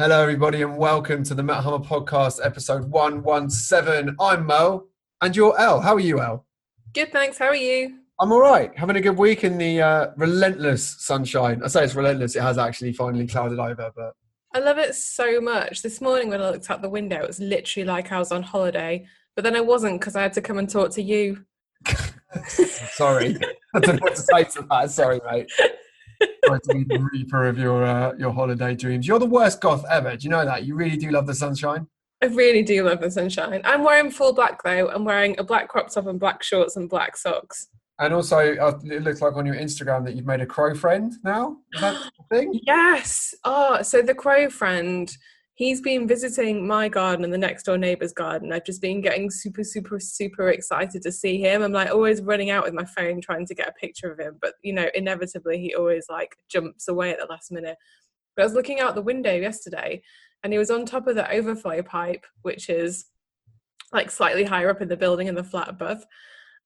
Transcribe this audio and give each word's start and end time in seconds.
Hello, 0.00 0.22
everybody, 0.22 0.62
and 0.62 0.76
welcome 0.76 1.24
to 1.24 1.34
the 1.34 1.42
Metal 1.42 1.60
Hammer 1.60 1.84
Podcast, 1.84 2.38
episode 2.44 2.88
117. 2.88 4.14
I'm 4.20 4.46
Mo, 4.46 4.84
and 5.20 5.34
you're 5.34 5.58
El. 5.58 5.80
How 5.80 5.94
are 5.94 5.98
you, 5.98 6.20
El? 6.20 6.46
Good, 6.94 7.10
thanks. 7.10 7.36
How 7.36 7.46
are 7.46 7.56
you? 7.56 7.98
I'm 8.20 8.30
all 8.30 8.40
right. 8.40 8.70
Having 8.78 8.94
a 8.94 9.00
good 9.00 9.18
week 9.18 9.42
in 9.42 9.58
the 9.58 9.82
uh, 9.82 10.10
relentless 10.16 10.86
sunshine. 11.00 11.62
I 11.64 11.66
say 11.66 11.82
it's 11.82 11.96
relentless, 11.96 12.36
it 12.36 12.42
has 12.42 12.58
actually 12.58 12.92
finally 12.92 13.26
clouded 13.26 13.58
over, 13.58 13.90
but. 13.96 14.12
I 14.54 14.60
love 14.60 14.78
it 14.78 14.94
so 14.94 15.40
much. 15.40 15.82
This 15.82 16.00
morning 16.00 16.28
when 16.28 16.40
I 16.40 16.50
looked 16.50 16.70
out 16.70 16.80
the 16.80 16.88
window, 16.88 17.20
it 17.20 17.26
was 17.26 17.40
literally 17.40 17.84
like 17.84 18.12
I 18.12 18.20
was 18.20 18.30
on 18.30 18.44
holiday, 18.44 19.04
but 19.34 19.42
then 19.42 19.56
I 19.56 19.60
wasn't 19.62 19.98
because 20.00 20.14
I 20.14 20.22
had 20.22 20.32
to 20.34 20.40
come 20.40 20.58
and 20.58 20.70
talk 20.70 20.92
to 20.92 21.02
you. 21.02 21.44
Sorry. 22.46 23.36
I 23.74 23.80
don't 23.80 23.96
know 23.96 24.02
what 24.02 24.14
to 24.14 24.22
say 24.22 24.44
to 24.44 24.64
that. 24.70 24.92
Sorry, 24.92 25.20
mate. 25.28 25.50
Trying 26.44 26.60
to 26.60 26.74
be 26.74 26.84
the 26.84 27.08
reaper 27.12 27.46
of 27.46 27.58
your 27.58 27.84
uh, 27.84 28.14
your 28.18 28.32
holiday 28.32 28.74
dreams. 28.74 29.06
You're 29.06 29.18
the 29.18 29.26
worst 29.26 29.60
goth 29.60 29.84
ever. 29.90 30.16
Do 30.16 30.24
you 30.24 30.30
know 30.30 30.44
that? 30.44 30.64
You 30.64 30.74
really 30.74 30.96
do 30.96 31.10
love 31.10 31.26
the 31.26 31.34
sunshine. 31.34 31.86
I 32.22 32.26
really 32.26 32.62
do 32.62 32.84
love 32.84 33.00
the 33.00 33.10
sunshine. 33.10 33.60
I'm 33.64 33.84
wearing 33.84 34.10
full 34.10 34.32
black 34.32 34.62
though. 34.62 34.90
I'm 34.90 35.04
wearing 35.04 35.38
a 35.38 35.44
black 35.44 35.68
crop 35.68 35.90
top 35.90 36.06
and 36.06 36.18
black 36.18 36.42
shorts 36.42 36.76
and 36.76 36.88
black 36.88 37.16
socks. 37.16 37.68
And 38.00 38.14
also, 38.14 38.54
uh, 38.56 38.78
it 38.84 39.02
looks 39.02 39.20
like 39.20 39.34
on 39.34 39.44
your 39.44 39.56
Instagram 39.56 40.04
that 40.04 40.14
you've 40.14 40.26
made 40.26 40.40
a 40.40 40.46
crow 40.46 40.74
friend 40.74 41.12
now. 41.24 41.56
Is 41.74 41.80
that 41.80 42.10
the 42.30 42.36
thing? 42.36 42.60
Yes. 42.66 43.34
Oh, 43.44 43.82
so 43.82 44.02
the 44.02 44.14
crow 44.14 44.48
friend 44.50 45.16
he's 45.58 45.80
been 45.80 46.06
visiting 46.06 46.64
my 46.64 46.88
garden 46.88 47.24
and 47.24 47.34
the 47.34 47.38
next 47.38 47.64
door 47.64 47.76
neighbor's 47.76 48.12
garden. 48.12 48.52
I've 48.52 48.64
just 48.64 48.80
been 48.80 49.00
getting 49.00 49.28
super, 49.28 49.64
super, 49.64 49.98
super 49.98 50.50
excited 50.50 51.02
to 51.02 51.10
see 51.10 51.40
him. 51.40 51.62
I'm 51.62 51.72
like 51.72 51.90
always 51.90 52.22
running 52.22 52.50
out 52.50 52.62
with 52.62 52.74
my 52.74 52.84
phone 52.84 53.20
trying 53.20 53.44
to 53.44 53.56
get 53.56 53.68
a 53.68 53.72
picture 53.72 54.08
of 54.12 54.20
him, 54.20 54.38
but 54.40 54.54
you 54.62 54.72
know, 54.72 54.86
inevitably 54.94 55.58
he 55.58 55.74
always 55.74 56.06
like 56.08 56.36
jumps 56.48 56.86
away 56.86 57.10
at 57.10 57.18
the 57.18 57.26
last 57.26 57.50
minute. 57.50 57.76
But 58.36 58.42
I 58.42 58.46
was 58.46 58.54
looking 58.54 58.78
out 58.78 58.94
the 58.94 59.02
window 59.02 59.34
yesterday 59.34 60.00
and 60.44 60.52
he 60.52 60.60
was 60.60 60.70
on 60.70 60.86
top 60.86 61.08
of 61.08 61.16
the 61.16 61.28
overflow 61.28 61.82
pipe, 61.82 62.24
which 62.42 62.70
is 62.70 63.06
like 63.92 64.12
slightly 64.12 64.44
higher 64.44 64.70
up 64.70 64.80
in 64.80 64.86
the 64.86 64.96
building 64.96 65.26
in 65.26 65.34
the 65.34 65.42
flat 65.42 65.68
above. 65.68 66.06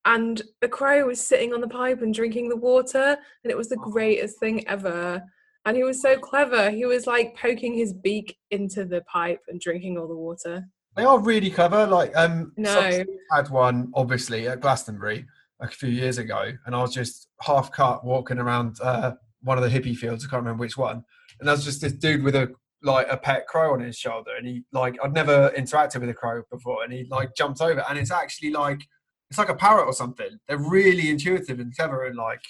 And 0.05 0.42
the 0.61 0.69
crow 0.69 1.06
was 1.06 1.19
sitting 1.19 1.55
on 1.55 1.62
the 1.62 1.69
pipe 1.69 2.02
and 2.02 2.12
drinking 2.12 2.50
the 2.50 2.56
water, 2.56 3.17
and 3.42 3.50
it 3.50 3.56
was 3.56 3.70
the 3.70 3.78
oh. 3.80 3.91
greatest 3.91 4.39
thing 4.39 4.69
ever 4.69 5.24
and 5.64 5.77
he 5.77 5.84
was 5.84 6.00
so 6.00 6.18
clever. 6.18 6.70
He 6.70 6.84
was 6.84 7.06
like 7.06 7.36
poking 7.36 7.74
his 7.74 7.92
beak 7.92 8.36
into 8.50 8.84
the 8.84 9.02
pipe 9.02 9.41
and 9.48 9.60
drinking 9.60 9.98
all 9.98 10.08
the 10.08 10.16
water. 10.16 10.66
They 10.96 11.05
are 11.05 11.18
really 11.18 11.50
clever. 11.50 11.86
Like, 11.86 12.14
um, 12.16 12.52
no, 12.56 13.05
had 13.30 13.48
one 13.48 13.90
obviously 13.94 14.48
at 14.48 14.60
Glastonbury 14.60 15.27
a 15.60 15.68
few 15.68 15.88
years 15.88 16.18
ago, 16.18 16.52
and 16.66 16.74
I 16.74 16.83
was 16.83 16.92
just 16.92 17.28
half 17.40 17.72
cut 17.72 18.05
walking 18.05 18.38
around 18.38 18.77
uh, 18.83 19.12
one 19.42 19.58
of 19.58 19.64
the 19.64 19.70
hippie 19.70 19.96
fields. 19.96 20.24
I 20.24 20.28
can't 20.28 20.42
remember 20.42 20.60
which 20.60 20.77
one, 20.77 21.05
and 21.38 21.48
there 21.48 21.55
was 21.55 21.64
just 21.64 21.80
this 21.80 21.92
dude 21.92 22.22
with 22.22 22.34
a 22.34 22.52
like 22.83 23.06
a 23.08 23.16
pet 23.16 23.46
crow 23.46 23.72
on 23.72 23.80
his 23.80 23.96
shoulder, 23.96 24.33
and 24.36 24.46
he 24.46 24.64
like 24.72 24.96
I'd 25.02 25.14
never 25.14 25.50
interacted 25.56 26.00
with 26.00 26.10
a 26.10 26.14
crow 26.14 26.42
before, 26.50 26.83
and 26.84 26.92
he 26.92 27.06
like 27.10 27.34
jumped 27.34 27.60
over, 27.60 27.84
and 27.88 27.98
it's 27.98 28.10
actually 28.10 28.50
like 28.50 28.83
it's 29.30 29.38
like 29.38 29.48
a 29.48 29.55
parrot 29.55 29.86
or 29.86 29.94
something. 29.94 30.38
They're 30.46 30.58
really 30.58 31.08
intuitive 31.08 31.58
and 31.58 31.74
clever, 31.74 32.05
and 32.05 32.16
like 32.16 32.42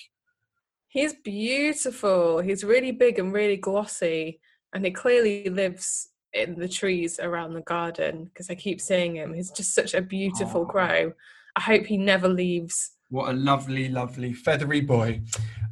He's 0.92 1.14
beautiful. 1.14 2.40
He's 2.40 2.62
really 2.62 2.92
big 2.92 3.18
and 3.18 3.32
really 3.32 3.56
glossy, 3.56 4.40
and 4.74 4.84
he 4.84 4.90
clearly 4.90 5.48
lives 5.48 6.10
in 6.34 6.58
the 6.58 6.68
trees 6.68 7.18
around 7.18 7.54
the 7.54 7.62
garden 7.62 8.26
because 8.26 8.50
I 8.50 8.56
keep 8.56 8.78
seeing 8.78 9.16
him. 9.16 9.32
He's 9.32 9.50
just 9.50 9.74
such 9.74 9.94
a 9.94 10.02
beautiful 10.02 10.60
oh. 10.60 10.66
crow. 10.66 11.12
I 11.56 11.60
hope 11.62 11.86
he 11.86 11.96
never 11.96 12.28
leaves. 12.28 12.90
What 13.08 13.30
a 13.30 13.32
lovely, 13.32 13.88
lovely 13.88 14.34
feathery 14.34 14.82
boy. 14.82 15.22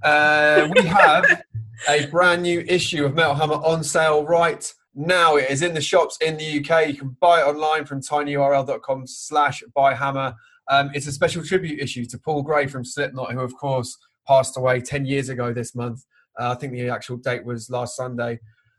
Uh, 0.03 0.69
we 0.75 0.87
have 0.87 1.43
a 1.87 2.07
brand 2.07 2.41
new 2.41 2.65
issue 2.67 3.05
of 3.05 3.15
Metal 3.15 3.35
Hammer 3.35 3.57
on 3.57 3.85
sale 3.85 4.25
right 4.25 4.73
now. 4.95 5.37
It 5.37 5.51
is 5.51 5.61
in 5.61 5.75
the 5.75 5.83
shops 5.83 6.17
in 6.23 6.39
the 6.39 6.61
UK. 6.61 6.89
You 6.89 6.95
can 6.95 7.15
buy 7.21 7.43
it 7.43 7.45
online 7.45 7.85
from 7.85 8.01
tinyurl.com 8.01 9.07
slash 9.07 9.63
buyhammer. 9.77 10.35
Um, 10.69 10.91
it's 10.95 11.07
a 11.07 11.13
special 11.13 11.45
tribute 11.45 11.79
issue 11.79 12.07
to 12.07 12.17
Paul 12.17 12.42
Gray 12.42 12.67
from 12.69 12.86
Slipknot, 12.86 13.33
who, 13.33 13.41
of 13.41 13.55
course, 13.55 13.98
passed 14.30 14.57
away 14.57 14.80
10 14.80 15.07
years 15.07 15.29
ago 15.29 15.52
this 15.52 15.74
month. 15.74 16.05
Uh, 16.39 16.52
I 16.52 16.55
think 16.55 16.73
the 16.73 16.89
actual 16.89 17.17
date 17.17 17.45
was 17.45 17.68
last 17.68 17.96
Sunday. 17.96 18.39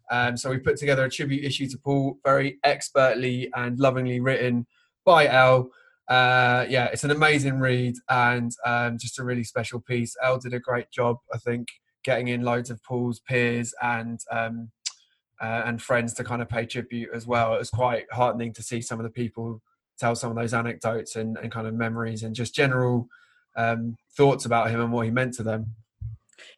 Um, 0.09 0.37
so 0.37 0.49
we 0.49 0.57
put 0.57 0.77
together 0.77 1.03
a 1.03 1.09
tribute 1.09 1.43
issue 1.43 1.67
to 1.67 1.77
Paul, 1.77 2.19
very 2.23 2.57
expertly 2.63 3.49
and 3.53 3.77
lovingly 3.77 4.21
written 4.21 4.65
by 5.05 5.27
El. 5.27 5.69
Uh, 6.07 6.65
yeah, 6.69 6.85
it's 6.85 7.03
an 7.03 7.11
amazing 7.11 7.59
read 7.59 7.95
and 8.09 8.51
um, 8.65 8.97
just 8.97 9.19
a 9.19 9.25
really 9.25 9.43
special 9.43 9.81
piece. 9.81 10.15
El 10.23 10.39
did 10.39 10.53
a 10.53 10.59
great 10.59 10.89
job, 10.89 11.17
I 11.33 11.37
think, 11.37 11.67
getting 12.05 12.29
in 12.29 12.43
loads 12.43 12.69
of 12.69 12.81
Paul's 12.83 13.19
peers 13.19 13.73
and 13.81 14.19
um, 14.31 14.71
uh, 15.41 15.63
and 15.65 15.81
friends 15.81 16.13
to 16.13 16.23
kind 16.23 16.41
of 16.41 16.47
pay 16.47 16.65
tribute 16.65 17.09
as 17.13 17.27
well. 17.27 17.55
It 17.55 17.59
was 17.59 17.69
quite 17.69 18.05
heartening 18.11 18.53
to 18.53 18.63
see 18.63 18.81
some 18.81 18.99
of 18.99 19.03
the 19.03 19.09
people 19.09 19.61
tell 19.99 20.15
some 20.15 20.29
of 20.31 20.37
those 20.37 20.53
anecdotes 20.53 21.15
and, 21.15 21.37
and 21.37 21.51
kind 21.51 21.67
of 21.67 21.73
memories 21.73 22.23
and 22.23 22.35
just 22.35 22.55
general 22.55 23.07
um, 23.55 23.97
thoughts 24.15 24.45
about 24.45 24.69
him 24.69 24.81
and 24.81 24.91
what 24.91 25.05
he 25.05 25.11
meant 25.11 25.33
to 25.35 25.43
them. 25.43 25.75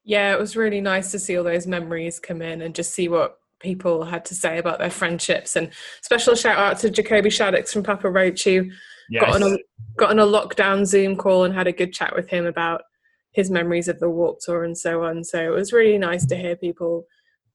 Yeah, 0.04 0.34
it 0.34 0.40
was 0.40 0.56
really 0.56 0.82
nice 0.82 1.12
to 1.12 1.20
see 1.20 1.38
all 1.38 1.44
those 1.44 1.68
memories 1.68 2.20
come 2.20 2.42
in 2.42 2.62
and 2.62 2.76
just 2.76 2.94
see 2.94 3.08
what 3.08 3.38
people 3.60 4.04
had 4.04 4.26
to 4.26 4.36
say 4.36 4.58
about 4.58 4.80
their 4.80 4.90
friendships. 4.90 5.56
And 5.56 5.72
special 6.02 6.36
shout 6.36 6.58
out 6.58 6.80
to 6.80 6.90
Jacoby 6.90 7.30
Shaddix 7.30 7.70
from 7.72 7.84
Papa 7.84 8.10
Roach, 8.10 8.44
who 8.44 8.70
yes. 9.10 9.24
got, 9.24 9.42
on 9.42 9.54
a, 9.54 9.58
got 9.98 10.10
on 10.12 10.20
a 10.20 10.26
lockdown 10.26 10.86
Zoom 10.86 11.16
call 11.16 11.46
and 11.46 11.54
had 11.54 11.68
a 11.68 11.72
good 11.72 11.94
chat 11.94 12.14
with 12.16 12.30
him 12.30 12.46
about 12.46 12.82
his 13.32 13.50
memories 13.50 13.88
of 13.88 14.00
the 14.00 14.10
Warped 14.10 14.44
Tour 14.44 14.66
and 14.66 14.78
so 14.78 15.04
on. 15.04 15.24
So 15.24 15.40
it 15.40 15.56
was 15.56 15.74
really 15.74 15.98
nice 15.98 16.26
to 16.28 16.36
hear 16.36 16.56
people 16.56 17.06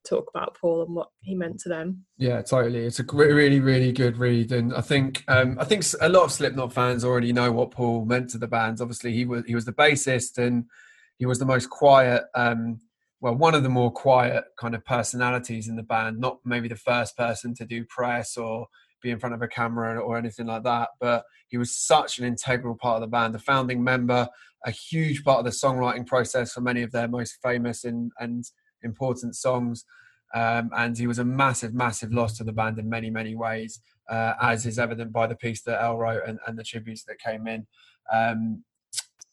talk 0.07 0.31
about 0.35 0.57
Paul 0.61 0.83
and 0.83 0.95
what 0.95 1.09
he 1.21 1.35
meant 1.35 1.61
to 1.61 1.69
them. 1.69 2.05
Yeah, 2.17 2.43
totally. 2.43 2.85
It's 2.85 3.01
a 3.01 3.05
really, 3.05 3.61
really 3.61 3.93
good 3.93 4.19
read, 4.19 4.53
and 4.53 4.75
I 4.75 4.81
think 4.81 5.25
um, 5.29 5.57
I 5.61 5.65
think 5.65 5.85
a 6.01 6.09
lot 6.09 6.25
of 6.25 6.33
Slipknot 6.33 6.73
fans 6.73 7.05
already 7.05 7.33
know 7.33 7.53
what 7.53 7.71
Paul 7.71 8.05
meant 8.05 8.31
to 8.31 8.39
the 8.39 8.49
band. 8.49 8.81
Obviously, 8.81 9.13
he 9.13 9.25
was 9.25 9.45
he 9.47 9.55
was 9.55 9.65
the 9.65 9.73
bassist, 9.73 10.39
and 10.39 10.65
he 11.19 11.27
was 11.27 11.39
the 11.39 11.47
most 11.47 11.71
quiet. 11.71 12.25
Um, 12.35 12.81
well, 13.21 13.35
one 13.35 13.55
of 13.55 13.65
the 13.65 13.69
more 13.69 13.91
quiet 13.91 14.45
kind 14.59 14.75
of 14.75 14.85
personalities 14.85 15.69
in 15.69 15.77
the 15.77 15.83
band. 15.83 16.19
Not 16.19 16.39
maybe 16.45 16.69
the 16.69 16.77
first 16.77 17.17
person 17.17 17.55
to 17.55 17.65
do 17.65 17.85
press 17.85 18.37
or 18.37 18.67
be 19.03 19.11
in 19.11 19.19
front 19.19 19.35
of 19.35 19.43
a 19.43 19.49
camera 19.49 19.99
or 19.99 20.17
anything 20.17 20.47
like 20.47 20.65
that, 20.65 20.91
but 21.01 21.25
he 21.49 21.57
was 21.57 21.77
such 21.77 22.19
an 22.19 22.25
integral 22.25 22.77
part 22.77 22.97
of 22.97 23.01
the 23.03 23.07
band, 23.07 23.35
the 23.35 23.39
founding 23.39 23.83
member, 23.83 24.29
a 24.67 24.71
huge 24.71 25.23
part 25.25 25.39
of 25.39 25.45
the 25.45 25.51
songwriting 25.51 26.07
process 26.07 26.53
for 26.53 26.61
many 26.61 26.83
of 26.83 26.93
their 26.93 27.09
most 27.09 27.39
famous 27.43 27.85
and 27.85 28.13
and 28.19 28.45
important 28.83 29.37
songs. 29.37 29.85
Um, 30.35 30.71
and 30.77 30.97
he 30.97 31.07
was 31.07 31.19
a 31.19 31.25
massive, 31.25 31.73
massive 31.73 32.13
loss 32.13 32.37
to 32.39 32.45
the 32.45 32.53
band 32.53 32.79
in 32.79 32.89
many, 32.89 33.09
many 33.09 33.35
ways, 33.35 33.81
uh, 34.11 34.35
as 34.43 34.67
is 34.67 34.79
evident 34.79 35.13
by 35.13 35.27
the 35.27 35.37
piece 35.37 35.63
that 35.63 35.83
El 35.83 35.97
wrote 35.97 36.23
and, 36.27 36.39
and 36.47 36.59
the 36.59 36.65
tributes 36.65 37.05
that 37.05 37.19
came 37.19 37.47
in. 37.47 37.67
Um, 38.13 38.63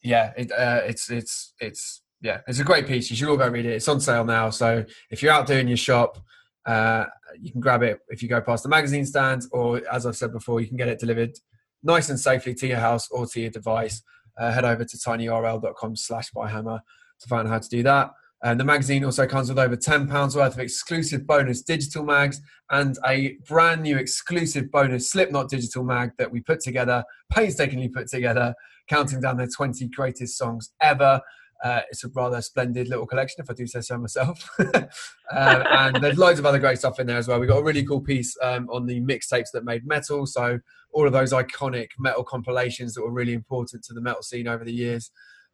yeah, 0.02 0.32
it, 0.38 0.52
uh, 0.52 0.82
it's 0.86 1.10
it's 1.10 1.54
it's 1.60 2.02
yeah, 2.22 2.42
it's 2.48 2.60
a 2.60 2.64
great 2.64 2.88
piece. 2.88 3.10
You 3.10 3.16
should 3.18 3.28
all 3.28 3.38
go 3.38 3.48
read 3.50 3.66
it. 3.66 3.74
It's 3.74 3.88
on 3.88 4.00
sale 4.00 4.24
now, 4.24 4.52
so 4.52 4.86
if 5.10 5.22
you're 5.22 5.34
out 5.34 5.48
doing 5.48 5.68
your 5.68 5.78
shop, 5.78 6.18
uh, 6.66 7.06
you 7.40 7.52
can 7.52 7.60
grab 7.60 7.84
it 7.84 8.00
if 8.10 8.22
you 8.24 8.30
go 8.30 8.40
past 8.40 8.64
the 8.64 8.70
magazine 8.70 9.06
stands, 9.06 9.50
or 9.52 9.82
as 9.92 10.06
I've 10.06 10.16
said 10.16 10.32
before, 10.32 10.62
you 10.62 10.68
can 10.68 10.78
get 10.78 10.88
it 10.88 11.00
delivered 11.00 11.38
nice 11.84 12.10
and 12.10 12.20
safely 12.20 12.54
to 12.56 12.68
your 12.68 12.80
house 12.80 13.10
or 13.10 13.26
to 13.28 13.42
your 13.42 13.52
device. 13.52 14.02
Uh, 14.38 14.52
head 14.52 14.66
over 14.66 14.84
to 14.84 14.98
tinyurl.com 14.98 15.96
slash 15.96 16.32
buyhammer 16.32 16.80
to 17.22 17.28
find 17.28 17.48
out 17.48 17.52
how 17.52 17.60
to 17.60 17.70
do 17.70 17.84
that. 17.84 18.12
The 18.54 18.64
magazine 18.64 19.04
also 19.04 19.26
comes 19.26 19.50
with 19.50 19.58
over 19.58 19.76
£10 19.76 20.36
worth 20.36 20.54
of 20.54 20.60
exclusive 20.60 21.26
bonus 21.26 21.64
digital 21.64 22.04
mags 22.04 22.42
and 22.70 22.96
a 23.08 23.38
brand 23.48 23.82
new 23.82 23.98
exclusive 23.98 24.70
bonus 24.72 25.10
Slipknot 25.10 25.50
digital 25.50 25.84
mag 25.84 26.12
that 26.18 26.32
we 26.32 26.42
put 26.42 26.60
together, 26.60 27.04
painstakingly 27.32 27.90
put 27.90 28.08
together, 28.08 28.54
counting 28.88 29.20
down 29.20 29.38
their 29.38 29.48
20 29.48 29.88
greatest 29.90 30.38
songs 30.38 30.74
ever. 30.82 31.22
Uh, 31.64 31.82
it's 31.90 32.04
a 32.04 32.10
rather 32.10 32.42
splendid 32.42 32.88
little 32.90 33.08
collection, 33.08 33.42
if 33.42 33.50
I 33.50 33.54
do 33.54 33.66
say 33.66 33.82
so 33.82 33.98
myself. 33.98 34.48
uh, 34.60 34.84
and 35.32 35.96
there's 36.04 36.18
loads 36.18 36.38
of 36.38 36.46
other 36.46 36.60
great 36.60 36.78
stuff 36.78 37.00
in 37.00 37.08
there 37.08 37.18
as 37.18 37.28
well. 37.28 37.40
We've 37.40 37.50
got 37.50 37.60
a 37.60 37.64
really 37.64 37.86
cool 37.86 38.02
piece 38.02 38.36
um, 38.44 38.70
on 38.70 38.86
the 38.86 39.02
mixtapes 39.02 39.52
that 39.54 39.64
made 39.64 39.88
metal. 39.88 40.26
So 40.26 40.60
all 40.92 41.08
of 41.08 41.14
those 41.14 41.34
iconic 41.34 41.88
metal 41.98 42.24
compilations 42.24 42.94
that 42.94 43.02
were 43.02 43.12
really 43.12 43.34
important 43.34 43.84
to 43.86 43.94
the 43.94 44.02
metal 44.02 44.22
scene 44.22 44.48
over 44.48 44.64
the 44.64 44.74
years. 44.74 45.10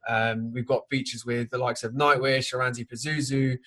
Um, 0.07 0.51
we've 0.51 0.67
got 0.67 0.89
features 0.89 1.25
with 1.25 1.49
the 1.49 1.57
likes 1.57 1.83
of 1.83 1.93
Nightwish, 1.93 2.53
Oranssi 2.53 2.87
Pazuzu, 2.87 3.57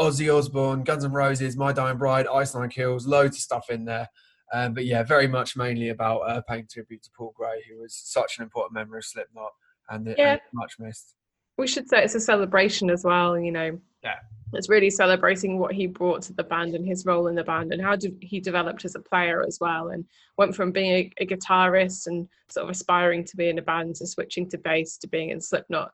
Ozzy 0.00 0.34
Osbourne, 0.34 0.84
Guns 0.84 1.04
N' 1.04 1.12
Roses, 1.12 1.56
My 1.56 1.72
Dying 1.72 1.98
Bride, 1.98 2.26
Ice 2.26 2.54
Nine 2.54 2.70
Kills, 2.70 3.06
loads 3.06 3.36
of 3.36 3.42
stuff 3.42 3.70
in 3.70 3.84
there. 3.84 4.08
Um, 4.52 4.74
but 4.74 4.84
yeah, 4.84 5.02
very 5.02 5.26
much 5.26 5.56
mainly 5.56 5.88
about 5.88 6.20
uh, 6.20 6.42
paying 6.42 6.66
tribute 6.70 7.02
to 7.04 7.10
Paul 7.16 7.32
Gray, 7.34 7.62
who 7.70 7.80
was 7.80 7.94
such 7.94 8.38
an 8.38 8.44
important 8.44 8.74
member 8.74 8.96
of 8.96 9.04
Slipknot 9.04 9.50
and, 9.88 10.14
yeah. 10.18 10.32
and 10.32 10.40
much 10.52 10.74
missed. 10.78 11.14
We 11.58 11.66
should 11.66 11.88
say 11.88 12.02
it's 12.02 12.14
a 12.14 12.20
celebration 12.20 12.90
as 12.90 13.04
well, 13.04 13.38
you 13.38 13.52
know. 13.52 13.78
Yeah 14.02 14.16
it's 14.54 14.68
really 14.68 14.90
celebrating 14.90 15.58
what 15.58 15.72
he 15.72 15.86
brought 15.86 16.22
to 16.22 16.32
the 16.32 16.44
band 16.44 16.74
and 16.74 16.86
his 16.86 17.06
role 17.06 17.26
in 17.26 17.34
the 17.34 17.44
band 17.44 17.72
and 17.72 17.82
how 17.82 17.96
he 18.20 18.40
developed 18.40 18.84
as 18.84 18.94
a 18.94 19.00
player 19.00 19.42
as 19.46 19.58
well 19.60 19.88
and 19.88 20.04
went 20.36 20.54
from 20.54 20.72
being 20.72 20.92
a, 20.92 21.10
a, 21.22 21.26
guitarist 21.26 22.06
and 22.06 22.28
sort 22.50 22.64
of 22.64 22.70
aspiring 22.70 23.24
to 23.24 23.36
be 23.36 23.48
in 23.48 23.58
a 23.58 23.62
band 23.62 23.94
to 23.96 24.06
switching 24.06 24.48
to 24.50 24.58
bass 24.58 24.98
to 24.98 25.08
being 25.08 25.30
in 25.30 25.40
Slipknot 25.40 25.92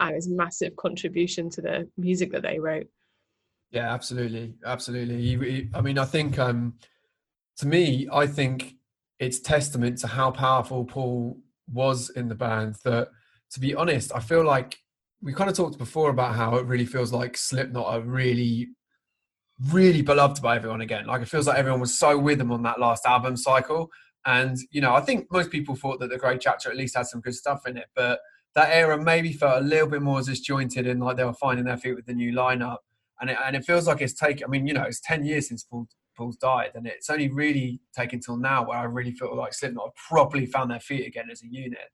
and 0.00 0.14
his 0.14 0.28
massive 0.28 0.76
contribution 0.76 1.48
to 1.50 1.62
the 1.62 1.88
music 1.96 2.32
that 2.32 2.42
they 2.42 2.58
wrote. 2.58 2.86
Yeah, 3.70 3.92
absolutely, 3.92 4.54
absolutely. 4.64 5.20
He, 5.20 5.36
he, 5.36 5.68
I 5.74 5.80
mean, 5.80 5.98
I 5.98 6.04
think 6.04 6.38
um, 6.38 6.74
to 7.58 7.66
me, 7.66 8.06
I 8.12 8.26
think 8.26 8.74
it's 9.18 9.40
testament 9.40 9.98
to 9.98 10.08
how 10.08 10.30
powerful 10.30 10.84
Paul 10.84 11.38
was 11.72 12.10
in 12.10 12.28
the 12.28 12.34
band. 12.34 12.76
That, 12.84 13.08
to 13.52 13.60
be 13.60 13.74
honest, 13.74 14.12
I 14.14 14.20
feel 14.20 14.44
like 14.44 14.78
we 15.24 15.32
kind 15.32 15.48
of 15.48 15.56
talked 15.56 15.78
before 15.78 16.10
about 16.10 16.34
how 16.34 16.56
it 16.56 16.66
really 16.66 16.84
feels 16.84 17.10
like 17.10 17.34
Slipknot 17.38 17.86
are 17.86 18.00
really, 18.02 18.68
really 19.70 20.02
beloved 20.02 20.42
by 20.42 20.56
everyone 20.56 20.82
again. 20.82 21.06
Like 21.06 21.22
it 21.22 21.28
feels 21.28 21.46
like 21.46 21.56
everyone 21.56 21.80
was 21.80 21.98
so 21.98 22.18
with 22.18 22.36
them 22.36 22.52
on 22.52 22.62
that 22.64 22.78
last 22.78 23.06
album 23.06 23.38
cycle. 23.38 23.90
And 24.26 24.58
you 24.70 24.82
know, 24.82 24.94
I 24.94 25.00
think 25.00 25.32
most 25.32 25.50
people 25.50 25.76
thought 25.76 25.98
that 26.00 26.10
the 26.10 26.18
Gray 26.18 26.36
Chapter 26.36 26.70
at 26.70 26.76
least 26.76 26.94
had 26.94 27.06
some 27.06 27.22
good 27.22 27.34
stuff 27.34 27.66
in 27.66 27.78
it, 27.78 27.86
but 27.96 28.20
that 28.54 28.68
era 28.70 29.02
maybe 29.02 29.32
felt 29.32 29.62
a 29.62 29.66
little 29.66 29.88
bit 29.88 30.02
more 30.02 30.20
disjointed 30.20 30.86
and 30.86 31.02
like 31.02 31.16
they 31.16 31.24
were 31.24 31.32
finding 31.32 31.64
their 31.64 31.78
feet 31.78 31.96
with 31.96 32.04
the 32.04 32.12
new 32.12 32.32
lineup. 32.32 32.78
And 33.18 33.30
it, 33.30 33.38
and 33.42 33.56
it 33.56 33.64
feels 33.64 33.86
like 33.86 34.02
it's 34.02 34.12
taken. 34.12 34.44
I 34.44 34.48
mean, 34.48 34.66
you 34.66 34.74
know, 34.74 34.82
it's 34.82 35.00
ten 35.00 35.24
years 35.24 35.48
since 35.48 35.62
Paul 35.62 35.88
Paul's 36.18 36.36
died, 36.36 36.72
and 36.74 36.86
it's 36.86 37.08
only 37.08 37.30
really 37.30 37.80
taken 37.96 38.20
till 38.20 38.36
now 38.36 38.66
where 38.66 38.76
I 38.76 38.84
really 38.84 39.12
feel 39.12 39.34
like 39.34 39.54
Slipknot 39.54 39.86
have 39.86 39.94
properly 39.94 40.44
found 40.44 40.70
their 40.70 40.80
feet 40.80 41.06
again 41.06 41.28
as 41.32 41.42
a 41.42 41.46
unit, 41.46 41.90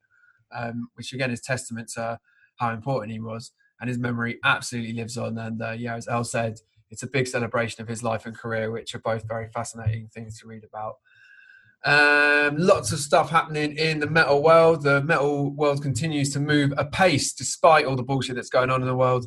um, 0.52 0.88
which 0.94 1.12
again 1.12 1.30
is 1.30 1.40
testament 1.40 1.90
to 1.94 2.18
how 2.60 2.72
important 2.72 3.12
he 3.12 3.18
was, 3.18 3.52
and 3.80 3.88
his 3.88 3.98
memory 3.98 4.38
absolutely 4.44 4.92
lives 4.92 5.18
on. 5.18 5.36
And 5.38 5.60
uh, 5.60 5.72
yeah, 5.72 5.96
as 5.96 6.06
El 6.06 6.24
said, 6.24 6.60
it's 6.90 7.02
a 7.02 7.08
big 7.08 7.26
celebration 7.26 7.82
of 7.82 7.88
his 7.88 8.02
life 8.02 8.26
and 8.26 8.36
career, 8.36 8.70
which 8.70 8.94
are 8.94 9.00
both 9.00 9.26
very 9.26 9.48
fascinating 9.48 10.08
things 10.12 10.38
to 10.40 10.46
read 10.46 10.62
about. 10.64 10.96
Um, 11.82 12.58
lots 12.58 12.92
of 12.92 12.98
stuff 12.98 13.30
happening 13.30 13.76
in 13.76 14.00
the 14.00 14.06
metal 14.06 14.42
world. 14.42 14.82
The 14.82 15.02
metal 15.02 15.50
world 15.50 15.82
continues 15.82 16.30
to 16.34 16.40
move 16.40 16.74
apace 16.76 17.32
despite 17.32 17.86
all 17.86 17.96
the 17.96 18.02
bullshit 18.02 18.36
that's 18.36 18.50
going 18.50 18.70
on 18.70 18.82
in 18.82 18.86
the 18.86 18.96
world. 18.96 19.26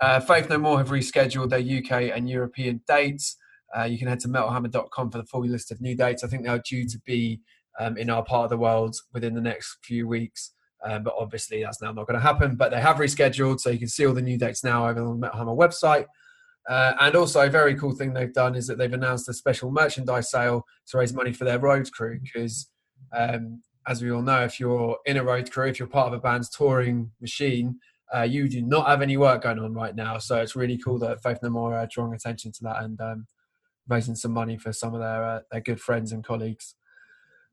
Uh, 0.00 0.20
Faith 0.20 0.50
No 0.50 0.58
More 0.58 0.78
have 0.78 0.90
rescheduled 0.90 1.48
their 1.48 1.60
UK 1.60 2.14
and 2.14 2.28
European 2.28 2.82
dates. 2.86 3.36
Uh, 3.76 3.84
you 3.84 3.98
can 3.98 4.08
head 4.08 4.20
to 4.20 4.28
metalhammer.com 4.28 5.10
for 5.10 5.18
the 5.18 5.24
full 5.24 5.46
list 5.46 5.72
of 5.72 5.80
new 5.80 5.96
dates. 5.96 6.22
I 6.22 6.28
think 6.28 6.44
they're 6.44 6.58
due 6.58 6.86
to 6.86 6.98
be 7.06 7.40
um, 7.78 7.96
in 7.96 8.10
our 8.10 8.24
part 8.24 8.44
of 8.44 8.50
the 8.50 8.58
world 8.58 8.96
within 9.12 9.34
the 9.34 9.40
next 9.40 9.78
few 9.82 10.06
weeks. 10.06 10.52
Um, 10.84 11.02
but 11.02 11.14
obviously, 11.18 11.62
that's 11.62 11.82
now 11.82 11.92
not 11.92 12.06
going 12.06 12.18
to 12.18 12.24
happen. 12.24 12.56
But 12.56 12.70
they 12.70 12.80
have 12.80 12.96
rescheduled, 12.96 13.60
so 13.60 13.70
you 13.70 13.78
can 13.78 13.88
see 13.88 14.06
all 14.06 14.14
the 14.14 14.22
new 14.22 14.38
dates 14.38 14.62
now 14.62 14.88
over 14.88 15.00
on 15.00 15.08
the 15.08 15.26
Metal 15.26 15.38
Hammer 15.38 15.52
website. 15.52 16.06
Uh, 16.68 16.94
and 17.00 17.14
also, 17.14 17.46
a 17.46 17.50
very 17.50 17.74
cool 17.76 17.94
thing 17.94 18.12
they've 18.12 18.32
done 18.32 18.54
is 18.54 18.66
that 18.66 18.78
they've 18.78 18.92
announced 18.92 19.28
a 19.28 19.34
special 19.34 19.70
merchandise 19.70 20.30
sale 20.30 20.64
to 20.88 20.98
raise 20.98 21.12
money 21.12 21.32
for 21.32 21.44
their 21.44 21.58
road 21.58 21.90
crew. 21.92 22.18
Because, 22.22 22.68
um, 23.14 23.62
as 23.86 24.02
we 24.02 24.10
all 24.10 24.22
know, 24.22 24.42
if 24.44 24.58
you're 24.58 24.98
in 25.06 25.16
a 25.16 25.24
road 25.24 25.50
crew, 25.50 25.68
if 25.68 25.78
you're 25.78 25.88
part 25.88 26.08
of 26.08 26.12
a 26.12 26.20
band's 26.20 26.50
touring 26.50 27.12
machine, 27.20 27.78
uh, 28.14 28.22
you 28.22 28.48
do 28.48 28.62
not 28.62 28.86
have 28.86 29.02
any 29.02 29.16
work 29.16 29.42
going 29.42 29.58
on 29.58 29.74
right 29.74 29.94
now. 29.94 30.18
So 30.18 30.40
it's 30.40 30.56
really 30.56 30.78
cool 30.78 30.98
that 31.00 31.22
Faith 31.22 31.38
No 31.42 31.50
More 31.50 31.74
are 31.74 31.88
drawing 31.90 32.14
attention 32.14 32.52
to 32.52 32.62
that 32.64 32.82
and 32.82 33.00
um, 33.00 33.26
raising 33.88 34.14
some 34.14 34.32
money 34.32 34.56
for 34.56 34.72
some 34.72 34.94
of 34.94 35.00
their 35.00 35.24
uh, 35.24 35.40
their 35.50 35.60
good 35.60 35.80
friends 35.80 36.12
and 36.12 36.24
colleagues. 36.24 36.74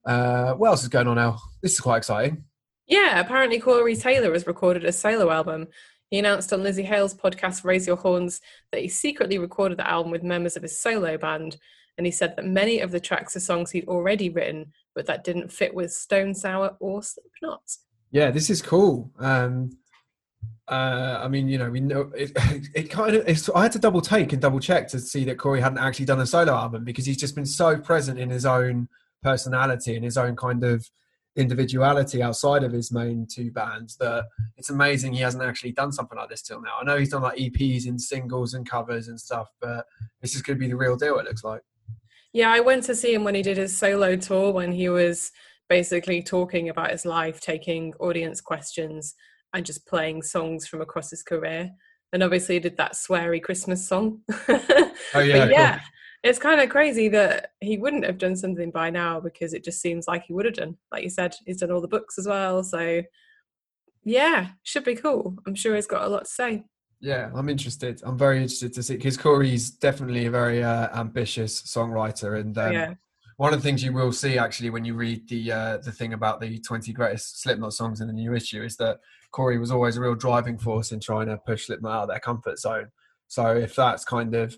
Uh, 0.06 0.54
what 0.54 0.68
else 0.68 0.84
is 0.84 0.90
going 0.90 1.08
on 1.08 1.16
now? 1.16 1.40
This 1.62 1.74
is 1.74 1.80
quite 1.80 1.98
exciting. 1.98 2.44
Yeah, 2.88 3.19
apparently 3.19 3.59
Corey 3.59 3.95
Taylor 3.95 4.33
has 4.33 4.47
recorded 4.47 4.85
a 4.85 4.91
solo 4.91 5.31
album. 5.31 5.68
He 6.09 6.19
announced 6.19 6.53
on 6.53 6.62
Lzzy 6.62 6.85
Hale's 6.85 7.15
podcast 7.15 7.63
Raise 7.63 7.88
Your 7.88 7.95
Horns 7.95 8.41
that 8.71 8.81
he 8.81 8.88
secretly 8.88 9.39
recorded 9.39 9.80
the 9.80 9.89
album 9.89 10.12
with 10.12 10.21
members 10.21 10.56
of 10.56 10.62
his 10.62 10.77
solo 10.77 11.18
band, 11.18 11.57
and 11.97 12.06
he 12.06 12.12
said 12.12 12.35
that 12.35 12.45
many 12.45 12.81
of 12.81 12.91
the 12.91 13.00
tracks 13.00 13.35
are 13.35 13.39
songs 13.39 13.71
he'd 13.71 13.88
already 13.88 14.30
written, 14.30 14.74
but 14.94 15.06
that 15.07 15.24
didn't 15.24 15.51
fit 15.51 15.74
with 15.74 15.91
Stone 15.91 16.35
Sour 16.35 16.75
or 16.80 17.01
Slipknot. 17.01 17.63
Yeah, 18.12 18.30
this 18.30 18.50
is 18.50 18.62
cool. 18.62 19.12
Um, 19.18 19.71
uh, 20.68 21.19
I 21.21 21.27
mean, 21.27 21.47
you 21.47 21.57
know, 21.57 21.69
we 21.69 21.79
know 21.79 22.12
it, 22.15 22.31
it 22.75 22.89
kind 22.89 23.15
of. 23.15 23.51
I 23.56 23.63
had 23.63 23.71
to 23.71 23.79
double 23.79 24.01
take 24.01 24.33
and 24.33 24.41
double 24.41 24.59
check 24.59 24.88
to 24.89 25.00
see 25.00 25.24
that 25.25 25.38
Corey 25.38 25.62
hadn't 25.62 25.79
actually 25.79 26.06
done 26.06 26.21
a 26.21 26.27
solo 26.27 26.53
album 26.53 26.83
because 26.83 27.06
he's 27.06 27.18
just 27.18 27.36
been 27.36 27.45
so 27.45 27.77
present 27.77 28.19
in 28.19 28.29
his 28.29 28.45
own 28.45 28.88
personality 29.24 29.95
and 29.95 30.06
his 30.06 30.18
own 30.18 30.36
kind 30.36 30.63
of 30.63 30.88
individuality 31.35 32.21
outside 32.21 32.63
of 32.63 32.71
his 32.71 32.91
main 32.91 33.25
two 33.30 33.51
bands 33.51 33.97
that 33.97 34.25
it's 34.57 34.69
amazing 34.69 35.13
he 35.13 35.21
hasn't 35.21 35.44
actually 35.44 35.71
done 35.71 35.91
something 35.91 36.18
like 36.18 36.30
this 36.30 36.41
till 36.41 36.62
now. 36.62 36.75
I 36.80 36.83
know 36.83 36.97
he's 36.97 37.09
done 37.09 37.24
like 37.24 37.38
EPs 37.38 37.88
and 37.88 38.00
singles 38.00 38.53
and 38.53 38.69
covers 38.69 39.07
and 39.07 39.19
stuff, 39.19 39.50
but 39.59 39.85
this 40.21 40.35
is 40.35 40.41
going 40.41 40.57
to 40.57 40.59
be 40.59 40.69
the 40.69 40.77
real 40.77 40.95
deal. 40.95 41.18
It 41.18 41.25
looks 41.25 41.44
like. 41.44 41.62
Yeah, 42.33 42.51
I 42.51 42.59
went 42.59 42.83
to 42.85 42.95
see 42.95 43.13
him 43.13 43.24
when 43.24 43.35
he 43.35 43.41
did 43.41 43.57
his 43.57 43.75
solo 43.75 44.15
tour 44.15 44.51
when 44.51 44.71
he 44.71 44.89
was 44.89 45.31
basically 45.69 46.21
talking 46.21 46.69
about 46.69 46.91
his 46.91 47.06
life, 47.06 47.39
taking 47.39 47.94
audience 48.00 48.41
questions, 48.41 49.15
and 49.53 49.65
just 49.65 49.88
playing 49.88 50.24
songs 50.24 50.68
from 50.68 50.81
across 50.81 51.09
his 51.09 51.24
career. 51.24 51.71
And 52.12 52.21
obviously, 52.21 52.56
he 52.56 52.59
did 52.59 52.77
that 52.77 52.94
sweary 52.94 53.41
Christmas 53.41 53.88
song. 53.88 54.21
oh 54.50 54.91
yeah, 55.15 55.50
yeah. 55.50 55.79
It's 56.24 56.40
kind 56.40 56.62
of 56.62 56.70
crazy 56.70 57.10
that 57.10 57.52
he 57.60 57.78
wouldn't 57.78 58.06
have 58.06 58.18
done 58.18 58.36
something 58.36 58.72
by 58.72 58.90
now 58.90 59.20
because 59.20 59.54
it 59.54 59.64
just 59.64 59.81
seems 59.81 60.08
like 60.08 60.24
he 60.24 60.34
would 60.34 60.46
have 60.46 60.54
done. 60.54 60.78
Like 60.92 61.04
you 61.04 61.10
said, 61.10 61.36
he's 61.46 61.60
done 61.60 61.72
all 61.72 61.81
the 61.81 61.88
books 61.88 62.18
as 62.18 62.28
well. 62.28 62.64
So 62.64 63.04
yeah, 64.06 64.50
should 64.64 64.84
be 64.84 64.96
cool. 64.96 65.36
I'm 65.46 65.56
sure 65.56 65.75
he's 65.75 65.88
got 65.88 66.04
a 66.04 66.08
lot 66.08 66.25
to 66.25 66.31
say. 66.31 66.64
Yeah, 67.00 67.30
I'm 67.36 67.50
interested. 67.50 68.02
I'm 68.06 68.18
very 68.18 68.38
interested 68.38 68.74
to 68.74 68.84
see 68.84 68.96
because 68.96 69.18
Corey's 69.18 69.72
definitely 69.72 70.25
a 70.25 70.31
very 70.31 70.64
uh, 70.64 70.88
ambitious 70.98 71.62
songwriter, 71.64 72.40
and 72.40 72.58
um, 72.58 72.72
yeah. 72.72 72.94
one 73.36 73.54
of 73.54 73.60
the 73.60 73.64
things 73.64 73.84
you 73.84 73.92
will 73.92 74.14
see 74.14 74.38
actually 74.38 74.70
when 74.70 74.86
you 74.86 74.96
read 74.96 75.28
the 75.28 75.52
uh, 75.52 75.78
the 75.80 75.92
thing 75.92 76.14
about 76.14 76.40
the 76.40 76.60
20 76.60 76.94
greatest 76.94 77.42
Slipknot 77.42 77.74
songs 77.74 78.00
in 78.00 78.08
the 78.08 78.14
new 78.14 78.34
issue 78.34 78.64
is 78.64 78.78
that 78.78 79.00
Corey 79.31 79.58
was 79.58 79.72
always 79.72 79.98
a 79.98 80.02
real 80.02 80.16
driving 80.16 80.58
force 80.58 80.94
in 80.94 81.02
trying 81.02 81.28
to 81.28 81.38
push 81.38 81.66
Slipknot 81.66 81.92
out 81.92 82.04
of 82.04 82.10
their 82.10 82.20
comfort 82.20 82.58
zone. 82.58 82.88
So 83.28 83.48
if 83.48 83.75
that's 83.75 84.06
kind 84.06 84.34
of 84.34 84.58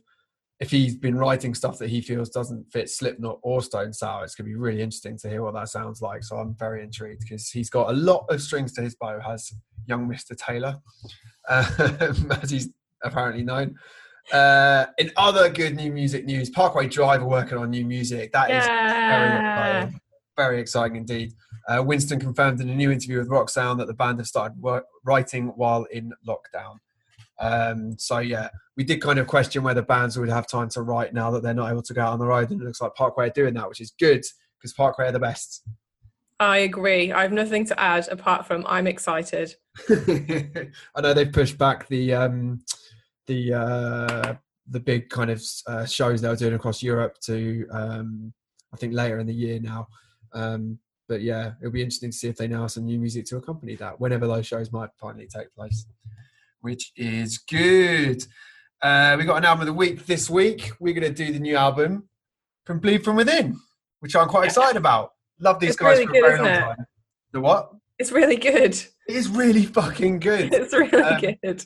if 0.60 0.72
he's 0.72 0.96
been 0.96 1.18
writing 1.18 1.54
stuff 1.54 1.78
that 1.80 1.90
he 1.90 2.00
feels 2.00 2.30
doesn't 2.30 2.72
fit 2.72 2.90
Slipknot 2.90 3.40
or 3.44 3.62
Stone 3.62 3.92
Sour, 3.92 4.24
it's 4.24 4.36
going 4.36 4.46
to 4.46 4.54
be 4.54 4.60
really 4.60 4.82
interesting 4.82 5.18
to 5.20 5.30
hear 5.30 5.44
what 5.44 5.54
that 5.54 5.68
sounds 5.68 6.02
like. 6.02 6.24
So 6.24 6.38
I'm 6.38 6.56
very 6.58 6.82
intrigued 6.82 7.22
because 7.22 7.50
he's 7.50 7.70
got 7.70 7.90
a 7.90 7.94
lot 7.94 8.26
of 8.30 8.42
strings 8.42 8.72
to 8.74 8.82
his 8.82 8.96
bow, 8.96 9.20
has 9.20 9.52
young 9.86 10.08
Mr. 10.08 10.36
Taylor, 10.38 10.78
um, 11.50 12.32
as 12.42 12.50
he's 12.50 12.70
apparently 13.04 13.44
known. 13.44 13.76
Uh, 14.32 14.86
in 14.98 15.12
other 15.18 15.50
good 15.50 15.76
new 15.76 15.92
music 15.92 16.26
news, 16.26 16.50
Parkway 16.50 16.88
Drive 16.88 17.22
are 17.22 17.28
working 17.28 17.58
on 17.58 17.70
new 17.70 17.86
music. 17.86 18.32
That 18.32 18.50
is 18.50 18.66
yeah. 18.66 19.10
very 19.18 19.82
exciting. 19.82 20.02
Very 20.38 20.60
exciting 20.60 20.98
indeed. 20.98 21.34
Uh, 21.68 21.84
Winston 21.84 22.20
confirmed 22.20 22.62
in 22.62 22.70
a 22.70 22.76
new 22.76 22.92
interview 22.92 23.20
with 23.20 23.30
Rock 23.30 23.50
Sound 23.50 23.80
that 23.80 23.88
the 23.88 23.94
band 23.94 24.20
have 24.20 24.28
started 24.28 24.58
work, 24.60 24.86
writing 25.04 25.50
while 25.56 25.84
in 25.92 26.12
lockdown. 26.28 26.78
Um, 27.40 27.98
so 27.98 28.20
yeah, 28.20 28.50
we 28.78 28.84
did 28.84 29.02
kind 29.02 29.20
of 29.20 29.28
question 29.28 29.64
whether 29.64 29.82
bands 29.82 30.18
would 30.18 30.30
have 30.30 30.48
time 30.48 30.70
to 30.70 30.82
write 30.82 31.14
now 31.14 31.32
that 31.32 31.44
they're 31.44 31.54
not 31.54 31.72
able 31.72 31.82
to 31.84 31.94
go 31.94 32.02
out 32.02 32.14
on 32.14 32.20
the 32.20 32.28
road, 32.28 32.52
and 32.52 32.62
it 32.62 32.66
looks 32.66 32.82
like 32.82 32.96
Parkway 32.96 33.28
are 33.28 33.34
doing 33.34 33.54
that, 33.56 33.68
which 33.68 33.82
is 33.82 33.94
good 34.00 34.24
because 34.60 34.74
Parkway 34.74 35.08
are 35.08 35.12
the 35.12 35.20
best. 35.20 35.64
I 36.40 36.60
agree. 36.60 37.14
I 37.14 37.22
have 37.22 37.32
nothing 37.32 37.66
to 37.68 37.80
add 37.80 38.08
apart 38.10 38.46
from 38.46 38.66
I'm 38.68 38.88
excited. 38.88 39.56
I 39.90 41.02
know 41.02 41.14
they've 41.14 41.32
pushed 41.32 41.58
back 41.58 41.88
the 41.88 42.14
um, 42.14 42.62
the 43.28 43.54
uh, 43.54 44.34
the 44.70 44.80
big 44.80 45.10
kind 45.10 45.32
of 45.32 45.42
uh, 45.68 45.86
shows 45.86 46.22
they 46.22 46.28
were 46.28 46.36
doing 46.36 46.54
across 46.54 46.84
Europe 46.84 47.18
to 47.22 47.66
um, 47.72 48.34
I 48.74 48.78
think 48.78 48.94
later 48.94 49.20
in 49.20 49.28
the 49.28 49.34
year 49.34 49.60
now. 49.60 49.88
Um, 50.34 50.80
but 51.08 51.22
yeah, 51.22 51.52
it'll 51.62 51.72
be 51.72 51.82
interesting 51.82 52.12
to 52.12 52.18
see 52.18 52.28
if 52.28 52.36
they 52.36 52.48
now 52.48 52.62
have 52.62 52.72
some 52.72 52.86
new 52.86 53.00
music 53.00 53.26
to 53.28 53.38
accompany 53.38 53.76
that 53.76 54.00
whenever 54.00 54.28
those 54.28 54.48
shows 54.48 54.72
might 54.72 54.90
finally 55.00 55.28
take 55.28 55.54
place 55.54 55.86
which 56.66 56.92
is 56.98 57.38
good. 57.38 58.26
Uh, 58.82 59.16
we 59.20 59.24
got 59.24 59.38
an 59.38 59.46
album 59.46 59.62
of 59.62 59.68
the 59.68 59.74
week 59.74 60.08
this 60.08 60.32
week. 60.32 60.72
We're 60.80 60.96
going 60.96 61.14
to 61.14 61.14
do 61.14 61.32
the 61.32 61.40
new 61.40 61.56
album 61.56 62.10
from 62.66 62.80
Bleed 62.80 63.06
From 63.06 63.16
Within, 63.16 63.56
which 64.00 64.16
I'm 64.16 64.28
quite 64.28 64.46
excited 64.46 64.76
about. 64.76 65.12
Love 65.40 65.60
these 65.60 65.70
it's 65.70 65.78
guys 65.78 66.00
really 66.00 66.06
for 66.08 66.12
a 66.12 66.14
good, 66.14 66.22
very 66.22 66.38
long 66.40 66.76
time. 66.76 66.86
The 67.34 67.42
what? 67.42 67.70
It's 68.00 68.12
really 68.12 68.38
good. 68.38 68.74
It 69.08 69.16
is 69.16 69.30
really 69.30 69.64
fucking 69.64 70.20
good. 70.20 70.52
It's 70.54 70.74
really 70.74 71.04
um, 71.04 71.22
good. 71.22 71.38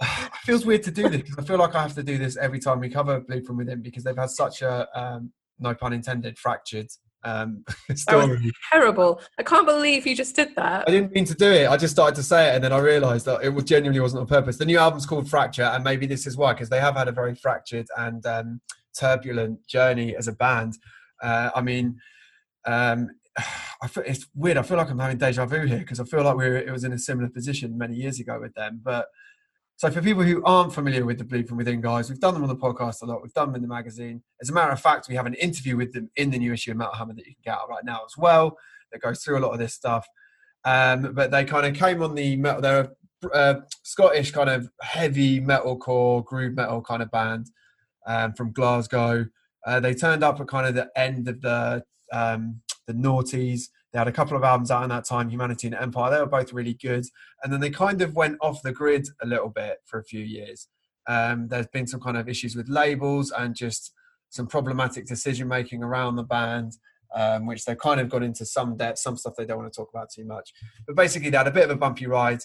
It 0.00 0.40
feels 0.44 0.64
weird 0.64 0.82
to 0.84 0.90
do 0.90 1.10
this 1.10 1.20
because 1.20 1.36
I 1.38 1.46
feel 1.46 1.58
like 1.58 1.74
I 1.74 1.82
have 1.82 1.94
to 1.96 2.02
do 2.02 2.16
this 2.16 2.38
every 2.38 2.58
time 2.58 2.80
we 2.80 2.88
cover 2.88 3.20
Bleed 3.20 3.44
From 3.44 3.58
Within 3.58 3.82
because 3.82 4.02
they've 4.02 4.16
had 4.16 4.30
such 4.30 4.62
a, 4.62 4.88
um, 4.98 5.30
no 5.58 5.74
pun 5.74 5.92
intended, 5.92 6.38
fractured 6.38 6.88
um, 7.24 7.64
story. 7.94 8.50
terrible. 8.70 9.20
I 9.38 9.42
can't 9.42 9.66
believe 9.66 10.06
you 10.06 10.14
just 10.14 10.36
did 10.36 10.54
that. 10.56 10.88
I 10.88 10.90
didn't 10.90 11.12
mean 11.12 11.24
to 11.26 11.34
do 11.34 11.50
it. 11.50 11.68
I 11.68 11.76
just 11.76 11.94
started 11.94 12.16
to 12.16 12.22
say 12.22 12.48
it, 12.48 12.54
and 12.56 12.64
then 12.64 12.72
I 12.72 12.78
realised 12.78 13.26
that 13.26 13.44
it 13.44 13.64
genuinely 13.64 14.00
wasn't 14.00 14.20
on 14.20 14.26
purpose. 14.26 14.56
The 14.56 14.64
new 14.64 14.78
album's 14.78 15.06
called 15.06 15.28
Fracture, 15.28 15.64
and 15.64 15.84
maybe 15.84 16.06
this 16.06 16.26
is 16.26 16.36
why, 16.36 16.52
because 16.52 16.68
they 16.68 16.80
have 16.80 16.96
had 16.96 17.08
a 17.08 17.12
very 17.12 17.34
fractured 17.34 17.86
and 17.96 18.24
um, 18.26 18.60
turbulent 18.98 19.66
journey 19.66 20.16
as 20.16 20.28
a 20.28 20.32
band. 20.32 20.78
Uh, 21.22 21.50
I 21.54 21.60
mean, 21.60 21.98
um, 22.66 23.08
I 23.82 23.88
feel, 23.88 24.04
it's 24.06 24.26
weird. 24.34 24.56
I 24.56 24.62
feel 24.62 24.76
like 24.76 24.90
I'm 24.90 24.98
having 24.98 25.18
deja 25.18 25.46
vu 25.46 25.64
here 25.66 25.78
because 25.78 26.00
I 26.00 26.04
feel 26.04 26.24
like 26.24 26.36
we 26.36 26.48
were, 26.48 26.56
it 26.56 26.70
was 26.72 26.84
in 26.84 26.92
a 26.92 26.98
similar 26.98 27.28
position 27.28 27.78
many 27.78 27.94
years 27.94 28.18
ago 28.18 28.38
with 28.40 28.54
them, 28.54 28.80
but 28.82 29.06
so 29.78 29.90
for 29.90 30.02
people 30.02 30.24
who 30.24 30.42
aren't 30.44 30.74
familiar 30.74 31.04
with 31.04 31.18
the 31.18 31.42
From 31.44 31.56
Within 31.56 31.80
guys, 31.80 32.10
we've 32.10 32.20
done 32.20 32.34
them 32.34 32.42
on 32.42 32.48
the 32.48 32.56
podcast 32.56 33.00
a 33.02 33.06
lot. 33.06 33.22
We've 33.22 33.32
done 33.32 33.48
them 33.48 33.54
in 33.54 33.62
the 33.62 33.68
magazine. 33.68 34.22
As 34.42 34.50
a 34.50 34.52
matter 34.52 34.72
of 34.72 34.80
fact, 34.80 35.08
we 35.08 35.14
have 35.14 35.24
an 35.26 35.34
interview 35.34 35.76
with 35.76 35.92
them 35.92 36.10
in 36.16 36.30
the 36.30 36.38
new 36.38 36.52
issue 36.52 36.72
of 36.72 36.76
Metal 36.76 36.94
Hammer 36.94 37.14
that 37.14 37.24
you 37.26 37.34
can 37.34 37.42
get 37.44 37.54
out 37.54 37.70
right 37.70 37.84
now 37.84 38.00
as 38.04 38.18
well. 38.18 38.58
That 38.90 39.00
goes 39.00 39.22
through 39.22 39.38
a 39.38 39.44
lot 39.46 39.52
of 39.52 39.60
this 39.60 39.74
stuff. 39.74 40.04
Um, 40.64 41.12
but 41.14 41.30
they 41.30 41.44
kind 41.44 41.64
of 41.64 41.74
came 41.74 42.02
on 42.02 42.14
the 42.16 42.36
metal. 42.36 42.60
They're 42.60 42.92
a 43.32 43.36
uh, 43.36 43.60
Scottish 43.84 44.32
kind 44.32 44.50
of 44.50 44.68
heavy 44.82 45.40
metalcore, 45.40 46.24
groove 46.24 46.54
metal 46.54 46.82
kind 46.82 47.02
of 47.02 47.10
band. 47.10 47.46
um, 48.08 48.32
from 48.32 48.52
Glasgow. 48.52 49.26
Uh, 49.64 49.78
they 49.78 49.94
turned 49.94 50.24
up 50.24 50.40
at 50.40 50.48
kind 50.48 50.66
of 50.66 50.74
the 50.74 50.88
end 50.96 51.28
of 51.28 51.40
the 51.40 51.84
um, 52.12 52.60
the 52.86 52.94
noughties. 52.94 53.68
They 53.92 53.98
had 53.98 54.08
a 54.08 54.12
couple 54.12 54.36
of 54.36 54.44
albums 54.44 54.70
out 54.70 54.82
in 54.82 54.90
that 54.90 55.04
time, 55.04 55.30
Humanity 55.30 55.68
and 55.68 55.76
Empire. 55.76 56.10
They 56.10 56.20
were 56.20 56.26
both 56.26 56.52
really 56.52 56.74
good, 56.74 57.04
and 57.42 57.52
then 57.52 57.60
they 57.60 57.70
kind 57.70 58.02
of 58.02 58.14
went 58.14 58.36
off 58.40 58.62
the 58.62 58.72
grid 58.72 59.08
a 59.22 59.26
little 59.26 59.48
bit 59.48 59.78
for 59.86 59.98
a 59.98 60.04
few 60.04 60.20
years. 60.20 60.68
Um, 61.06 61.48
there's 61.48 61.68
been 61.68 61.86
some 61.86 62.00
kind 62.00 62.18
of 62.18 62.28
issues 62.28 62.54
with 62.54 62.68
labels 62.68 63.30
and 63.30 63.54
just 63.54 63.92
some 64.28 64.46
problematic 64.46 65.06
decision 65.06 65.48
making 65.48 65.82
around 65.82 66.16
the 66.16 66.22
band, 66.22 66.72
um, 67.14 67.46
which 67.46 67.64
they've 67.64 67.78
kind 67.78 67.98
of 67.98 68.10
got 68.10 68.22
into 68.22 68.44
some 68.44 68.76
depth, 68.76 68.98
some 68.98 69.16
stuff 69.16 69.34
they 69.36 69.46
don't 69.46 69.58
want 69.58 69.72
to 69.72 69.76
talk 69.76 69.88
about 69.92 70.10
too 70.10 70.24
much. 70.24 70.52
But 70.86 70.96
basically, 70.96 71.30
they 71.30 71.38
had 71.38 71.48
a 71.48 71.52
bit 71.52 71.64
of 71.64 71.70
a 71.70 71.76
bumpy 71.76 72.06
ride. 72.06 72.40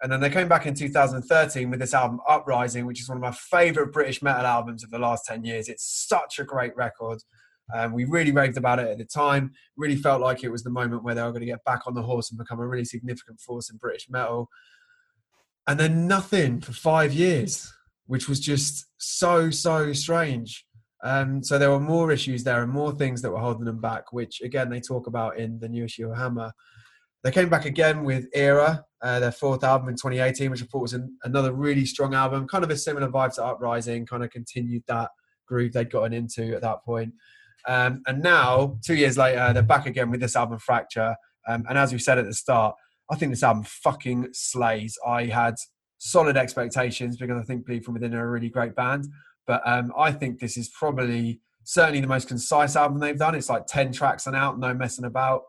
And 0.00 0.12
then 0.12 0.20
they 0.20 0.30
came 0.30 0.48
back 0.48 0.64
in 0.64 0.74
2013 0.74 1.70
with 1.70 1.80
this 1.80 1.92
album, 1.92 2.20
Uprising, 2.28 2.86
which 2.86 3.00
is 3.00 3.08
one 3.08 3.18
of 3.18 3.22
my 3.22 3.32
favorite 3.32 3.92
British 3.92 4.22
metal 4.22 4.46
albums 4.46 4.84
of 4.84 4.90
the 4.90 4.98
last 4.98 5.26
10 5.26 5.44
years. 5.44 5.68
It's 5.68 5.84
such 5.84 6.38
a 6.38 6.44
great 6.44 6.74
record. 6.76 7.20
Um, 7.74 7.92
we 7.92 8.04
really 8.04 8.30
raved 8.30 8.56
about 8.56 8.78
it 8.78 8.88
at 8.88 8.98
the 8.98 9.04
time. 9.04 9.52
Really 9.76 9.96
felt 9.96 10.20
like 10.20 10.42
it 10.42 10.50
was 10.50 10.62
the 10.62 10.70
moment 10.70 11.04
where 11.04 11.14
they 11.14 11.22
were 11.22 11.30
going 11.30 11.40
to 11.40 11.46
get 11.46 11.64
back 11.64 11.86
on 11.86 11.94
the 11.94 12.02
horse 12.02 12.30
and 12.30 12.38
become 12.38 12.60
a 12.60 12.66
really 12.66 12.84
significant 12.84 13.40
force 13.40 13.70
in 13.70 13.76
British 13.76 14.08
metal. 14.08 14.48
And 15.66 15.78
then 15.78 16.06
nothing 16.06 16.60
for 16.60 16.72
five 16.72 17.12
years, 17.12 17.72
which 18.06 18.28
was 18.28 18.40
just 18.40 18.86
so, 18.96 19.50
so 19.50 19.92
strange. 19.92 20.64
Um, 21.04 21.42
so 21.42 21.58
there 21.58 21.70
were 21.70 21.80
more 21.80 22.10
issues 22.10 22.42
there 22.42 22.62
and 22.62 22.72
more 22.72 22.92
things 22.92 23.22
that 23.22 23.30
were 23.30 23.38
holding 23.38 23.64
them 23.64 23.80
back, 23.80 24.12
which 24.12 24.40
again 24.40 24.68
they 24.70 24.80
talk 24.80 25.06
about 25.06 25.38
in 25.38 25.58
the 25.60 25.68
new 25.68 25.84
issue 25.84 26.10
of 26.10 26.16
Hammer. 26.16 26.52
They 27.22 27.30
came 27.30 27.48
back 27.48 27.66
again 27.66 28.04
with 28.04 28.28
Era, 28.32 28.84
uh, 29.02 29.20
their 29.20 29.32
fourth 29.32 29.62
album 29.62 29.88
in 29.88 29.94
2018, 29.94 30.50
which 30.50 30.62
I 30.62 30.66
thought 30.66 30.82
was 30.82 30.94
an, 30.94 31.16
another 31.24 31.52
really 31.52 31.84
strong 31.84 32.14
album, 32.14 32.48
kind 32.48 32.64
of 32.64 32.70
a 32.70 32.76
similar 32.76 33.08
vibe 33.08 33.34
to 33.34 33.44
Uprising, 33.44 34.06
kind 34.06 34.24
of 34.24 34.30
continued 34.30 34.84
that 34.86 35.10
groove 35.46 35.72
they'd 35.72 35.90
gotten 35.90 36.12
into 36.12 36.54
at 36.54 36.62
that 36.62 36.84
point. 36.84 37.12
Um, 37.66 38.02
and 38.06 38.22
now, 38.22 38.78
two 38.84 38.94
years 38.94 39.18
later, 39.18 39.52
they're 39.52 39.62
back 39.62 39.86
again 39.86 40.10
with 40.10 40.20
this 40.20 40.36
album, 40.36 40.58
Fracture. 40.58 41.16
Um, 41.46 41.64
and 41.68 41.78
as 41.78 41.92
we 41.92 41.98
said 41.98 42.18
at 42.18 42.24
the 42.24 42.34
start, 42.34 42.74
I 43.10 43.16
think 43.16 43.32
this 43.32 43.42
album 43.42 43.64
fucking 43.64 44.28
slays. 44.32 44.96
I 45.06 45.26
had 45.26 45.54
solid 45.98 46.36
expectations 46.36 47.16
because 47.16 47.38
I 47.40 47.44
think 47.44 47.66
Bleed 47.66 47.84
From 47.84 47.94
Within 47.94 48.14
are 48.14 48.26
a 48.26 48.30
really 48.30 48.50
great 48.50 48.74
band. 48.74 49.06
But 49.46 49.62
um, 49.66 49.92
I 49.98 50.12
think 50.12 50.38
this 50.38 50.56
is 50.56 50.68
probably 50.68 51.40
certainly 51.64 52.00
the 52.00 52.06
most 52.06 52.28
concise 52.28 52.76
album 52.76 52.98
they've 52.98 53.18
done. 53.18 53.34
It's 53.34 53.48
like 53.48 53.66
10 53.66 53.92
tracks 53.92 54.26
and 54.26 54.36
out, 54.36 54.58
no 54.58 54.74
messing 54.74 55.04
about. 55.04 55.42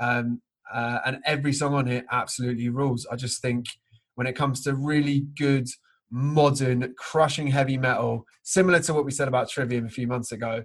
Um, 0.00 0.40
uh, 0.72 0.98
and 1.04 1.18
every 1.26 1.52
song 1.52 1.74
on 1.74 1.86
here 1.86 2.04
absolutely 2.10 2.68
rules. 2.68 3.06
I 3.10 3.16
just 3.16 3.42
think 3.42 3.66
when 4.14 4.26
it 4.26 4.36
comes 4.36 4.62
to 4.62 4.74
really 4.74 5.26
good, 5.36 5.66
modern, 6.10 6.94
crushing 6.96 7.48
heavy 7.48 7.76
metal, 7.76 8.24
similar 8.42 8.80
to 8.80 8.94
what 8.94 9.04
we 9.04 9.10
said 9.10 9.28
about 9.28 9.48
Trivium 9.48 9.86
a 9.86 9.90
few 9.90 10.06
months 10.06 10.32
ago, 10.32 10.64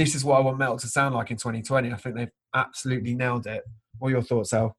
this 0.00 0.14
is 0.14 0.24
what 0.24 0.38
I 0.38 0.40
want 0.40 0.56
metal 0.56 0.78
to 0.78 0.86
sound 0.86 1.14
like 1.14 1.30
in 1.30 1.36
2020. 1.36 1.92
I 1.92 1.96
think 1.96 2.16
they've 2.16 2.30
absolutely 2.54 3.14
nailed 3.14 3.46
it. 3.46 3.62
What 3.98 4.08
are 4.08 4.12
your 4.12 4.22
thoughts, 4.22 4.54
El? 4.54 4.74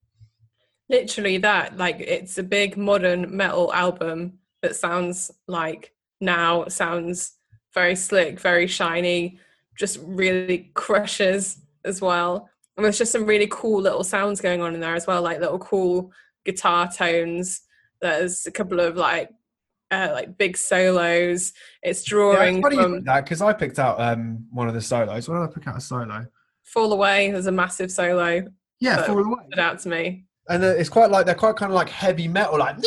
Literally 0.89 1.37
that. 1.37 1.77
Like 1.77 1.99
it's 1.99 2.39
a 2.39 2.43
big 2.43 2.75
modern 2.75 3.37
metal 3.37 3.71
album 3.71 4.39
that 4.63 4.75
sounds 4.75 5.29
like 5.47 5.93
now, 6.21 6.65
sounds 6.69 7.33
very 7.71 7.95
slick, 7.95 8.39
very 8.39 8.65
shiny, 8.65 9.37
just 9.77 9.99
really 10.03 10.71
crushes 10.73 11.59
as 11.85 12.01
well. 12.01 12.49
And 12.75 12.83
there's 12.83 12.97
just 12.97 13.11
some 13.11 13.27
really 13.27 13.47
cool 13.51 13.79
little 13.79 14.03
sounds 14.03 14.41
going 14.41 14.59
on 14.61 14.73
in 14.73 14.79
there 14.79 14.95
as 14.95 15.05
well, 15.05 15.21
like 15.21 15.39
little 15.39 15.59
cool 15.59 16.11
guitar 16.45 16.91
tones. 16.91 17.61
There's 18.01 18.47
a 18.47 18.51
couple 18.51 18.79
of 18.79 18.97
like 18.97 19.29
uh, 19.91 20.09
like 20.13 20.37
big 20.37 20.57
solos. 20.57 21.53
It's 21.83 22.03
drawing 22.03 22.61
yeah, 22.61 22.67
it's 22.67 22.75
from 22.75 23.03
that 23.03 23.25
because 23.25 23.41
I 23.41 23.53
picked 23.53 23.79
out 23.79 23.99
um, 23.99 24.45
one 24.51 24.67
of 24.67 24.73
the 24.73 24.81
solos. 24.81 25.27
When 25.27 25.39
did 25.39 25.49
I 25.49 25.53
pick 25.53 25.67
out 25.67 25.77
a 25.77 25.81
solo? 25.81 26.25
Fall 26.63 26.93
Away. 26.93 27.31
There's 27.31 27.47
a 27.47 27.51
massive 27.51 27.91
solo. 27.91 28.43
Yeah, 28.79 29.03
Fall 29.03 29.19
Away. 29.19 29.43
Stood 29.47 29.59
out 29.59 29.79
to 29.79 29.89
me. 29.89 30.25
And 30.49 30.63
uh, 30.63 30.67
it's 30.67 30.89
quite 30.89 31.11
like 31.11 31.25
they're 31.25 31.35
quite 31.35 31.55
kind 31.55 31.71
of 31.71 31.75
like 31.75 31.89
heavy 31.89 32.27
metal, 32.27 32.57
like 32.57 32.77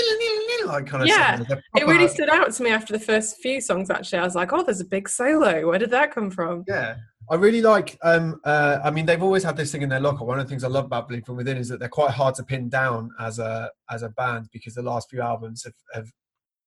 like 0.67 0.87
kind 0.87 1.03
of 1.03 1.09
yeah. 1.09 1.41
It 1.77 1.87
really 1.87 2.09
stood 2.09 2.29
out 2.29 2.53
to 2.53 2.63
me 2.63 2.71
after 2.71 2.93
the 2.93 2.99
first 2.99 3.37
few 3.39 3.61
songs. 3.61 3.91
Actually, 3.91 4.19
I 4.21 4.25
was 4.25 4.35
like, 4.35 4.53
oh, 4.53 4.63
there's 4.63 4.81
a 4.81 4.85
big 4.85 5.09
solo. 5.09 5.69
Where 5.69 5.79
did 5.79 5.91
that 5.91 6.13
come 6.13 6.31
from? 6.31 6.65
Yeah, 6.67 6.97
I 7.31 7.37
really 7.37 7.63
like. 7.63 7.99
Um, 8.03 8.41
uh, 8.45 8.81
I 8.83 8.91
mean, 8.91 9.07
they've 9.07 9.23
always 9.23 9.43
had 9.43 9.57
this 9.57 9.73
thing 9.73 9.83
in 9.83 9.89
their 9.89 10.01
locker. 10.01 10.25
One 10.25 10.39
of 10.39 10.47
the 10.47 10.51
things 10.51 10.65
I 10.65 10.69
love 10.69 10.87
about 10.87 11.09
Bleed 11.09 11.27
from 11.27 11.37
Within 11.37 11.57
is 11.57 11.69
that 11.69 11.81
they're 11.81 11.89
quite 11.89 12.11
hard 12.11 12.35
to 12.37 12.43
pin 12.43 12.69
down 12.69 13.11
as 13.21 13.39
a 13.39 13.71
as 13.91 14.03
a 14.03 14.09
band 14.11 14.49
because 14.53 14.75
the 14.75 14.83
last 14.83 15.11
few 15.11 15.21
albums 15.21 15.65
have, 15.65 15.75
have 15.95 16.11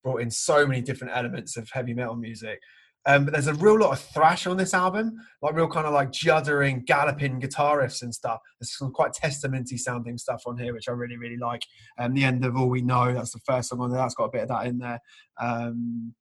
brought 0.07 0.21
in 0.21 0.31
so 0.31 0.65
many 0.65 0.81
different 0.81 1.15
elements 1.15 1.57
of 1.57 1.69
heavy 1.73 1.93
metal 1.93 2.15
music. 2.15 2.59
Um, 3.05 3.25
but 3.25 3.33
there's 3.33 3.47
a 3.47 3.53
real 3.53 3.77
lot 3.79 3.91
of 3.91 3.99
thrash 3.99 4.47
on 4.47 4.57
this 4.57 4.73
album, 4.73 5.13
like 5.41 5.53
real 5.53 5.67
kind 5.67 5.85
of 5.85 5.93
like 5.93 6.11
juddering, 6.11 6.85
galloping 6.85 7.39
guitar 7.39 7.81
riffs 7.81 8.01
and 8.01 8.13
stuff. 8.13 8.39
There's 8.59 8.77
some 8.77 8.91
quite 8.91 9.11
testamenty 9.11 9.77
sounding 9.77 10.17
stuff 10.17 10.43
on 10.45 10.57
here, 10.57 10.73
which 10.73 10.89
I 10.89 10.91
really, 10.91 11.17
really 11.17 11.37
like. 11.37 11.61
Um, 11.99 12.13
the 12.13 12.23
end 12.23 12.45
of 12.45 12.55
all 12.55 12.69
we 12.69 12.81
know, 12.81 13.13
that's 13.13 13.31
the 13.31 13.39
first 13.45 13.69
song 13.69 13.81
on 13.81 13.91
there. 13.91 13.99
That's 13.99 14.15
got 14.15 14.25
a 14.25 14.31
bit 14.31 14.43
of 14.43 14.49
that 14.49 14.67
in 14.67 14.79
there. 14.79 14.99
Um, 15.41 16.13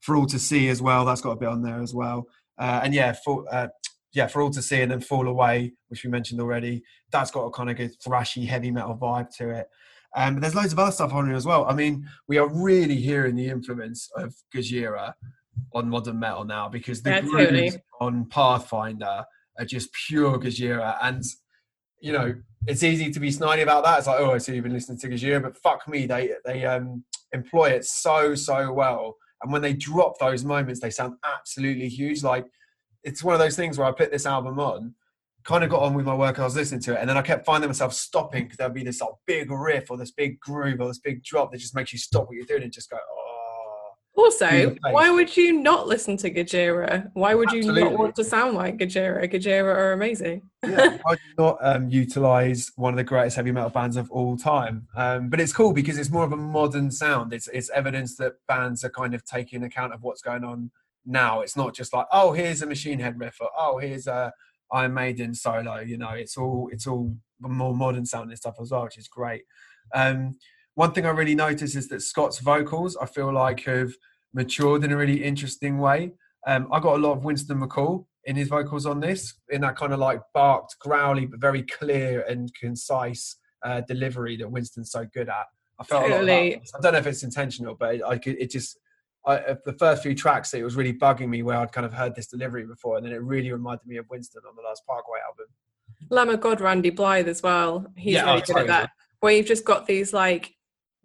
for 0.00 0.16
all 0.16 0.26
to 0.26 0.38
see 0.38 0.68
as 0.68 0.82
well, 0.82 1.04
that's 1.04 1.22
got 1.22 1.32
a 1.32 1.36
bit 1.36 1.48
on 1.48 1.62
there 1.62 1.82
as 1.82 1.94
well. 1.94 2.26
Uh, 2.58 2.80
and 2.82 2.94
yeah, 2.94 3.14
for 3.24 3.44
uh, 3.50 3.68
yeah, 4.12 4.26
for 4.26 4.42
all 4.42 4.50
to 4.50 4.62
see, 4.62 4.80
and 4.82 4.90
then 4.90 5.00
fall 5.00 5.28
away, 5.28 5.72
which 5.88 6.04
we 6.04 6.10
mentioned 6.10 6.40
already. 6.40 6.82
That's 7.10 7.30
got 7.30 7.44
a 7.44 7.50
kind 7.50 7.70
of 7.70 7.76
good 7.76 7.92
thrashy 8.06 8.46
heavy 8.46 8.70
metal 8.70 8.96
vibe 8.96 9.34
to 9.38 9.50
it. 9.50 9.66
Um, 10.16 10.34
but 10.34 10.40
there's 10.42 10.54
loads 10.54 10.72
of 10.72 10.78
other 10.78 10.92
stuff 10.92 11.12
on 11.12 11.26
here 11.26 11.34
as 11.34 11.46
well. 11.46 11.64
I 11.66 11.74
mean, 11.74 12.08
we 12.28 12.38
are 12.38 12.48
really 12.48 12.96
hearing 12.96 13.34
the 13.34 13.48
influence 13.48 14.08
of 14.16 14.34
Gojira 14.54 15.14
on 15.72 15.88
modern 15.88 16.20
metal 16.20 16.44
now 16.44 16.68
because 16.68 17.02
the 17.02 17.10
yeah, 17.10 17.20
grooves 17.20 17.44
totally. 17.44 17.72
on 18.00 18.26
Pathfinder 18.26 19.24
are 19.58 19.64
just 19.64 19.90
pure 20.06 20.38
Gojira. 20.38 20.96
And, 21.02 21.22
you 22.00 22.12
know, 22.12 22.34
it's 22.66 22.82
easy 22.82 23.10
to 23.10 23.20
be 23.20 23.30
snidey 23.30 23.62
about 23.62 23.84
that. 23.84 23.98
It's 23.98 24.06
like, 24.06 24.20
oh, 24.20 24.32
I 24.32 24.38
see 24.38 24.54
you've 24.54 24.64
been 24.64 24.72
listening 24.72 24.98
to 24.98 25.08
Gojira, 25.08 25.42
but 25.42 25.56
fuck 25.56 25.86
me, 25.88 26.06
they, 26.06 26.30
they 26.44 26.64
um, 26.64 27.04
employ 27.32 27.70
it 27.70 27.84
so, 27.84 28.34
so 28.34 28.72
well. 28.72 29.16
And 29.42 29.52
when 29.52 29.62
they 29.62 29.74
drop 29.74 30.18
those 30.18 30.44
moments, 30.44 30.80
they 30.80 30.90
sound 30.90 31.16
absolutely 31.24 31.88
huge. 31.88 32.22
Like, 32.22 32.46
it's 33.02 33.22
one 33.22 33.34
of 33.34 33.40
those 33.40 33.56
things 33.56 33.78
where 33.78 33.86
I 33.86 33.92
put 33.92 34.10
this 34.10 34.26
album 34.26 34.58
on, 34.58 34.94
kind 35.44 35.62
of 35.62 35.70
got 35.70 35.82
on 35.82 35.94
with 35.94 36.06
my 36.06 36.14
work, 36.14 36.38
I 36.38 36.44
was 36.44 36.56
listening 36.56 36.80
to 36.82 36.94
it, 36.94 36.98
and 37.00 37.08
then 37.08 37.16
I 37.16 37.22
kept 37.22 37.44
finding 37.44 37.68
myself 37.68 37.92
stopping 37.92 38.44
because 38.44 38.56
there'd 38.56 38.74
be 38.74 38.82
this 38.82 39.00
like 39.00 39.10
big 39.26 39.50
riff 39.50 39.90
or 39.90 39.96
this 39.96 40.10
big 40.10 40.40
groove 40.40 40.80
or 40.80 40.88
this 40.88 40.98
big 40.98 41.22
drop 41.22 41.52
that 41.52 41.58
just 41.58 41.74
makes 41.74 41.92
you 41.92 41.98
stop 41.98 42.26
what 42.26 42.36
you're 42.36 42.46
doing 42.46 42.62
and 42.62 42.72
just 42.72 42.90
go, 42.90 42.96
oh. 42.96 43.34
Also, 44.16 44.76
why 44.90 45.10
would 45.10 45.36
you 45.36 45.52
not 45.52 45.88
listen 45.88 46.16
to 46.18 46.30
Gojira? 46.30 47.10
Why 47.14 47.34
would 47.34 47.50
you 47.50 47.72
not 47.72 47.98
want 47.98 48.14
to 48.14 48.22
sound 48.22 48.54
like 48.54 48.78
Gojira? 48.78 49.30
Gojira 49.30 49.64
are 49.64 49.92
amazing. 49.92 50.42
yeah, 50.64 50.98
why 51.02 51.14
do 51.16 51.20
not 51.36 51.58
um, 51.60 51.88
utilize 51.88 52.70
one 52.76 52.92
of 52.92 52.96
the 52.96 53.02
greatest 53.02 53.34
heavy 53.34 53.50
metal 53.50 53.70
bands 53.70 53.96
of 53.96 54.08
all 54.12 54.36
time? 54.36 54.86
Um, 54.94 55.30
but 55.30 55.40
it's 55.40 55.52
cool 55.52 55.72
because 55.72 55.98
it's 55.98 56.10
more 56.10 56.22
of 56.22 56.32
a 56.32 56.36
modern 56.36 56.92
sound. 56.92 57.32
It's 57.32 57.48
it's 57.48 57.70
evidence 57.70 58.16
that 58.18 58.34
bands 58.46 58.84
are 58.84 58.90
kind 58.90 59.14
of 59.14 59.24
taking 59.24 59.64
account 59.64 59.92
of 59.92 60.02
what's 60.02 60.22
going 60.22 60.44
on 60.44 60.70
now. 61.04 61.40
It's 61.40 61.56
not 61.56 61.74
just 61.74 61.92
like, 61.92 62.06
oh, 62.12 62.32
here's 62.32 62.62
a 62.62 62.66
Machine 62.66 63.00
Head 63.00 63.18
riff, 63.18 63.38
or 63.40 63.50
oh, 63.58 63.78
here's 63.78 64.06
a 64.06 64.32
Iron 64.72 64.94
Maiden 64.94 65.34
solo. 65.34 65.80
You 65.80 65.98
know, 65.98 66.10
it's 66.10 66.36
all 66.36 66.68
it's 66.72 66.86
all 66.86 67.14
more 67.40 67.74
modern 67.74 68.06
sounding 68.06 68.36
stuff 68.36 68.56
as 68.60 68.70
well, 68.70 68.84
which 68.84 68.98
is 68.98 69.08
great. 69.08 69.42
Um, 69.94 70.36
one 70.74 70.92
thing 70.92 71.06
I 71.06 71.10
really 71.10 71.34
noticed 71.34 71.76
is 71.76 71.88
that 71.88 72.02
Scott's 72.02 72.40
vocals, 72.40 72.96
I 72.96 73.06
feel 73.06 73.32
like, 73.32 73.60
have 73.64 73.92
matured 74.32 74.84
in 74.84 74.92
a 74.92 74.96
really 74.96 75.22
interesting 75.22 75.78
way. 75.78 76.12
Um, 76.46 76.68
I 76.72 76.80
got 76.80 76.96
a 76.96 76.98
lot 76.98 77.12
of 77.12 77.24
Winston 77.24 77.60
McCall 77.60 78.06
in 78.24 78.36
his 78.36 78.48
vocals 78.48 78.86
on 78.86 79.00
this, 79.00 79.34
in 79.50 79.60
that 79.60 79.76
kind 79.76 79.92
of 79.92 80.00
like 80.00 80.20
barked, 80.32 80.76
growly, 80.80 81.26
but 81.26 81.40
very 81.40 81.62
clear 81.62 82.22
and 82.22 82.52
concise 82.54 83.36
uh, 83.62 83.82
delivery 83.82 84.36
that 84.36 84.50
Winston's 84.50 84.90
so 84.90 85.06
good 85.14 85.28
at. 85.28 85.46
I 85.78 85.84
felt 85.84 86.04
a 86.04 86.06
lot 86.06 86.12
of 86.12 86.26
Totally. 86.26 86.56
I 86.56 86.80
don't 86.80 86.92
know 86.92 86.98
if 86.98 87.06
it's 87.06 87.22
intentional, 87.22 87.76
but 87.78 87.96
it, 87.96 88.02
I 88.06 88.18
could, 88.18 88.36
it 88.38 88.50
just 88.50 88.78
I, 89.26 89.36
uh, 89.36 89.56
the 89.64 89.72
first 89.74 90.02
few 90.02 90.14
tracks, 90.14 90.52
it 90.54 90.62
was 90.62 90.76
really 90.76 90.92
bugging 90.92 91.28
me 91.28 91.42
where 91.42 91.56
I'd 91.56 91.72
kind 91.72 91.86
of 91.86 91.94
heard 91.94 92.14
this 92.14 92.26
delivery 92.26 92.66
before, 92.66 92.96
and 92.96 93.06
then 93.06 93.12
it 93.12 93.22
really 93.22 93.50
reminded 93.50 93.86
me 93.86 93.96
of 93.96 94.08
Winston 94.10 94.42
on 94.48 94.54
the 94.56 94.62
last 94.62 94.84
Parkway 94.86 95.18
album. 95.26 95.46
Lamb 96.10 96.30
of 96.30 96.40
God, 96.40 96.60
Randy 96.60 96.90
Blythe 96.90 97.28
as 97.28 97.42
well. 97.42 97.86
He's 97.96 98.14
Yeah, 98.14 98.26
really 98.26 98.42
good 98.42 98.56
at 98.58 98.66
that. 98.66 98.90
Where 99.20 99.32
you've 99.32 99.46
just 99.46 99.64
got 99.64 99.86
these 99.86 100.12
like 100.12 100.52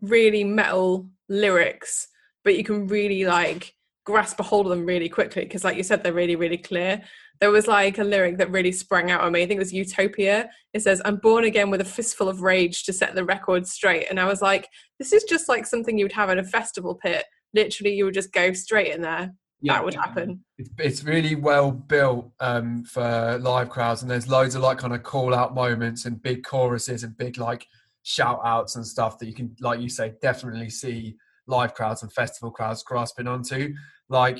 really 0.01 0.43
metal 0.43 1.09
lyrics, 1.29 2.07
but 2.43 2.57
you 2.57 2.63
can 2.63 2.87
really 2.87 3.25
like 3.25 3.73
grasp 4.05 4.39
a 4.39 4.43
hold 4.43 4.65
of 4.65 4.71
them 4.71 4.85
really 4.85 5.07
quickly 5.07 5.43
because, 5.43 5.63
like 5.63 5.77
you 5.77 5.83
said, 5.83 6.03
they're 6.03 6.13
really, 6.13 6.35
really 6.35 6.57
clear. 6.57 7.01
There 7.39 7.51
was 7.51 7.67
like 7.67 7.99
a 7.99 8.03
lyric 8.03 8.37
that 8.39 8.51
really 8.51 8.73
sprang 8.73 9.11
out 9.11 9.21
on 9.21 9.31
me. 9.31 9.41
I 9.41 9.47
think 9.47 9.57
it 9.57 9.59
was 9.59 9.71
Utopia. 9.71 10.49
It 10.73 10.81
says, 10.81 11.01
I'm 11.05 11.17
born 11.17 11.45
again 11.45 11.69
with 11.69 11.79
a 11.79 11.85
fistful 11.85 12.27
of 12.27 12.41
rage 12.41 12.83
to 12.83 12.91
set 12.91 13.15
the 13.15 13.23
record 13.23 13.65
straight. 13.65 14.07
And 14.09 14.19
I 14.19 14.25
was 14.25 14.41
like, 14.41 14.67
this 14.97 15.13
is 15.13 15.23
just 15.23 15.47
like 15.47 15.65
something 15.65 15.97
you 15.97 16.03
would 16.03 16.11
have 16.11 16.29
at 16.29 16.37
a 16.37 16.43
festival 16.43 16.95
pit. 16.95 17.23
Literally, 17.53 17.93
you 17.93 18.05
would 18.05 18.13
just 18.13 18.31
go 18.31 18.53
straight 18.53 18.93
in 18.93 19.01
there. 19.01 19.33
that 19.63 19.83
would 19.83 19.95
happen. 19.95 20.43
It's, 20.77 21.03
really 21.03 21.35
well 21.35 21.71
built 21.71 22.31
um, 22.39 22.83
for 22.83 23.37
live 23.39 23.69
crowds, 23.69 24.01
and 24.01 24.09
there's 24.11 24.29
loads 24.29 24.55
of 24.55 24.61
like 24.61 24.77
kind 24.77 24.93
of 24.93 25.03
call 25.03 25.33
out 25.33 25.53
moments 25.53 26.05
and 26.05 26.21
big 26.21 26.43
choruses 26.43 27.03
and 27.03 27.17
big 27.17 27.37
like 27.37 27.67
shout 28.03 28.39
outs 28.45 28.75
and 28.75 28.85
stuff 28.85 29.19
that 29.19 29.27
you 29.27 29.33
can, 29.33 29.55
like 29.59 29.79
you 29.79 29.89
say, 29.89 30.13
definitely 30.21 30.69
see 30.69 31.15
live 31.47 31.73
crowds 31.73 32.03
and 32.03 32.11
festival 32.13 32.51
crowds 32.51 32.83
grasping 32.83 33.27
onto. 33.27 33.73
Like 34.07 34.39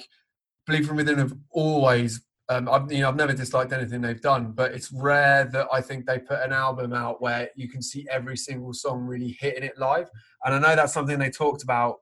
Bleed 0.66 0.86
from 0.88 0.98
Within 0.98 1.18
have 1.18 1.34
always, 1.52 2.22
um, 2.48 2.70
I've, 2.70 2.92
you 2.92 3.02
know, 3.02 3.10
I've 3.10 3.16
never 3.16 3.34
disliked 3.34 3.74
anything 3.74 4.02
they've 4.02 4.22
done, 4.22 4.52
but 4.52 4.72
it's 4.72 4.92
rare 4.92 5.46
that 5.46 5.68
I 5.72 5.82
think 5.82 6.06
they 6.06 6.20
put 6.20 6.40
an 6.42 6.54
album 6.54 6.94
out 6.94 7.22
where 7.22 7.50
you 7.56 7.68
can 7.68 7.82
see 7.82 8.08
every 8.10 8.38
single 8.38 8.74
song 8.74 9.02
really 9.02 9.36
hitting 9.40 9.64
it 9.64 9.78
live. 9.78 10.10
And 10.44 10.54
I 10.54 10.60
know 10.60 10.76
that's 10.76 10.94
something 10.94 11.20
they 11.20 11.32
talked 11.32 11.64
about 11.64 11.98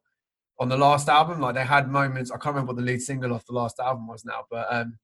on 0.59 0.69
the 0.69 0.77
last 0.77 1.09
album. 1.09 1.39
Like 1.39 1.55
they 1.55 1.65
had 1.65 1.89
moments, 1.89 2.31
I 2.31 2.35
can't 2.35 2.55
remember 2.55 2.73
what 2.73 2.77
the 2.77 2.85
lead 2.85 3.01
single 3.01 3.33
off 3.33 3.45
the 3.45 3.53
last 3.53 3.79
album 3.79 4.07
was 4.07 4.25
now, 4.25 4.45
but 4.49 4.67
um, 4.69 4.97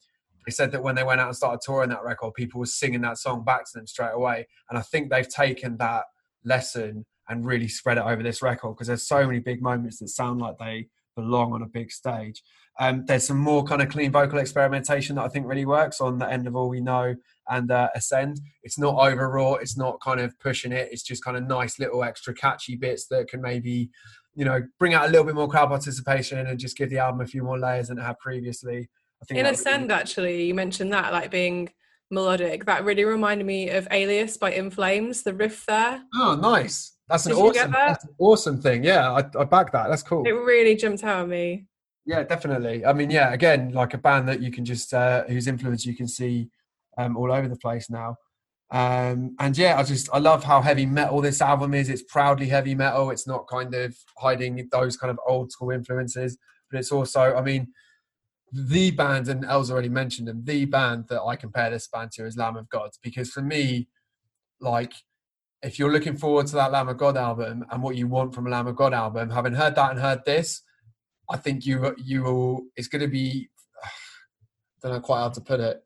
they 0.45 0.51
said 0.51 0.71
that 0.71 0.83
when 0.83 0.95
they 0.95 1.03
went 1.03 1.21
out 1.21 1.27
and 1.27 1.35
started 1.35 1.61
touring 1.61 1.89
that 1.89 2.03
record, 2.03 2.33
people 2.33 2.59
were 2.59 2.65
singing 2.65 3.01
that 3.01 3.17
song 3.17 3.43
back 3.43 3.65
to 3.65 3.71
them 3.75 3.87
straight 3.87 4.13
away. 4.13 4.47
And 4.69 4.77
I 4.77 4.81
think 4.81 5.09
they've 5.09 5.27
taken 5.27 5.77
that 5.77 6.03
lesson 6.43 7.05
and 7.29 7.45
really 7.45 7.67
spread 7.67 7.97
it 7.97 8.03
over 8.03 8.21
this 8.21 8.41
record 8.41 8.75
because 8.75 8.87
there's 8.87 9.07
so 9.07 9.25
many 9.25 9.39
big 9.39 9.61
moments 9.61 9.99
that 9.99 10.09
sound 10.09 10.41
like 10.41 10.57
they 10.57 10.87
belong 11.15 11.53
on 11.53 11.61
a 11.61 11.67
big 11.67 11.91
stage. 11.91 12.41
Um, 12.79 13.05
there's 13.05 13.27
some 13.27 13.37
more 13.37 13.63
kind 13.63 13.81
of 13.81 13.89
clean 13.89 14.11
vocal 14.11 14.39
experimentation 14.39 15.15
that 15.15 15.23
I 15.23 15.27
think 15.27 15.45
really 15.45 15.65
works 15.65 16.01
on 16.01 16.17
the 16.17 16.29
end 16.29 16.47
of 16.47 16.55
All 16.55 16.69
We 16.69 16.81
Know 16.81 17.15
and 17.47 17.71
uh, 17.71 17.89
Ascend. 17.95 18.41
It's 18.63 18.79
not 18.79 18.95
overwrought, 18.95 19.61
it's 19.61 19.77
not 19.77 20.01
kind 20.01 20.19
of 20.19 20.37
pushing 20.39 20.71
it, 20.71 20.89
it's 20.91 21.03
just 21.03 21.23
kind 21.23 21.37
of 21.37 21.43
nice 21.43 21.77
little 21.77 22.03
extra 22.03 22.33
catchy 22.33 22.75
bits 22.75 23.07
that 23.07 23.27
can 23.27 23.41
maybe, 23.41 23.91
you 24.35 24.45
know, 24.45 24.61
bring 24.79 24.93
out 24.93 25.05
a 25.05 25.09
little 25.09 25.25
bit 25.25 25.35
more 25.35 25.47
crowd 25.47 25.69
participation 25.69 26.45
and 26.47 26.59
just 26.59 26.77
give 26.77 26.89
the 26.89 26.99
album 26.99 27.21
a 27.21 27.27
few 27.27 27.43
more 27.43 27.59
layers 27.59 27.87
than 27.87 27.97
it 27.97 28.03
had 28.03 28.17
previously. 28.19 28.89
I 29.21 29.25
think 29.25 29.39
in 29.39 29.45
Ascend, 29.45 29.83
really... 29.83 29.93
actually, 29.93 30.45
you 30.45 30.53
mentioned 30.53 30.91
that, 30.93 31.13
like 31.13 31.31
being 31.31 31.69
melodic. 32.11 32.65
That 32.65 32.83
really 32.83 33.05
reminded 33.05 33.45
me 33.45 33.69
of 33.69 33.87
Alias 33.91 34.37
by 34.37 34.51
In 34.51 34.69
Flames, 34.69 35.23
the 35.23 35.33
riff 35.33 35.65
there. 35.65 36.01
Oh, 36.15 36.35
nice. 36.35 36.93
That's 37.09 37.25
an 37.25 37.33
awesome, 37.33 37.71
that? 37.71 37.87
that's 37.89 38.05
an 38.05 38.15
awesome 38.17 38.61
thing. 38.61 38.83
Yeah, 38.83 39.11
I, 39.11 39.23
I 39.39 39.43
back 39.43 39.71
that. 39.73 39.89
That's 39.89 40.03
cool. 40.03 40.25
It 40.25 40.31
really 40.31 40.75
jumped 40.75 41.03
out 41.03 41.23
at 41.23 41.29
me. 41.29 41.65
Yeah, 42.05 42.23
definitely. 42.23 42.85
I 42.85 42.93
mean, 42.93 43.09
yeah, 43.09 43.33
again, 43.33 43.71
like 43.71 43.93
a 43.93 43.97
band 43.97 44.27
that 44.29 44.41
you 44.41 44.51
can 44.51 44.65
just 44.65 44.93
uh, 44.93 45.23
whose 45.25 45.47
influence 45.47 45.85
you 45.85 45.95
can 45.95 46.07
see 46.07 46.49
um, 46.97 47.17
all 47.17 47.31
over 47.31 47.47
the 47.47 47.57
place 47.57 47.89
now. 47.89 48.15
Um, 48.71 49.35
and 49.39 49.55
yeah, 49.57 49.77
I 49.77 49.83
just 49.83 50.09
I 50.11 50.17
love 50.17 50.43
how 50.43 50.61
heavy 50.61 50.85
metal 50.85 51.21
this 51.21 51.41
album 51.41 51.73
is. 51.73 51.89
It's 51.89 52.01
proudly 52.03 52.47
heavy 52.47 52.75
metal. 52.75 53.11
It's 53.11 53.27
not 53.27 53.47
kind 53.47 53.73
of 53.75 53.95
hiding 54.17 54.67
those 54.71 54.97
kind 54.97 55.11
of 55.11 55.19
old 55.27 55.51
school 55.51 55.71
influences, 55.71 56.37
but 56.71 56.79
it's 56.79 56.91
also, 56.91 57.35
I 57.35 57.41
mean, 57.41 57.67
the 58.51 58.91
band, 58.91 59.27
and 59.27 59.45
Els 59.45 59.69
already 59.71 59.89
mentioned 59.89 60.27
them. 60.27 60.43
The 60.43 60.65
band 60.65 61.05
that 61.09 61.21
I 61.21 61.35
compare 61.35 61.69
this 61.69 61.87
band 61.87 62.11
to 62.13 62.25
is 62.25 62.37
Lamb 62.37 62.57
of 62.57 62.69
God, 62.69 62.91
because 63.01 63.29
for 63.31 63.41
me, 63.41 63.87
like 64.59 64.93
if 65.63 65.79
you're 65.79 65.91
looking 65.91 66.17
forward 66.17 66.45
to 66.47 66.55
that 66.55 66.71
Lamb 66.71 66.89
of 66.89 66.97
God 66.97 67.15
album 67.17 67.65
and 67.71 67.81
what 67.81 67.95
you 67.95 68.07
want 68.07 68.35
from 68.35 68.47
a 68.47 68.49
Lamb 68.49 68.67
of 68.67 68.75
God 68.75 68.93
album, 68.93 69.29
having 69.29 69.53
heard 69.53 69.75
that 69.75 69.91
and 69.91 69.99
heard 69.99 70.25
this, 70.25 70.61
I 71.29 71.37
think 71.37 71.65
you 71.65 71.95
you 71.97 72.23
will. 72.23 72.61
It's 72.75 72.87
going 72.87 73.01
to 73.01 73.07
be. 73.07 73.49
I 73.83 74.87
don't 74.89 74.97
know 74.97 74.99
quite 74.99 75.19
how 75.19 75.29
to 75.29 75.41
put 75.41 75.61
it. 75.61 75.81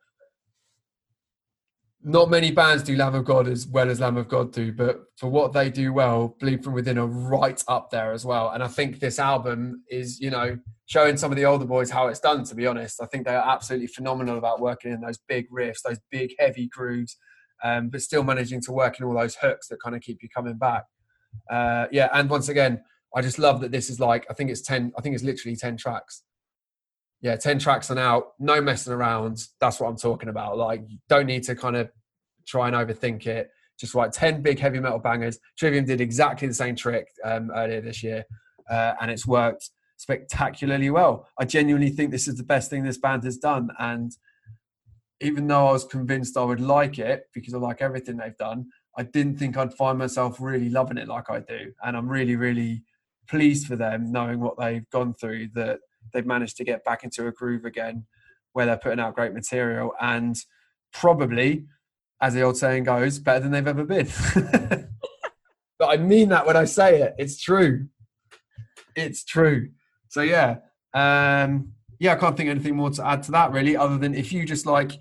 Not 2.08 2.30
many 2.30 2.52
bands 2.52 2.84
do 2.84 2.96
Lamb 2.96 3.16
of 3.16 3.26
God 3.26 3.50
as 3.50 3.68
well 3.68 3.90
as 3.90 4.00
Lamb 4.00 4.16
of 4.16 4.30
God 4.30 4.54
do, 4.54 4.72
but 4.72 5.02
for 5.18 5.30
what 5.30 5.52
they 5.52 5.70
do 5.70 5.92
well, 5.92 6.38
Bleed 6.40 6.64
from 6.64 6.72
Within 6.72 6.98
are 6.98 7.06
right 7.06 7.62
up 7.68 7.90
there 7.90 8.14
as 8.14 8.24
well. 8.24 8.52
And 8.52 8.64
I 8.64 8.70
think 8.70 9.02
this 9.02 9.20
album 9.20 9.84
is, 9.90 10.18
you 10.22 10.30
know, 10.30 10.58
showing 10.86 11.18
some 11.18 11.34
of 11.34 11.36
the 11.36 11.44
older 11.44 11.66
boys 11.66 11.90
how 11.90 12.08
it's 12.08 12.22
done. 12.22 12.46
To 12.46 12.56
be 12.56 12.66
honest, 12.66 13.02
I 13.02 13.08
think 13.08 13.26
they 13.26 13.36
are 13.36 13.54
absolutely 13.54 13.88
phenomenal 13.88 14.38
about 14.38 14.62
working 14.62 14.94
in 14.94 15.02
those 15.02 15.20
big 15.28 15.52
riffs, 15.52 15.82
those 15.84 16.00
big 16.10 16.34
heavy 16.40 16.70
grooves, 16.70 17.18
um, 17.62 17.90
but 17.90 18.02
still 18.02 18.24
managing 18.24 18.62
to 18.62 18.72
work 18.72 19.02
in 19.02 19.06
all 19.06 19.14
those 19.14 19.36
hooks 19.36 19.68
that 19.68 19.82
kind 19.84 19.94
of 19.94 20.02
keep 20.02 20.24
you 20.24 20.30
coming 20.34 20.58
back. 20.58 20.86
Uh, 21.52 21.88
yeah, 21.92 22.08
and 22.14 22.30
once 22.30 22.48
again, 22.48 22.82
I 23.14 23.22
just 23.22 23.38
love 23.38 23.60
that 23.60 23.74
this 23.74 23.90
is 23.90 24.00
like 24.00 24.26
I 24.30 24.34
think 24.34 24.50
it's 24.50 24.62
ten. 24.62 24.94
I 24.98 25.02
think 25.02 25.14
it's 25.14 25.26
literally 25.26 25.58
ten 25.58 25.76
tracks. 25.76 26.24
Yeah, 27.21 27.36
ten 27.36 27.59
tracks 27.59 27.89
and 27.89 28.00
out. 28.00 28.33
No 28.39 28.62
messing 28.62 28.93
around. 28.93 29.39
That's 29.59 29.79
what 29.79 29.88
I'm 29.88 29.97
talking 29.97 30.30
about. 30.30 30.58
Like, 30.58 30.84
don't 31.10 31.25
need 31.25 31.43
to 31.43 31.56
kind 31.56 31.75
of 31.75 31.89
try 32.47 32.67
and 32.67 32.75
overthink 32.75 33.25
it. 33.25 33.49
Just 33.80 33.93
write 33.93 34.13
ten 34.13 34.41
big 34.41 34.60
heavy 34.60 34.80
metal 34.80 34.99
bangers. 34.99 35.39
Trivium 35.58 35.86
did 35.86 36.01
exactly 36.01 36.47
the 36.47 36.53
same 36.53 36.75
trick 36.75 37.08
um, 37.23 37.51
earlier 37.56 37.82
this 37.82 38.03
year, 38.03 38.25
uh, 38.69 38.93
and 39.01 39.10
it's 39.12 39.25
worked 39.25 39.69
spectacularly 39.97 40.89
well. 40.91 41.27
I 41.39 41.45
genuinely 41.45 41.89
think 41.89 42.12
this 42.12 42.27
is 42.27 42.36
the 42.36 42.43
best 42.43 42.69
thing 42.69 42.84
this 42.84 42.99
band 42.99 43.23
has 43.23 43.38
done, 43.38 43.69
and 43.80 44.12
even 45.21 45.47
though 45.47 45.67
I 45.67 45.71
was 45.71 45.86
convinced 45.86 46.38
I 46.38 46.43
would 46.43 46.60
like 46.60 46.99
it 46.99 47.23
because 47.34 47.53
I 47.53 47.58
like 47.58 47.82
everything 47.82 48.17
they've 48.17 48.38
done, 48.38 48.67
I 48.97 49.03
didn't 49.03 49.38
think 49.38 49.58
I'd 49.58 49.73
find 49.73 49.97
myself 49.97 50.39
really 50.39 50.69
loving 50.69 50.97
it 50.97 51.08
like 51.08 51.30
I 51.30 51.39
do. 51.39 51.71
And 51.84 51.97
I'm 51.97 52.08
really, 52.08 52.36
really 52.36 52.84
pleased 53.27 53.67
for 53.67 53.75
them 53.75 54.12
knowing 54.12 54.39
what 54.39 54.58
they've 54.58 54.89
gone 54.89 55.13
through 55.13 55.49
that 55.56 55.80
they've 56.13 56.26
managed 56.26 56.58
to 56.58 56.63
get 56.63 56.84
back 56.84 57.04
into 57.04 57.28
a 57.28 57.32
groove 57.32 57.65
again 57.65 58.06
where 58.54 58.65
they're 58.65 58.78
putting 58.78 59.00
out 59.00 59.15
great 59.15 59.34
material 59.34 59.93
and 60.02 60.36
probably 60.93 61.65
as 62.22 62.34
the 62.34 62.41
old 62.41 62.58
saying 62.58 62.84
goes 62.84 63.20
better 63.20 63.41
than 63.41 63.52
they've 63.52 63.67
ever 63.67 63.84
been. 63.84 64.08
But 65.80 65.89
i 65.89 65.98
mean 65.98 66.30
that 66.30 66.46
when 66.46 66.58
i 66.58 66.65
say 66.65 67.02
it. 67.02 67.15
It's 67.17 67.39
true. 67.39 67.88
It's 68.96 69.24
true. 69.24 69.70
So 70.10 70.22
yeah 70.22 70.58
um 70.93 71.74
yeah 72.00 72.13
i 72.13 72.15
can't 72.15 72.38
think 72.38 72.50
anything 72.50 72.76
more 72.76 72.89
to 72.89 73.06
add 73.06 73.22
to 73.22 73.32
that 73.32 73.52
really 73.52 73.76
other 73.76 73.98
than 73.98 74.15
if 74.15 74.32
you 74.32 74.46
just 74.46 74.65
like 74.65 74.93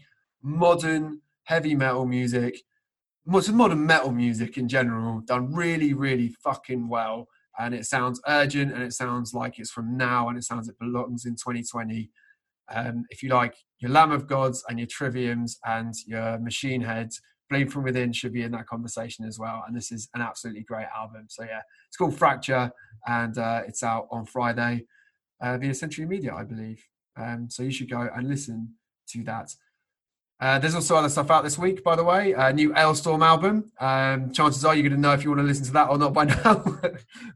modern 0.42 1.20
heavy 1.44 1.74
metal 1.76 2.04
music 2.04 2.60
modern 3.24 3.86
metal 3.86 4.10
music 4.10 4.58
in 4.58 4.68
general 4.68 5.20
done 5.20 5.54
really 5.54 5.94
really 5.94 6.28
fucking 6.28 6.88
well 6.88 7.28
and 7.58 7.74
it 7.74 7.86
sounds 7.86 8.20
urgent 8.26 8.72
and 8.72 8.82
it 8.82 8.92
sounds 8.92 9.34
like 9.34 9.58
it's 9.58 9.70
from 9.70 9.96
now 9.96 10.28
and 10.28 10.38
it 10.38 10.44
sounds 10.44 10.68
it 10.68 10.78
belongs 10.78 11.24
in 11.24 11.32
2020 11.32 12.10
um, 12.74 13.04
if 13.10 13.22
you 13.22 13.28
like 13.28 13.54
your 13.78 13.90
lamb 13.90 14.12
of 14.12 14.26
gods 14.26 14.64
and 14.68 14.78
your 14.78 14.88
triviums 14.88 15.56
and 15.64 15.94
your 16.06 16.38
machine 16.38 16.80
heads 16.80 17.20
bleed 17.48 17.72
from 17.72 17.84
within 17.84 18.12
should 18.12 18.32
be 18.32 18.42
in 18.42 18.50
that 18.52 18.66
conversation 18.66 19.24
as 19.24 19.38
well 19.38 19.62
and 19.66 19.76
this 19.76 19.92
is 19.92 20.08
an 20.14 20.20
absolutely 20.20 20.62
great 20.62 20.86
album. 20.96 21.26
So 21.28 21.44
yeah 21.44 21.60
it's 21.88 21.96
called 21.96 22.16
fracture 22.16 22.70
and 23.06 23.38
uh, 23.38 23.62
it's 23.66 23.82
out 23.82 24.08
on 24.10 24.26
friday 24.26 24.84
uh, 25.40 25.56
via 25.58 25.74
century 25.74 26.06
media 26.06 26.34
i 26.34 26.44
believe. 26.44 26.82
Um, 27.18 27.48
so 27.48 27.62
you 27.62 27.70
should 27.70 27.90
go 27.90 28.08
and 28.14 28.28
listen 28.28 28.74
to 29.08 29.22
that 29.24 29.50
uh, 30.38 30.58
there's 30.58 30.74
also 30.74 30.96
other 30.96 31.08
stuff 31.08 31.30
out 31.30 31.44
this 31.44 31.58
week, 31.58 31.82
by 31.82 31.96
the 31.96 32.04
way. 32.04 32.32
A 32.32 32.52
new 32.52 32.70
Alestorm 32.74 33.24
album. 33.24 33.72
Um, 33.80 34.32
chances 34.32 34.64
are 34.64 34.74
you're 34.74 34.82
going 34.82 34.94
to 34.94 35.00
know 35.00 35.12
if 35.12 35.24
you 35.24 35.30
want 35.30 35.40
to 35.40 35.46
listen 35.46 35.64
to 35.64 35.72
that 35.72 35.88
or 35.88 35.96
not 35.96 36.12
by 36.12 36.24
now. 36.44 36.62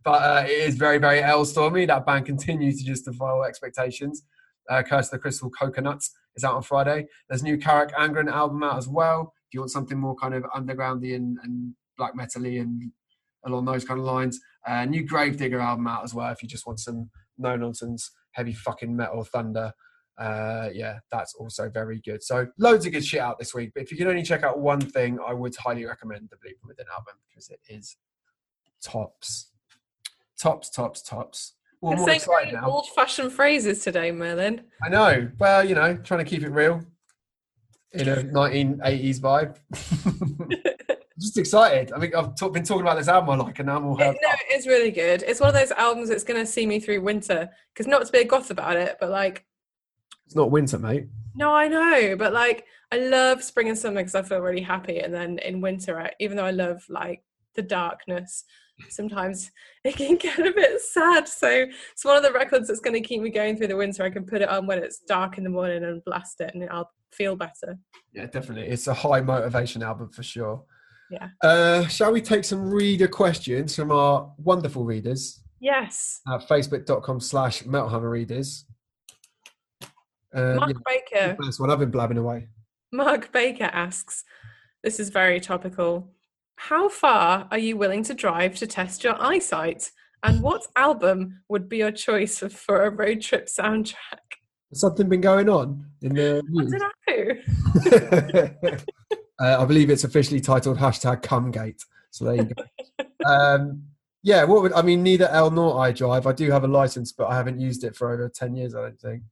but 0.04 0.10
uh, 0.22 0.44
it 0.46 0.68
is 0.68 0.76
very, 0.76 0.98
very 0.98 1.20
Alestormy. 1.20 1.86
That 1.86 2.04
band 2.04 2.26
continues 2.26 2.78
to 2.78 2.84
just 2.84 3.06
defy 3.06 3.30
all 3.30 3.44
expectations. 3.44 4.22
Uh, 4.68 4.82
Curse 4.82 5.06
of 5.06 5.12
the 5.12 5.18
Crystal 5.18 5.50
Coconuts 5.50 6.10
is 6.36 6.44
out 6.44 6.54
on 6.54 6.62
Friday. 6.62 7.06
There's 7.28 7.42
new 7.42 7.56
Carach 7.56 7.92
Angren 7.94 8.30
album 8.30 8.62
out 8.62 8.76
as 8.76 8.86
well. 8.86 9.32
If 9.48 9.54
you 9.54 9.60
want 9.60 9.70
something 9.70 9.98
more 9.98 10.14
kind 10.14 10.34
of 10.34 10.42
undergroundy 10.54 11.16
and, 11.16 11.38
and 11.42 11.74
black 11.96 12.14
metally 12.14 12.60
and 12.60 12.92
along 13.46 13.64
those 13.64 13.84
kind 13.84 13.98
of 13.98 14.04
lines. 14.04 14.38
Uh, 14.66 14.84
new 14.84 15.04
Gravedigger 15.04 15.58
album 15.58 15.86
out 15.86 16.04
as 16.04 16.12
well 16.12 16.30
if 16.30 16.42
you 16.42 16.48
just 16.48 16.66
want 16.66 16.78
some 16.78 17.08
no 17.38 17.56
nonsense, 17.56 18.10
heavy 18.32 18.52
fucking 18.52 18.94
metal 18.94 19.24
thunder 19.24 19.72
uh, 20.20 20.68
yeah, 20.74 20.98
that's 21.10 21.34
also 21.34 21.70
very 21.70 22.00
good. 22.04 22.22
So 22.22 22.46
loads 22.58 22.84
of 22.84 22.92
good 22.92 23.04
shit 23.04 23.20
out 23.20 23.38
this 23.38 23.54
week. 23.54 23.72
But 23.74 23.82
if 23.82 23.90
you 23.90 23.96
can 23.96 24.06
only 24.06 24.22
check 24.22 24.42
out 24.42 24.58
one 24.58 24.80
thing, 24.80 25.18
I 25.26 25.32
would 25.32 25.56
highly 25.56 25.86
recommend 25.86 26.28
the 26.30 26.36
Bleed 26.36 26.56
Within 26.66 26.84
album 26.92 27.14
because 27.28 27.48
it 27.48 27.60
is 27.68 27.96
tops, 28.82 29.48
tops, 30.38 30.68
tops, 30.68 31.00
tops. 31.00 31.54
Well, 31.80 31.96
more 31.96 32.10
excited 32.10 32.52
now. 32.52 32.68
Old-fashioned 32.68 33.32
phrases 33.32 33.82
today, 33.82 34.12
Merlin. 34.12 34.60
I 34.84 34.90
know. 34.90 35.30
Well, 35.38 35.66
you 35.66 35.74
know, 35.74 35.96
trying 35.96 36.22
to 36.22 36.28
keep 36.28 36.42
it 36.42 36.50
real 36.50 36.82
in 37.92 38.06
a 38.06 38.16
1980s 38.16 39.20
vibe. 39.20 39.56
just 41.18 41.38
excited. 41.38 41.92
I 41.92 41.98
mean, 41.98 42.14
I've 42.14 42.34
t- 42.34 42.50
been 42.50 42.64
talking 42.64 42.82
about 42.82 42.98
this 42.98 43.08
album 43.08 43.38
like, 43.38 43.58
and 43.58 43.70
I'm 43.70 43.84
No, 43.84 44.14
it's 44.50 44.66
really 44.66 44.90
good. 44.90 45.24
It's 45.26 45.40
one 45.40 45.48
of 45.48 45.54
those 45.54 45.70
albums 45.70 46.10
that's 46.10 46.24
going 46.24 46.38
to 46.38 46.46
see 46.46 46.66
me 46.66 46.78
through 46.78 47.00
winter. 47.00 47.48
Because 47.72 47.86
not 47.86 48.04
to 48.04 48.12
be 48.12 48.18
a 48.18 48.24
goth 48.24 48.50
about 48.50 48.76
it, 48.76 48.98
but 49.00 49.08
like 49.08 49.46
it's 50.30 50.36
not 50.36 50.52
winter, 50.52 50.78
mate. 50.78 51.08
No, 51.34 51.52
I 51.52 51.66
know, 51.66 52.14
but 52.16 52.32
like 52.32 52.64
I 52.92 52.98
love 52.98 53.42
spring 53.42 53.68
and 53.68 53.76
summer 53.76 53.96
because 53.96 54.14
I 54.14 54.22
feel 54.22 54.38
really 54.38 54.62
happy, 54.62 55.00
and 55.00 55.12
then 55.12 55.40
in 55.40 55.60
winter, 55.60 56.00
I, 56.00 56.12
even 56.20 56.36
though 56.36 56.44
I 56.44 56.52
love 56.52 56.84
like 56.88 57.24
the 57.56 57.62
darkness, 57.62 58.44
sometimes 58.90 59.50
it 59.84 59.96
can 59.96 60.14
get 60.14 60.38
a 60.38 60.52
bit 60.52 60.80
sad. 60.82 61.26
So 61.26 61.66
it's 61.90 62.04
one 62.04 62.16
of 62.16 62.22
the 62.22 62.30
records 62.30 62.68
that's 62.68 62.78
going 62.78 62.94
to 62.94 63.00
keep 63.00 63.22
me 63.22 63.30
going 63.30 63.56
through 63.56 63.66
the 63.66 63.76
winter. 63.76 64.04
I 64.04 64.10
can 64.10 64.24
put 64.24 64.40
it 64.40 64.48
on 64.48 64.68
when 64.68 64.78
it's 64.78 65.00
dark 65.00 65.36
in 65.36 65.42
the 65.42 65.50
morning 65.50 65.82
and 65.82 66.04
blast 66.04 66.40
it, 66.40 66.54
and 66.54 66.70
I'll 66.70 66.92
feel 67.10 67.34
better. 67.34 67.76
Yeah, 68.12 68.26
definitely. 68.26 68.68
It's 68.68 68.86
a 68.86 68.94
high 68.94 69.20
motivation 69.20 69.82
album 69.82 70.10
for 70.10 70.22
sure. 70.22 70.62
Yeah. 71.10 71.30
Uh, 71.42 71.88
shall 71.88 72.12
we 72.12 72.20
take 72.20 72.44
some 72.44 72.70
reader 72.70 73.08
questions 73.08 73.74
from 73.74 73.90
our 73.90 74.32
wonderful 74.38 74.84
readers? 74.84 75.42
Yes. 75.58 76.20
At 76.32 76.46
facebook.com 76.46 77.18
slash 77.18 77.64
metalhammer 77.64 78.12
readers. 78.12 78.64
Uh, 80.34 80.54
Mark 80.54 80.70
yeah, 80.70 80.76
Baker. 80.86 81.36
That's 81.40 81.58
what 81.58 81.70
I've 81.70 81.78
been 81.78 81.90
blabbing 81.90 82.18
away. 82.18 82.48
Mark 82.92 83.32
Baker 83.32 83.70
asks, 83.72 84.24
this 84.82 84.98
is 85.00 85.10
very 85.10 85.40
topical. 85.40 86.12
How 86.56 86.88
far 86.88 87.48
are 87.50 87.58
you 87.58 87.76
willing 87.76 88.02
to 88.04 88.14
drive 88.14 88.56
to 88.56 88.66
test 88.66 89.04
your 89.04 89.20
eyesight? 89.20 89.90
And 90.22 90.42
what 90.42 90.66
album 90.76 91.40
would 91.48 91.68
be 91.68 91.78
your 91.78 91.92
choice 91.92 92.38
for, 92.38 92.48
for 92.48 92.84
a 92.84 92.90
road 92.90 93.22
trip 93.22 93.46
soundtrack? 93.46 93.94
Has 94.70 94.80
something 94.80 95.08
been 95.08 95.20
going 95.20 95.48
on 95.48 95.86
in 96.02 96.14
the 96.14 96.38
I 96.38 96.42
news? 96.48 96.72
don't 96.72 97.90
know. 97.92 98.76
uh, 99.40 99.62
I 99.62 99.64
believe 99.64 99.90
it's 99.90 100.04
officially 100.04 100.40
titled 100.40 100.78
hashtag 100.78 101.22
Cumgate. 101.22 101.82
So 102.10 102.24
there 102.26 102.34
you 102.36 102.44
go. 102.44 103.04
um, 103.26 103.82
yeah, 104.22 104.44
what 104.44 104.62
would 104.62 104.72
I 104.74 104.82
mean? 104.82 105.02
Neither 105.02 105.28
El 105.28 105.50
nor 105.50 105.80
I 105.80 105.92
drive. 105.92 106.26
I 106.26 106.32
do 106.32 106.50
have 106.50 106.64
a 106.64 106.68
license, 106.68 107.10
but 107.12 107.28
I 107.28 107.36
haven't 107.36 107.58
used 107.58 107.84
it 107.84 107.96
for 107.96 108.12
over 108.12 108.28
ten 108.28 108.54
years. 108.54 108.74
I 108.74 108.82
don't 108.82 109.00
think 109.00 109.22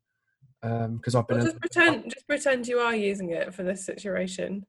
because 0.63 1.15
I've 1.15 1.27
been. 1.29 1.39
Well, 1.39 1.47
just 1.47 1.61
pretend, 1.61 2.13
just 2.13 2.27
pretend 2.27 2.67
you 2.69 2.79
are 2.79 2.95
using 2.95 3.31
it 3.31 3.55
for 3.55 3.63
this 3.63 3.85
situation. 3.85 4.67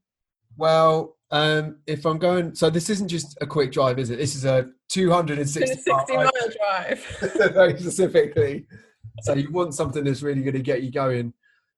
Well, 0.57 1.17
um, 1.31 1.77
if 1.87 2.05
I'm 2.05 2.17
going, 2.17 2.55
so 2.55 2.69
this 2.69 2.89
isn't 2.89 3.07
just 3.07 3.37
a 3.41 3.47
quick 3.47 3.71
drive, 3.71 3.97
is 3.99 4.09
it? 4.09 4.17
This 4.17 4.35
is 4.35 4.45
a 4.45 4.69
260 4.89 5.91
mile 5.91 6.29
drive. 6.57 7.05
very 7.53 7.79
specifically. 7.79 8.65
So 9.21 9.33
you 9.35 9.51
want 9.51 9.73
something 9.73 10.03
that's 10.03 10.21
really 10.21 10.41
going 10.41 10.55
to 10.55 10.61
get 10.61 10.81
you 10.83 10.91
going. 10.91 11.33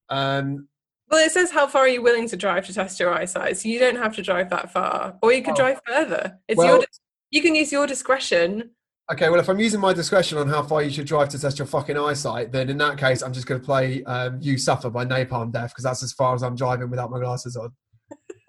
Um, 0.09 0.67
Well, 1.09 1.25
it 1.25 1.31
says 1.31 1.51
how 1.51 1.67
far 1.67 1.83
are 1.83 1.87
you 1.87 2.01
willing 2.01 2.27
to 2.29 2.37
drive 2.37 2.65
to 2.67 2.73
test 2.73 2.99
your 2.99 3.13
eyesight, 3.13 3.57
so 3.57 3.67
you 3.69 3.79
don't 3.79 3.97
have 3.97 4.15
to 4.15 4.21
drive 4.21 4.49
that 4.49 4.71
far, 4.71 5.17
or 5.21 5.33
you 5.33 5.41
could 5.43 5.53
Oh. 5.53 5.57
drive 5.57 5.81
further. 5.85 6.39
It's 6.47 6.57
Well- 6.57 6.77
your. 6.77 6.85
You 7.29 7.41
can 7.41 7.55
use 7.55 7.71
your 7.71 7.87
discretion. 7.87 8.71
Okay, 9.11 9.29
well, 9.29 9.39
if 9.39 9.49
I'm 9.49 9.59
using 9.59 9.79
my 9.79 9.93
discretion 9.93 10.37
on 10.37 10.47
how 10.47 10.63
far 10.63 10.81
you 10.81 10.89
should 10.89 11.07
drive 11.07 11.29
to 11.29 11.39
test 11.39 11.59
your 11.59 11.67
fucking 11.67 11.97
eyesight, 11.97 12.51
then 12.51 12.69
in 12.69 12.77
that 12.77 12.97
case, 12.97 13.21
I'm 13.21 13.33
just 13.33 13.47
going 13.47 13.61
to 13.61 13.65
play 13.65 14.03
um, 14.03 14.39
"You 14.41 14.57
Suffer" 14.57 14.89
by 14.89 15.05
Napalm 15.05 15.51
Death 15.51 15.71
because 15.71 15.83
that's 15.83 16.03
as 16.03 16.13
far 16.13 16.35
as 16.35 16.43
I'm 16.43 16.55
driving 16.55 16.89
without 16.89 17.11
my 17.11 17.19
glasses 17.19 17.55
on. 17.55 17.71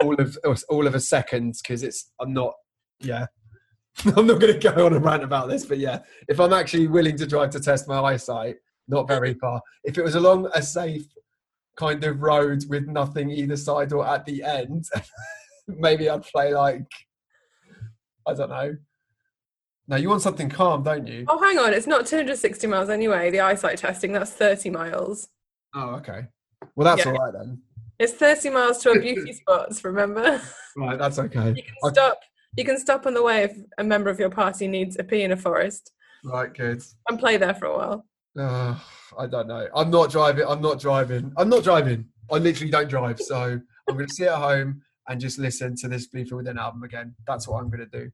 all 0.03 0.15
of 0.15 0.37
all 0.69 0.87
of 0.87 0.95
a 0.95 1.01
second 1.01 1.55
because 1.63 1.83
it's 1.83 2.11
I'm 2.21 2.33
not. 2.33 2.55
Yeah, 3.01 3.27
I'm 4.17 4.27
not 4.27 4.41
going 4.41 4.59
to 4.59 4.73
go 4.73 4.87
on 4.87 4.93
a 4.93 4.99
rant 4.99 5.23
about 5.23 5.49
this, 5.49 5.65
but 5.65 5.79
yeah, 5.79 6.01
if 6.29 6.41
I'm 6.41 6.53
actually 6.53 6.87
willing 6.87 7.17
to 7.19 7.27
drive 7.27 7.51
to 7.51 7.61
test 7.61 7.89
my 7.89 8.01
eyesight, 8.01 8.57
not 8.89 9.09
very 9.09 9.35
far. 9.41 9.61
If 9.85 9.99
it 9.99 10.05
was 10.05 10.15
along 10.15 10.51
a 10.55 10.63
safe 10.63 11.07
kind 11.77 12.03
of 12.05 12.21
road 12.21 12.65
with 12.69 12.87
nothing 12.87 13.31
either 13.31 13.57
side 13.57 13.93
or 13.93 14.07
at 14.07 14.25
the 14.27 14.43
end, 14.43 14.85
maybe 15.67 16.09
I'd 16.09 16.23
play 16.23 16.55
like 16.55 16.87
I 18.27 18.35
don't 18.35 18.51
know. 18.51 18.77
No, 19.93 19.99
you 19.99 20.09
want 20.09 20.23
something 20.23 20.49
calm, 20.49 20.83
don't 20.83 21.07
you? 21.07 21.27
Oh, 21.29 21.39
hang 21.39 21.59
on, 21.59 21.75
it's 21.75 21.87
not 21.87 22.07
260 22.07 22.67
miles 22.67 22.89
anyway. 22.89 23.31
The 23.31 23.41
eyesight 23.41 23.77
testing 23.77 24.11
that's 24.13 24.31
30 24.31 24.71
miles. 24.71 25.29
Oh, 25.75 25.97
okay. 25.97 26.29
Well, 26.75 26.87
that's 26.87 27.05
Yeah. 27.05 27.13
all 27.13 27.19
right 27.19 27.33
then. 27.35 27.61
It's 27.99 28.15
30 28.15 28.49
miles 28.49 28.79
to 28.79 28.93
a 28.93 28.99
beauty 28.99 29.33
spots. 29.43 29.85
Remember, 29.85 30.41
Right, 30.79 30.99
that's 30.99 31.19
okay. 31.19 31.49
you 31.51 31.63
can 31.63 31.75
I- 31.85 31.91
stop. 31.91 32.19
You 32.57 32.65
can 32.65 32.79
stop 32.79 33.05
on 33.05 33.13
the 33.13 33.23
way 33.23 33.43
if 33.45 33.55
a 33.77 33.85
member 33.85 34.09
of 34.09 34.19
your 34.19 34.31
party 34.31 34.67
needs 34.67 34.97
a 34.99 35.05
pee 35.05 35.25
in 35.25 35.33
a 35.33 35.37
forest 35.37 35.93
Right, 36.25 36.53
good. 36.55 36.83
and 37.11 37.19
play 37.19 37.37
there 37.37 37.53
for 37.53 37.67
a 37.67 37.77
while. 37.77 38.07
Uh, 38.39 38.79
I 39.19 39.27
don't 39.27 39.47
know. 39.47 39.69
I'm 39.77 39.91
not 39.91 40.11
driving. 40.11 40.47
I'm 40.49 40.63
not 40.63 40.81
driving. 40.81 41.35
I'm 41.37 41.51
not 41.51 41.65
driving. 41.65 42.07
I 42.31 42.39
literally 42.39 42.71
don't 42.71 42.89
drive. 42.89 43.21
So 43.21 43.37
I'm 43.91 43.95
going 43.95 44.07
to 44.09 44.15
sit 44.15 44.29
at 44.29 44.39
home 44.39 44.81
and 45.09 45.21
just 45.21 45.39
listen 45.39 45.77
to 45.83 45.89
this 45.89 46.07
Bleed 46.07 46.29
From 46.29 46.39
Within 46.39 46.57
album 46.57 46.83
again. 46.83 47.15
That's 47.27 47.47
what 47.47 47.59
I'm 47.63 47.69
going 47.69 47.87
to 47.91 47.99
do. 48.05 48.11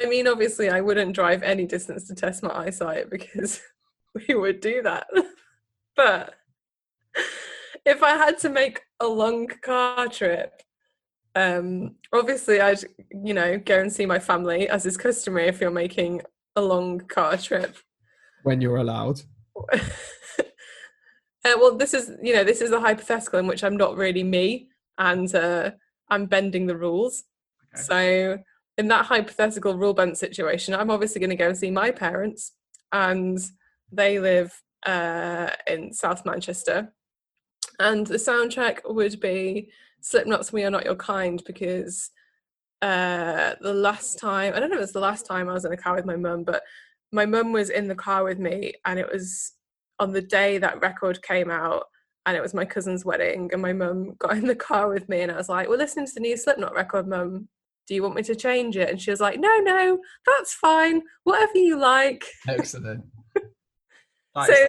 I 0.00 0.06
mean, 0.06 0.28
obviously, 0.28 0.70
I 0.70 0.80
wouldn't 0.80 1.14
drive 1.14 1.42
any 1.42 1.66
distance 1.66 2.06
to 2.08 2.14
test 2.14 2.42
my 2.42 2.56
eyesight 2.56 3.10
because 3.10 3.60
we 4.28 4.34
would 4.34 4.60
do 4.60 4.82
that. 4.82 5.06
but 5.96 6.34
if 7.84 8.02
I 8.02 8.10
had 8.10 8.38
to 8.40 8.48
make 8.48 8.82
a 9.00 9.06
long 9.06 9.48
car 9.62 10.08
trip, 10.08 10.62
um, 11.34 11.96
obviously, 12.12 12.60
I'd 12.60 12.84
you 13.10 13.34
know 13.34 13.58
go 13.58 13.80
and 13.80 13.92
see 13.92 14.06
my 14.06 14.18
family 14.18 14.68
as 14.68 14.86
is 14.86 14.96
customary 14.96 15.48
if 15.48 15.60
you're 15.60 15.70
making 15.70 16.22
a 16.56 16.62
long 16.62 17.00
car 17.00 17.36
trip. 17.36 17.76
When 18.42 18.60
you're 18.60 18.76
allowed. 18.76 19.22
uh, 19.72 19.78
well, 21.44 21.76
this 21.76 21.94
is 21.94 22.12
you 22.22 22.34
know 22.34 22.44
this 22.44 22.60
is 22.60 22.70
a 22.70 22.80
hypothetical 22.80 23.38
in 23.38 23.46
which 23.46 23.64
I'm 23.64 23.76
not 23.76 23.96
really 23.96 24.22
me 24.22 24.68
and 24.96 25.32
uh, 25.34 25.72
I'm 26.08 26.26
bending 26.26 26.66
the 26.66 26.76
rules. 26.76 27.24
Okay. 27.74 27.82
So 27.82 28.38
in 28.78 28.88
that 28.88 29.06
hypothetical 29.06 29.74
rule 29.74 29.92
bent 29.92 30.16
situation, 30.16 30.74
I'm 30.74 30.90
obviously 30.90 31.20
going 31.20 31.30
to 31.30 31.36
go 31.36 31.48
and 31.48 31.58
see 31.58 31.70
my 31.70 31.90
parents, 31.90 32.52
and 32.92 33.38
they 33.92 34.20
live 34.20 34.62
uh, 34.86 35.50
in 35.66 35.92
South 35.92 36.24
Manchester, 36.24 36.92
and 37.80 38.06
the 38.06 38.14
soundtrack 38.14 38.78
would 38.88 39.20
be 39.20 39.70
Slipknot's 40.00 40.52
"We 40.52 40.64
Are 40.64 40.70
Not 40.70 40.84
Your 40.84 40.94
Kind" 40.94 41.42
because 41.44 42.10
uh, 42.80 43.54
the 43.60 43.74
last 43.74 44.18
time 44.18 44.54
I 44.54 44.60
don't 44.60 44.70
know 44.70 44.76
if 44.76 44.80
it 44.80 44.82
was 44.82 44.92
the 44.92 45.00
last 45.00 45.26
time 45.26 45.48
I 45.48 45.52
was 45.52 45.64
in 45.64 45.72
a 45.72 45.76
car 45.76 45.96
with 45.96 46.06
my 46.06 46.16
mum, 46.16 46.44
but 46.44 46.62
my 47.10 47.26
mum 47.26 47.52
was 47.52 47.70
in 47.70 47.88
the 47.88 47.96
car 47.96 48.22
with 48.22 48.38
me, 48.38 48.74
and 48.86 48.98
it 48.98 49.10
was 49.12 49.52
on 49.98 50.12
the 50.12 50.22
day 50.22 50.58
that 50.58 50.80
record 50.80 51.20
came 51.22 51.50
out 51.50 51.84
and 52.24 52.36
it 52.36 52.42
was 52.42 52.54
my 52.54 52.64
cousin's 52.64 53.04
wedding 53.04 53.50
and 53.52 53.60
my 53.60 53.72
mum 53.72 54.14
got 54.18 54.36
in 54.36 54.46
the 54.46 54.54
car 54.54 54.88
with 54.88 55.08
me 55.08 55.22
and 55.22 55.32
I 55.32 55.36
was 55.36 55.48
like, 55.48 55.68
We're 55.68 55.76
listening 55.76 56.06
to 56.06 56.14
the 56.14 56.20
new 56.20 56.36
Slipknot 56.36 56.74
record, 56.74 57.08
mum. 57.08 57.48
Do 57.88 57.94
you 57.94 58.02
want 58.02 58.14
me 58.14 58.22
to 58.24 58.36
change 58.36 58.76
it? 58.76 58.90
And 58.90 59.00
she 59.00 59.10
was 59.10 59.20
like, 59.20 59.40
No, 59.40 59.58
no, 59.60 59.98
that's 60.26 60.52
fine. 60.52 61.02
Whatever 61.24 61.56
you 61.56 61.78
like. 61.78 62.24
Excellent. 62.46 63.04
so 63.36 63.42
that, 64.34 64.68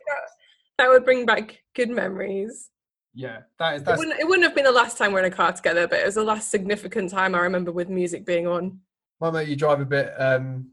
that 0.78 0.90
would 0.90 1.04
bring 1.04 1.26
back 1.26 1.62
good 1.76 1.90
memories. 1.90 2.70
yeah, 3.14 3.40
that 3.60 3.76
is 3.76 3.82
It 3.82 3.98
wouldn't, 3.98 4.20
it 4.20 4.28
wouldn't 4.28 4.46
have 4.46 4.56
been 4.56 4.64
the 4.64 4.72
last 4.72 4.98
time 4.98 5.12
we're 5.12 5.20
in 5.20 5.32
a 5.32 5.36
car 5.36 5.52
together, 5.52 5.86
but 5.88 6.00
it 6.00 6.06
was 6.06 6.16
the 6.16 6.24
last 6.24 6.50
significant 6.50 7.12
time 7.12 7.36
I 7.36 7.40
remember 7.40 7.74
with 7.74 7.90
music 7.90 8.26
being 8.26 8.48
on. 8.48 8.80
might 9.20 9.34
make 9.34 9.50
you 9.50 9.58
drive 9.58 9.82
a 9.82 9.86
bit 9.86 10.14
um 10.18 10.70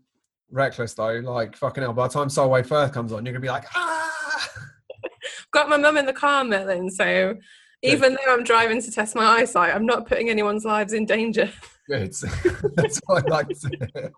reckless 0.51 0.95
though. 0.95 1.21
Like 1.25 1.57
fucking 1.57 1.83
hell. 1.83 1.93
By 1.93 2.07
the 2.07 2.15
time 2.15 2.29
Solway 2.31 2.63
Firth 2.63 2.93
comes 2.93 3.13
on, 3.13 3.27
you're 3.27 3.33
gonna 3.33 3.43
be 3.43 3.49
like, 3.49 3.65
ah. 3.75 4.51
Got 5.51 5.69
my 5.69 5.77
mum 5.77 5.97
in 5.97 6.07
the 6.07 6.13
car, 6.13 6.45
Merlin. 6.45 6.91
So 6.91 7.35
even 7.83 8.15
though 8.15 8.33
I'm 8.33 8.45
driving 8.45 8.81
to 8.83 8.91
test 8.91 9.15
my 9.17 9.25
eyesight, 9.25 9.75
I'm 9.75 9.87
not 9.87 10.07
putting 10.07 10.31
anyone's 10.31 10.65
lives 10.65 10.93
in 10.93 11.07
danger. 11.07 11.51
Good. 11.89 12.13
That's 12.75 13.01
what 13.07 13.25
I 13.25 13.29
like 13.31 13.49
to 13.49 13.71
hear. 13.95 14.13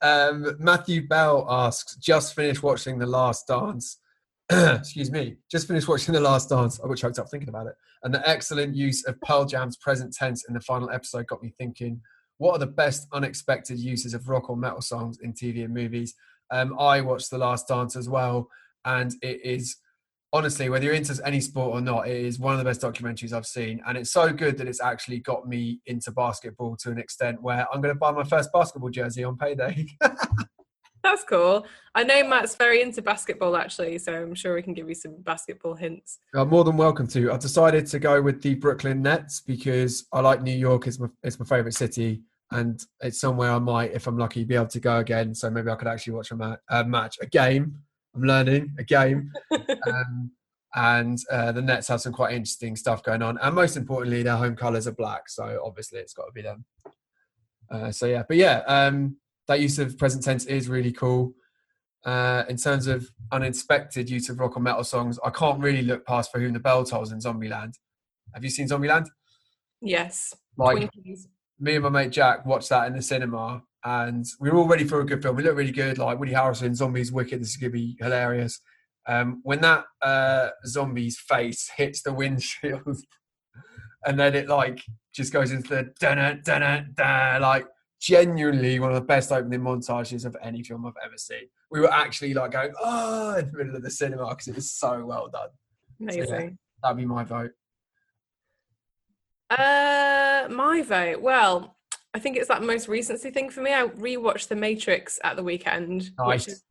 Um, 0.00 0.56
Matthew 0.58 1.06
Bell 1.08 1.46
asks, 1.48 1.96
just 1.96 2.34
finished 2.34 2.62
watching 2.62 2.98
The 2.98 3.06
Last 3.06 3.46
Dance. 3.46 3.98
Excuse 4.50 5.10
me. 5.10 5.36
Just 5.50 5.68
finished 5.68 5.88
watching 5.88 6.12
The 6.12 6.20
Last 6.20 6.50
Dance. 6.50 6.80
I 6.82 6.88
got 6.88 6.98
choked 6.98 7.18
up 7.18 7.30
thinking 7.30 7.48
about 7.48 7.66
it. 7.66 7.74
And 8.02 8.12
the 8.12 8.28
excellent 8.28 8.76
use 8.76 9.06
of 9.06 9.20
Pearl 9.22 9.46
Jam's 9.46 9.76
present 9.76 10.12
tense 10.12 10.44
in 10.46 10.54
the 10.54 10.60
final 10.60 10.90
episode 10.90 11.26
got 11.28 11.42
me 11.42 11.54
thinking, 11.56 12.00
what 12.38 12.56
are 12.56 12.58
the 12.58 12.66
best 12.66 13.06
unexpected 13.12 13.78
uses 13.78 14.14
of 14.14 14.28
rock 14.28 14.50
or 14.50 14.56
metal 14.56 14.82
songs 14.82 15.18
in 15.22 15.32
TV 15.32 15.64
and 15.64 15.72
movies? 15.72 16.14
Um, 16.50 16.78
I 16.78 17.00
watched 17.00 17.30
The 17.30 17.38
Last 17.38 17.68
Dance 17.68 17.96
as 17.96 18.08
well, 18.08 18.48
and 18.84 19.14
it 19.22 19.40
is 19.44 19.76
honestly, 20.32 20.68
whether 20.68 20.84
you're 20.84 20.94
into 20.94 21.20
any 21.26 21.40
sport 21.40 21.74
or 21.74 21.80
not, 21.80 22.08
it 22.08 22.24
is 22.24 22.38
one 22.38 22.54
of 22.54 22.58
the 22.58 22.64
best 22.64 22.80
documentaries 22.80 23.32
I've 23.32 23.46
seen. 23.46 23.82
And 23.86 23.98
it's 23.98 24.10
so 24.10 24.32
good 24.32 24.56
that 24.58 24.66
it's 24.66 24.80
actually 24.80 25.18
got 25.18 25.46
me 25.46 25.80
into 25.86 26.10
basketball 26.10 26.76
to 26.76 26.90
an 26.90 26.98
extent 26.98 27.42
where 27.42 27.66
I'm 27.72 27.80
going 27.80 27.94
to 27.94 27.98
buy 27.98 28.12
my 28.12 28.24
first 28.24 28.50
basketball 28.52 28.90
jersey 28.90 29.24
on 29.24 29.36
payday. 29.36 29.86
That's 31.02 31.24
cool. 31.24 31.66
I 31.96 32.04
know 32.04 32.26
Matt's 32.26 32.54
very 32.54 32.80
into 32.80 33.02
basketball 33.02 33.56
actually, 33.56 33.98
so 33.98 34.14
I'm 34.14 34.36
sure 34.36 34.54
we 34.54 34.62
can 34.62 34.72
give 34.72 34.88
you 34.88 34.94
some 34.94 35.16
basketball 35.22 35.74
hints. 35.74 36.18
I'm 36.32 36.48
more 36.48 36.62
than 36.62 36.76
welcome 36.76 37.08
to. 37.08 37.32
I've 37.32 37.40
decided 37.40 37.86
to 37.88 37.98
go 37.98 38.22
with 38.22 38.40
the 38.40 38.54
Brooklyn 38.54 39.02
Nets 39.02 39.40
because 39.40 40.06
I 40.12 40.20
like 40.20 40.42
New 40.42 40.56
York. 40.56 40.86
It's 40.86 41.00
my, 41.00 41.08
it's 41.24 41.40
my 41.40 41.46
favorite 41.46 41.74
city. 41.74 42.22
And 42.52 42.80
it's 43.00 43.18
somewhere 43.18 43.50
I 43.50 43.58
might, 43.58 43.92
if 43.92 44.06
I'm 44.06 44.16
lucky, 44.16 44.44
be 44.44 44.54
able 44.54 44.66
to 44.66 44.80
go 44.80 44.98
again. 44.98 45.34
So 45.34 45.50
maybe 45.50 45.70
I 45.70 45.74
could 45.74 45.88
actually 45.88 46.12
watch 46.12 46.30
a, 46.30 46.36
ma- 46.36 46.56
a 46.68 46.84
match, 46.84 47.16
a 47.20 47.26
game. 47.26 47.78
I'm 48.14 48.22
learning 48.22 48.74
a 48.78 48.84
game. 48.84 49.32
um, 49.50 50.30
and 50.74 51.18
uh, 51.30 51.52
the 51.52 51.62
Nets 51.62 51.88
have 51.88 52.00
some 52.00 52.12
quite 52.12 52.34
interesting 52.34 52.76
stuff 52.76 53.02
going 53.02 53.22
on. 53.22 53.38
And 53.38 53.54
most 53.54 53.76
importantly, 53.76 54.22
their 54.22 54.36
home 54.36 54.56
colours 54.56 54.86
are 54.86 54.92
black, 54.92 55.28
so 55.28 55.60
obviously 55.64 55.98
it's 55.98 56.14
got 56.14 56.26
to 56.26 56.32
be 56.32 56.42
them. 56.42 56.64
Uh, 57.70 57.90
so 57.90 58.06
yeah, 58.06 58.22
but 58.26 58.36
yeah, 58.36 58.62
um, 58.66 59.16
that 59.48 59.60
use 59.60 59.78
of 59.78 59.98
present 59.98 60.24
tense 60.24 60.46
is 60.46 60.68
really 60.68 60.92
cool. 60.92 61.34
Uh, 62.04 62.42
in 62.48 62.56
terms 62.56 62.86
of 62.86 63.08
uninspected 63.30 64.10
use 64.10 64.28
of 64.28 64.40
rock 64.40 64.56
or 64.56 64.60
metal 64.60 64.82
songs, 64.82 65.18
I 65.24 65.30
can't 65.30 65.60
really 65.60 65.82
look 65.82 66.06
past 66.06 66.32
For 66.32 66.40
Whom 66.40 66.52
the 66.52 66.58
Bell 66.58 66.84
Tolls 66.84 67.12
in 67.12 67.18
Zombieland. 67.18 67.74
Have 68.34 68.42
you 68.42 68.50
seen 68.50 68.68
Zombieland? 68.68 69.08
yes. 69.80 70.34
Like 70.56 70.90
me 71.58 71.74
and 71.74 71.84
my 71.84 71.88
mate 71.88 72.10
Jack 72.10 72.44
watched 72.44 72.70
that 72.70 72.86
in 72.86 72.94
the 72.94 73.02
cinema, 73.02 73.62
and 73.84 74.24
we 74.40 74.50
were 74.50 74.58
all 74.58 74.68
ready 74.68 74.84
for 74.84 75.00
a 75.00 75.06
good 75.06 75.22
film. 75.22 75.36
We 75.36 75.42
looked 75.42 75.56
really 75.56 75.72
good, 75.72 75.98
like 75.98 76.18
Woody 76.18 76.32
Harrelson, 76.32 76.74
zombies, 76.74 77.12
wicked. 77.12 77.40
This 77.40 77.50
is 77.50 77.56
gonna 77.56 77.70
be 77.70 77.96
hilarious. 77.98 78.60
Um, 79.06 79.40
when 79.42 79.60
that 79.62 79.84
uh, 80.00 80.50
zombie's 80.66 81.18
face 81.18 81.70
hits 81.76 82.02
the 82.02 82.12
windshield, 82.12 82.98
and 84.06 84.18
then 84.18 84.34
it 84.34 84.48
like 84.48 84.82
just 85.14 85.32
goes 85.32 85.50
into 85.50 85.68
the 85.68 85.92
da 86.00 86.14
da 86.14 86.82
da 86.94 87.38
like 87.38 87.66
genuinely 88.00 88.80
one 88.80 88.90
of 88.90 88.96
the 88.96 89.00
best 89.00 89.30
opening 89.30 89.60
montages 89.60 90.24
of 90.24 90.36
any 90.42 90.62
film 90.62 90.86
I've 90.86 90.92
ever 91.04 91.16
seen. 91.16 91.48
We 91.70 91.80
were 91.80 91.92
actually 91.92 92.34
like 92.34 92.52
going 92.52 92.72
oh 92.80 93.36
in 93.36 93.50
the 93.50 93.56
middle 93.56 93.76
of 93.76 93.82
the 93.82 93.90
cinema 93.90 94.28
because 94.30 94.48
it 94.48 94.56
was 94.56 94.70
so 94.70 95.04
well 95.04 95.28
done. 95.28 95.48
yeah. 95.98 96.24
Amazing. 96.24 96.58
That'd 96.82 96.96
be 96.96 97.06
my 97.06 97.24
vote. 97.24 97.52
Uh, 99.50 100.48
my 100.50 100.82
vote. 100.82 101.20
Well, 101.20 101.76
I 102.14 102.18
think 102.18 102.36
it's 102.36 102.48
that 102.48 102.62
most 102.62 102.88
recency 102.88 103.30
thing 103.30 103.48
for 103.50 103.62
me. 103.62 103.72
I 103.72 103.86
rewatched 103.86 104.48
The 104.48 104.56
Matrix 104.56 105.18
at 105.24 105.36
the 105.36 105.42
weekend, 105.42 106.10
Nice. 106.18 106.46
which 106.46 106.48
is 106.48 106.64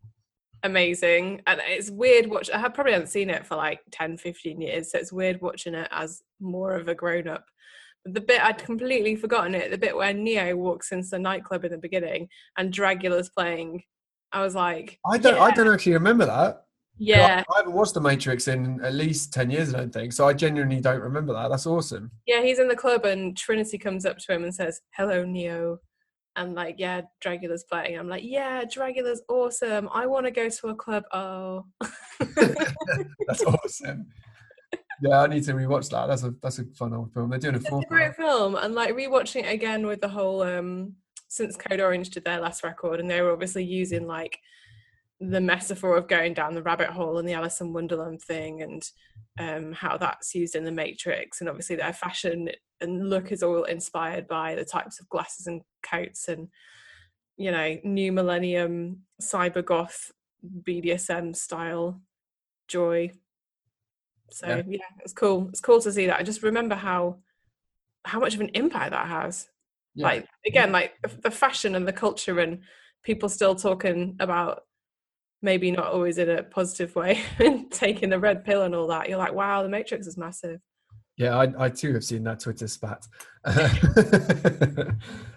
amazing. 0.63 1.41
And 1.47 1.59
it's 1.65 1.89
weird 1.89 2.27
watch 2.27 2.49
I 2.51 2.59
have 2.59 2.73
probably 2.73 2.93
haven't 2.93 3.07
seen 3.07 3.29
it 3.29 3.45
for 3.47 3.55
like 3.55 3.79
10, 3.91 4.17
15 4.17 4.61
years, 4.61 4.91
so 4.91 4.99
it's 4.99 5.11
weird 5.11 5.41
watching 5.41 5.73
it 5.73 5.87
as 5.91 6.21
more 6.39 6.75
of 6.75 6.87
a 6.87 6.95
grown 6.95 7.27
up. 7.27 7.45
But 8.05 8.13
the 8.13 8.21
bit 8.21 8.43
I'd 8.43 8.59
completely 8.59 9.15
forgotten 9.15 9.55
it, 9.55 9.71
the 9.71 9.77
bit 9.77 9.95
where 9.95 10.13
Neo 10.13 10.55
walks 10.55 10.91
into 10.91 11.07
the 11.09 11.19
nightclub 11.19 11.65
in 11.65 11.71
the 11.71 11.77
beginning 11.77 12.27
and 12.57 12.73
Dragula's 12.73 13.29
playing. 13.29 13.83
I 14.31 14.41
was 14.43 14.55
like, 14.55 14.97
I 15.05 15.17
don't. 15.17 15.35
yeah, 15.35 15.43
I 15.43 15.51
don't 15.51 15.67
actually 15.67 15.93
remember 15.93 16.25
that. 16.25 16.63
Yeah, 16.97 17.43
I, 17.49 17.53
I 17.53 17.57
haven't 17.57 17.73
watched 17.73 17.93
The 17.93 18.01
Matrix 18.01 18.47
in 18.47 18.79
at 18.83 18.93
least 18.93 19.33
ten 19.33 19.49
years. 19.49 19.73
I 19.73 19.79
don't 19.79 19.93
think 19.93 20.13
so. 20.13 20.27
I 20.27 20.33
genuinely 20.33 20.79
don't 20.81 21.01
remember 21.01 21.33
that. 21.33 21.49
That's 21.49 21.65
awesome. 21.67 22.11
yeah. 22.27 22.41
He's 22.41 22.59
in 22.59 22.67
the 22.67 22.75
club 22.75 23.05
and 23.05 23.35
Trinity 23.35 23.77
comes 23.77 24.05
up 24.05 24.17
to 24.19 24.33
him 24.33 24.43
and 24.43 24.53
says, 24.53 24.81
"Hello, 24.95 25.23
Neo." 25.25 25.79
And 26.37 26.55
like, 26.55 26.75
yeah, 26.77 27.01
Dragula's 27.23 27.65
playing. 27.65 27.99
I'm 27.99 28.07
like, 28.07 28.23
yeah, 28.23 28.63
Dragula's 28.63 29.21
awesome. 29.27 29.89
I 29.93 30.05
want 30.05 30.25
to 30.25 30.31
go 30.31 30.47
to 30.47 30.67
a 30.69 30.75
club. 30.75 31.03
Oh, 31.11 31.65
That's 32.19 33.43
awesome. 33.43 34.07
Yeah, 35.01 35.21
I 35.23 35.27
need 35.27 35.43
to 35.45 35.53
rewatch 35.53 35.89
that. 35.89 36.05
That's 36.07 36.23
a 36.23 36.33
that's 36.41 36.59
a 36.59 36.65
fun 36.75 36.93
old 36.93 37.11
film. 37.13 37.31
They're 37.31 37.39
doing 37.39 37.55
a 37.55 37.57
It's 37.57 37.67
a 37.67 37.81
great 37.89 38.15
film, 38.15 38.55
and 38.55 38.75
like 38.75 38.93
rewatching 38.93 39.43
it 39.43 39.51
again 39.51 39.87
with 39.87 39.99
the 39.99 40.07
whole 40.07 40.43
um 40.43 40.93
since 41.27 41.57
Code 41.57 41.79
Orange 41.79 42.11
did 42.11 42.23
their 42.23 42.39
last 42.39 42.63
record, 42.63 42.99
and 42.99 43.09
they 43.09 43.21
were 43.21 43.31
obviously 43.31 43.63
using 43.63 44.05
like 44.05 44.37
the 45.23 45.39
metaphor 45.41 45.95
of 45.97 46.07
going 46.07 46.33
down 46.33 46.55
the 46.55 46.63
rabbit 46.63 46.89
hole 46.89 47.19
and 47.19 47.27
the 47.27 47.33
Alice 47.33 47.61
in 47.61 47.73
Wonderland 47.73 48.21
thing, 48.21 48.61
and 48.61 48.83
um 49.39 49.71
how 49.73 49.95
that's 49.97 50.33
used 50.35 50.55
in 50.55 50.63
the 50.65 50.71
Matrix, 50.71 51.39
and 51.39 51.49
obviously 51.49 51.75
their 51.75 51.93
fashion 51.93 52.49
and 52.81 53.09
look 53.09 53.31
is 53.31 53.43
all 53.43 53.63
inspired 53.65 54.27
by 54.27 54.55
the 54.55 54.65
types 54.65 54.99
of 54.99 55.07
glasses 55.09 55.45
and 55.47 55.61
coats 55.83 56.27
and 56.27 56.47
you 57.37 57.51
know 57.51 57.77
new 57.83 58.11
millennium 58.11 59.01
cyber 59.21 59.63
goth 59.63 60.11
BDSM 60.67 61.35
style 61.35 62.01
joy. 62.67 63.11
So 64.31 64.47
Yeah. 64.47 64.63
yeah, 64.67 64.79
it's 65.01 65.13
cool. 65.13 65.49
It's 65.49 65.61
cool 65.61 65.81
to 65.81 65.91
see 65.91 66.07
that. 66.07 66.19
I 66.19 66.23
just 66.23 66.41
remember 66.43 66.75
how 66.75 67.19
how 68.05 68.19
much 68.19 68.33
of 68.33 68.41
an 68.41 68.49
impact 68.55 68.91
that 68.91 69.07
has. 69.07 69.47
Yeah. 69.93 70.07
Like 70.07 70.27
again, 70.47 70.71
like 70.71 70.93
the- 71.03 71.21
the 71.21 71.31
fashion 71.31 71.75
and 71.75 71.87
the 71.87 71.93
culture 71.93 72.39
and 72.39 72.63
people 73.03 73.29
still 73.29 73.55
talking 73.55 74.15
about 74.19 74.63
maybe 75.41 75.71
not 75.71 75.87
always 75.87 76.17
in 76.17 76.29
a 76.29 76.43
positive 76.43 76.95
way 76.95 77.21
and 77.39 77.71
taking 77.71 78.09
the 78.09 78.19
red 78.19 78.45
pill 78.45 78.63
and 78.63 78.75
all 78.75 78.87
that. 78.87 79.09
You're 79.09 79.17
like, 79.17 79.33
wow, 79.33 79.63
the 79.63 79.69
Matrix 79.69 80.07
is 80.07 80.17
massive. 80.17 80.59
Yeah, 81.17 81.37
I, 81.37 81.65
I 81.65 81.69
too 81.69 81.93
have 81.93 82.03
seen 82.03 82.23
that 82.23 82.39
Twitter 82.39 82.67
spat. 82.67 83.05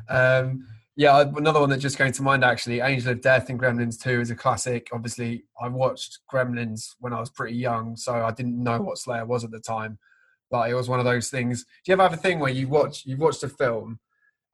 um, 0.08 0.66
yeah, 0.96 1.24
another 1.36 1.60
one 1.60 1.70
that 1.70 1.78
just 1.78 1.98
came 1.98 2.12
to 2.12 2.22
mind 2.22 2.44
actually, 2.44 2.80
Angel 2.80 3.12
of 3.12 3.20
Death 3.20 3.50
and 3.50 3.58
Gremlins 3.58 4.00
2 4.00 4.20
is 4.20 4.30
a 4.30 4.36
classic. 4.36 4.88
Obviously, 4.92 5.44
I 5.60 5.68
watched 5.68 6.20
Gremlins 6.32 6.94
when 7.00 7.12
I 7.12 7.20
was 7.20 7.30
pretty 7.30 7.56
young, 7.56 7.96
so 7.96 8.14
I 8.14 8.30
didn't 8.30 8.62
know 8.62 8.80
what 8.80 8.98
Slayer 8.98 9.26
was 9.26 9.44
at 9.44 9.50
the 9.50 9.60
time. 9.60 9.98
But 10.50 10.70
it 10.70 10.74
was 10.74 10.88
one 10.88 11.00
of 11.00 11.04
those 11.04 11.30
things. 11.30 11.64
Do 11.64 11.90
you 11.90 11.94
ever 11.94 12.04
have 12.04 12.12
a 12.12 12.18
thing 12.18 12.38
where 12.38 12.52
you 12.52 12.68
watch 12.68 13.04
you've 13.04 13.18
watched 13.18 13.42
a 13.42 13.48
film 13.48 13.98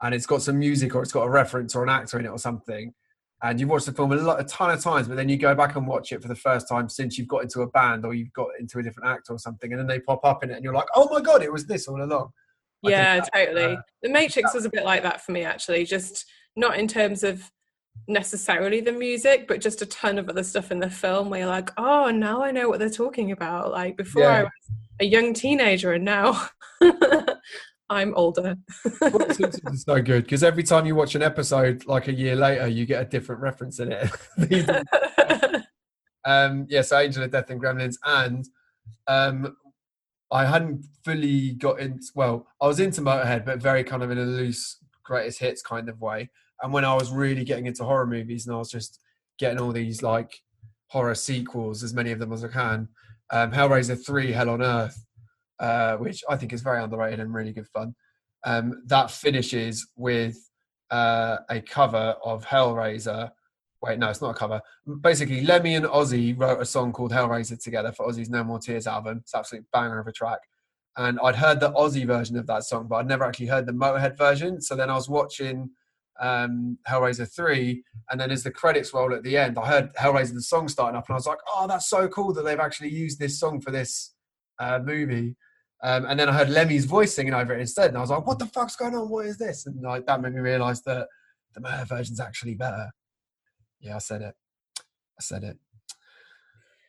and 0.02 0.14
it's 0.14 0.26
got 0.26 0.40
some 0.40 0.58
music 0.58 0.94
or 0.94 1.02
it's 1.02 1.12
got 1.12 1.26
a 1.26 1.30
reference 1.30 1.74
or 1.74 1.82
an 1.82 1.90
actor 1.90 2.18
in 2.18 2.24
it 2.24 2.30
or 2.30 2.38
something, 2.38 2.94
and 3.42 3.58
you've 3.58 3.70
watched 3.70 3.86
the 3.86 3.92
film 3.92 4.12
a, 4.12 4.16
lot, 4.16 4.40
a 4.40 4.44
ton 4.44 4.70
of 4.70 4.82
times, 4.82 5.08
but 5.08 5.16
then 5.16 5.28
you 5.28 5.36
go 5.36 5.54
back 5.54 5.76
and 5.76 5.86
watch 5.86 6.12
it 6.12 6.20
for 6.20 6.28
the 6.28 6.34
first 6.34 6.68
time 6.68 6.88
since 6.88 7.16
you've 7.16 7.28
got 7.28 7.42
into 7.42 7.62
a 7.62 7.66
band 7.68 8.04
or 8.04 8.14
you've 8.14 8.32
got 8.32 8.48
into 8.58 8.78
a 8.78 8.82
different 8.82 9.08
act 9.08 9.28
or 9.30 9.38
something, 9.38 9.72
and 9.72 9.80
then 9.80 9.86
they 9.86 10.00
pop 10.00 10.24
up 10.24 10.44
in 10.44 10.50
it, 10.50 10.54
and 10.54 10.64
you're 10.64 10.74
like, 10.74 10.88
oh 10.94 11.08
my 11.12 11.20
god, 11.20 11.42
it 11.42 11.52
was 11.52 11.66
this 11.66 11.88
all 11.88 12.02
along. 12.02 12.30
I 12.84 12.90
Yeah, 12.90 13.20
that, 13.20 13.32
totally. 13.34 13.76
uh, 13.76 13.82
the 14.02 14.08
Matrix 14.08 14.54
was 14.54 14.64
a 14.64 14.70
bit 14.70 14.84
like 14.84 15.02
that 15.02 15.24
for 15.24 15.32
me, 15.32 15.44
actually. 15.44 15.84
Just 15.84 16.26
not 16.56 16.78
in 16.78 16.88
terms 16.88 17.22
of 17.22 17.50
necessarily 18.08 18.80
the 18.80 18.92
music, 18.92 19.46
but 19.46 19.60
just 19.60 19.82
a 19.82 19.86
ton 19.86 20.18
of 20.18 20.28
other 20.28 20.42
stuff 20.42 20.70
in 20.70 20.80
the 20.80 20.90
film 20.90 21.30
where 21.30 21.40
you're 21.40 21.48
like, 21.48 21.70
oh, 21.76 22.10
now 22.10 22.42
I 22.42 22.50
know 22.50 22.68
what 22.68 22.78
they're 22.78 22.90
talking 22.90 23.32
about. 23.32 23.70
Like 23.70 23.96
before 23.96 24.26
I 24.26 24.42
was 24.42 24.50
a 25.00 25.04
young 25.04 25.32
teenager 25.32 25.92
and 25.92 26.04
now 26.04 26.48
I'm 27.90 28.14
older. 28.14 28.56
Simpsons 29.32 29.74
is 29.74 29.82
so 29.82 30.00
good 30.00 30.22
because 30.22 30.44
every 30.44 30.62
time 30.62 30.86
you 30.86 30.94
watch 30.94 31.16
an 31.16 31.22
episode, 31.22 31.84
like 31.86 32.06
a 32.06 32.12
year 32.12 32.36
later, 32.36 32.68
you 32.68 32.86
get 32.86 33.02
a 33.02 33.04
different 33.04 33.42
reference 33.42 33.80
in 33.80 33.92
it. 33.92 34.08
um, 36.24 36.66
yeah, 36.70 36.82
so 36.82 36.98
Angel 36.98 37.24
of 37.24 37.32
Death 37.32 37.50
and 37.50 37.60
Gremlins, 37.60 37.96
and 38.04 38.48
um, 39.08 39.56
I 40.30 40.44
hadn't 40.44 40.86
fully 41.04 41.54
got 41.54 41.80
into. 41.80 42.06
Well, 42.14 42.46
I 42.60 42.68
was 42.68 42.78
into 42.78 43.00
Motorhead, 43.00 43.44
but 43.44 43.60
very 43.60 43.82
kind 43.82 44.04
of 44.04 44.12
in 44.12 44.18
a 44.18 44.24
loose 44.24 44.76
greatest 45.02 45.40
hits 45.40 45.60
kind 45.60 45.88
of 45.88 46.00
way. 46.00 46.30
And 46.62 46.72
when 46.72 46.84
I 46.84 46.94
was 46.94 47.10
really 47.10 47.44
getting 47.44 47.66
into 47.66 47.82
horror 47.82 48.06
movies, 48.06 48.46
and 48.46 48.54
I 48.54 48.58
was 48.58 48.70
just 48.70 49.00
getting 49.36 49.58
all 49.58 49.72
these 49.72 50.00
like 50.00 50.40
horror 50.86 51.16
sequels, 51.16 51.82
as 51.82 51.92
many 51.92 52.12
of 52.12 52.20
them 52.20 52.32
as 52.32 52.44
I 52.44 52.48
can. 52.48 52.88
Um, 53.32 53.50
Hellraiser 53.50 54.04
Three, 54.04 54.30
Hell 54.30 54.50
on 54.50 54.62
Earth, 54.62 55.04
uh, 55.60 55.96
which 55.96 56.22
I 56.28 56.36
think 56.36 56.52
is 56.52 56.62
very 56.62 56.82
underrated 56.82 57.20
and 57.20 57.32
really 57.32 57.52
good 57.52 57.68
fun. 57.68 57.94
Um, 58.44 58.82
that 58.86 59.10
finishes 59.10 59.86
with 59.96 60.36
uh, 60.90 61.38
a 61.48 61.60
cover 61.60 62.16
of 62.24 62.44
Hellraiser. 62.44 63.30
Wait, 63.82 63.98
no, 63.98 64.08
it's 64.10 64.20
not 64.20 64.30
a 64.30 64.38
cover. 64.38 64.60
Basically, 65.00 65.42
Lemmy 65.42 65.74
and 65.74 65.86
Ozzy 65.86 66.38
wrote 66.38 66.60
a 66.60 66.66
song 66.66 66.92
called 66.92 67.12
Hellraiser 67.12 67.62
together 67.62 67.92
for 67.92 68.06
Ozzy's 68.06 68.30
No 68.30 68.42
More 68.42 68.58
Tears 68.58 68.86
album. 68.86 69.18
It's 69.22 69.34
an 69.34 69.40
absolute 69.40 69.66
banger 69.72 70.00
of 70.00 70.06
a 70.06 70.12
track. 70.12 70.40
And 70.96 71.18
I'd 71.22 71.36
heard 71.36 71.60
the 71.60 71.72
Ozzy 71.72 72.06
version 72.06 72.36
of 72.36 72.46
that 72.48 72.64
song, 72.64 72.88
but 72.88 72.96
I'd 72.96 73.06
never 73.06 73.24
actually 73.24 73.46
heard 73.46 73.66
the 73.66 73.72
Motorhead 73.72 74.18
version. 74.18 74.60
So 74.60 74.74
then 74.74 74.90
I 74.90 74.94
was 74.94 75.08
watching 75.08 75.70
um, 76.20 76.78
Hellraiser 76.88 77.32
3, 77.32 77.82
and 78.10 78.20
then 78.20 78.30
as 78.30 78.42
the 78.42 78.50
credits 78.50 78.92
roll 78.92 79.14
at 79.14 79.22
the 79.22 79.36
end, 79.36 79.58
I 79.58 79.66
heard 79.66 79.94
Hellraiser 79.94 80.34
the 80.34 80.42
song 80.42 80.68
starting 80.68 80.96
up, 80.96 81.06
and 81.08 81.14
I 81.14 81.16
was 81.16 81.26
like, 81.26 81.38
oh, 81.54 81.66
that's 81.66 81.88
so 81.88 82.08
cool 82.08 82.32
that 82.34 82.44
they've 82.44 82.58
actually 82.58 82.90
used 82.90 83.18
this 83.18 83.38
song 83.38 83.60
for 83.60 83.70
this 83.70 84.14
uh, 84.58 84.80
movie. 84.84 85.36
Um, 85.82 86.04
and 86.06 86.20
then 86.20 86.28
I 86.28 86.32
heard 86.32 86.50
Lemmy's 86.50 86.84
voice 86.84 87.14
singing 87.14 87.34
over 87.34 87.54
it 87.54 87.60
instead, 87.60 87.88
and 87.88 87.96
I 87.96 88.00
was 88.00 88.10
like, 88.10 88.26
"What 88.26 88.38
the 88.38 88.46
fuck's 88.46 88.76
going 88.76 88.94
on? 88.94 89.08
What 89.08 89.26
is 89.26 89.38
this?" 89.38 89.66
And 89.66 89.80
like 89.80 90.06
that 90.06 90.20
made 90.20 90.34
me 90.34 90.40
realise 90.40 90.80
that 90.82 91.08
the 91.54 91.60
Motorhead 91.60 91.88
version's 91.88 92.20
actually 92.20 92.54
better. 92.54 92.90
Yeah, 93.80 93.96
I 93.96 93.98
said 93.98 94.22
it. 94.22 94.34
I 94.78 95.22
said 95.22 95.44
it. 95.44 95.58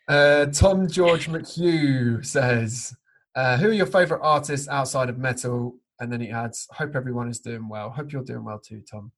Uh, 0.07 0.45
Tom 0.47 0.87
George 0.89 1.27
McHugh 1.29 2.25
says, 2.25 2.93
uh, 3.35 3.57
"Who 3.57 3.69
are 3.69 3.73
your 3.73 3.85
favourite 3.85 4.21
artists 4.21 4.67
outside 4.67 5.09
of 5.09 5.17
metal?" 5.17 5.77
And 5.99 6.11
then 6.11 6.19
he 6.19 6.29
adds, 6.29 6.67
"Hope 6.71 6.95
everyone 6.95 7.29
is 7.29 7.39
doing 7.39 7.69
well. 7.69 7.91
Hope 7.91 8.11
you're 8.11 8.23
doing 8.23 8.43
well 8.43 8.59
too, 8.59 8.81
Tom." 8.81 9.13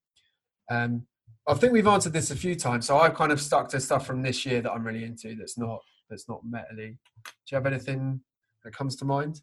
Um, 0.70 1.08
I 1.48 1.56
think 1.56 1.74
we've 1.74 1.88
answered 1.88 2.14
this 2.14 2.32
a 2.32 2.36
few 2.36 2.56
times, 2.56 2.86
so 2.86 2.98
I've 2.98 3.16
kind 3.16 3.32
of 3.32 3.42
stuck 3.42 3.70
to 3.70 3.80
stuff 3.80 4.06
from 4.06 4.22
this 4.22 4.46
year 4.46 4.62
that 4.62 4.72
I'm 4.72 4.86
really 4.86 5.04
into. 5.04 5.36
That's 5.36 5.58
not 5.58 5.80
that's 6.10 6.30
not 6.30 6.42
metally. 6.46 6.98
Do 7.26 7.50
you 7.52 7.56
have 7.56 7.66
anything 7.66 8.22
that 8.63 8.76
comes 8.76 8.95
to 8.97 9.06
mind? 9.06 9.41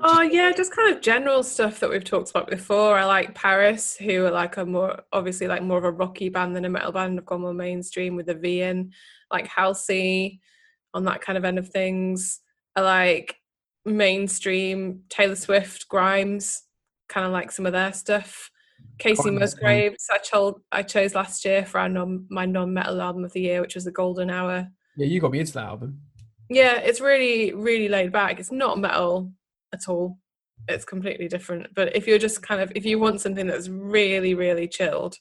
Oh 0.00 0.22
yeah, 0.22 0.52
just 0.52 0.74
kind 0.74 0.92
of 0.94 1.00
general 1.00 1.42
stuff 1.42 1.78
that 1.80 1.90
we've 1.90 2.02
talked 2.02 2.30
about 2.30 2.50
before. 2.50 2.98
I 2.98 3.04
like 3.04 3.34
PVRIS, 3.34 3.98
who 3.98 4.24
are 4.26 4.30
like 4.30 4.56
a 4.56 4.66
more 4.66 5.02
obviously 5.12 5.46
like 5.46 5.62
more 5.62 5.78
of 5.78 5.84
a 5.84 5.92
rocky 5.92 6.28
band 6.28 6.56
than 6.56 6.64
a 6.64 6.68
metal 6.68 6.92
band. 6.92 7.18
Have 7.18 7.26
gone 7.26 7.42
more 7.42 7.54
mainstream 7.54 8.16
with 8.16 8.26
the 8.26 8.34
V 8.34 8.62
in, 8.62 8.92
like 9.30 9.46
Halsey, 9.46 10.40
on 10.94 11.04
that 11.04 11.20
kind 11.20 11.38
of 11.38 11.44
end 11.44 11.58
of 11.58 11.68
things. 11.68 12.40
I 12.74 12.80
like 12.80 13.36
mainstream 13.84 15.02
Taylor 15.08 15.36
Swift, 15.36 15.88
Grimes, 15.88 16.62
kind 17.08 17.26
of 17.26 17.32
like 17.32 17.52
some 17.52 17.66
of 17.66 17.72
their 17.72 17.92
stuff. 17.92 18.50
Kacey 18.98 19.38
Musgraves, 19.38 20.08
I 20.10 20.18
chose 20.18 20.54
I 20.70 20.82
chose 20.82 21.14
last 21.14 21.44
year 21.44 21.64
for 21.64 21.78
our 21.78 21.88
non, 21.88 22.26
my 22.28 22.46
non-metal 22.46 23.00
album 23.00 23.24
of 23.24 23.32
the 23.32 23.40
year, 23.40 23.60
which 23.60 23.74
was 23.74 23.84
the 23.84 23.92
Golden 23.92 24.30
Hour. 24.30 24.68
Yeah, 24.96 25.06
you 25.06 25.20
got 25.20 25.30
me 25.30 25.40
into 25.40 25.52
that 25.54 25.64
album. 25.64 26.00
Yeah, 26.54 26.78
it's 26.78 27.00
really, 27.00 27.52
really 27.52 27.88
laid 27.88 28.12
back. 28.12 28.38
It's 28.38 28.52
not 28.52 28.78
metal 28.78 29.32
at 29.72 29.88
all. 29.88 30.18
It's 30.68 30.84
completely 30.84 31.28
different. 31.28 31.74
But 31.74 31.96
if 31.96 32.06
you're 32.06 32.18
just 32.18 32.42
kind 32.42 32.60
of, 32.60 32.72
if 32.74 32.84
you 32.84 32.98
want 32.98 33.20
something 33.20 33.46
that's 33.46 33.68
really, 33.68 34.34
really 34.34 34.68
chilled, 34.68 35.16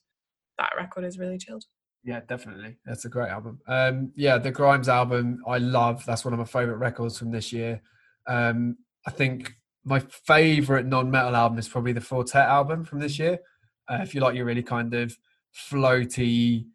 that 0.57 0.71
record 0.77 1.03
is 1.03 1.17
really 1.17 1.37
chilled. 1.37 1.63
Yeah, 2.03 2.21
definitely. 2.27 2.77
That's 2.85 3.05
a 3.05 3.09
great 3.09 3.29
album. 3.29 3.59
Um, 3.67 4.11
yeah, 4.15 4.37
the 4.37 4.51
Grimes 4.51 4.89
album, 4.89 5.41
I 5.47 5.59
love. 5.59 6.03
That's 6.05 6.25
one 6.25 6.33
of 6.33 6.39
my 6.39 6.45
favorite 6.45 6.77
records 6.77 7.17
from 7.17 7.31
this 7.31 7.53
year. 7.53 7.81
Um, 8.27 8.77
I 9.05 9.11
think 9.11 9.53
my 9.83 9.99
favorite 9.99 10.85
non-metal 10.85 11.35
album 11.35 11.59
is 11.59 11.69
probably 11.69 11.93
the 11.93 12.01
Four 12.01 12.23
Tet 12.23 12.47
album 12.47 12.85
from 12.85 12.99
this 12.99 13.19
year. 13.19 13.39
Uh, 13.89 13.99
if 14.01 14.13
you 14.13 14.21
like 14.21 14.35
your 14.35 14.45
really 14.45 14.63
kind 14.63 14.93
of 14.93 15.15
floaty, 15.69 16.65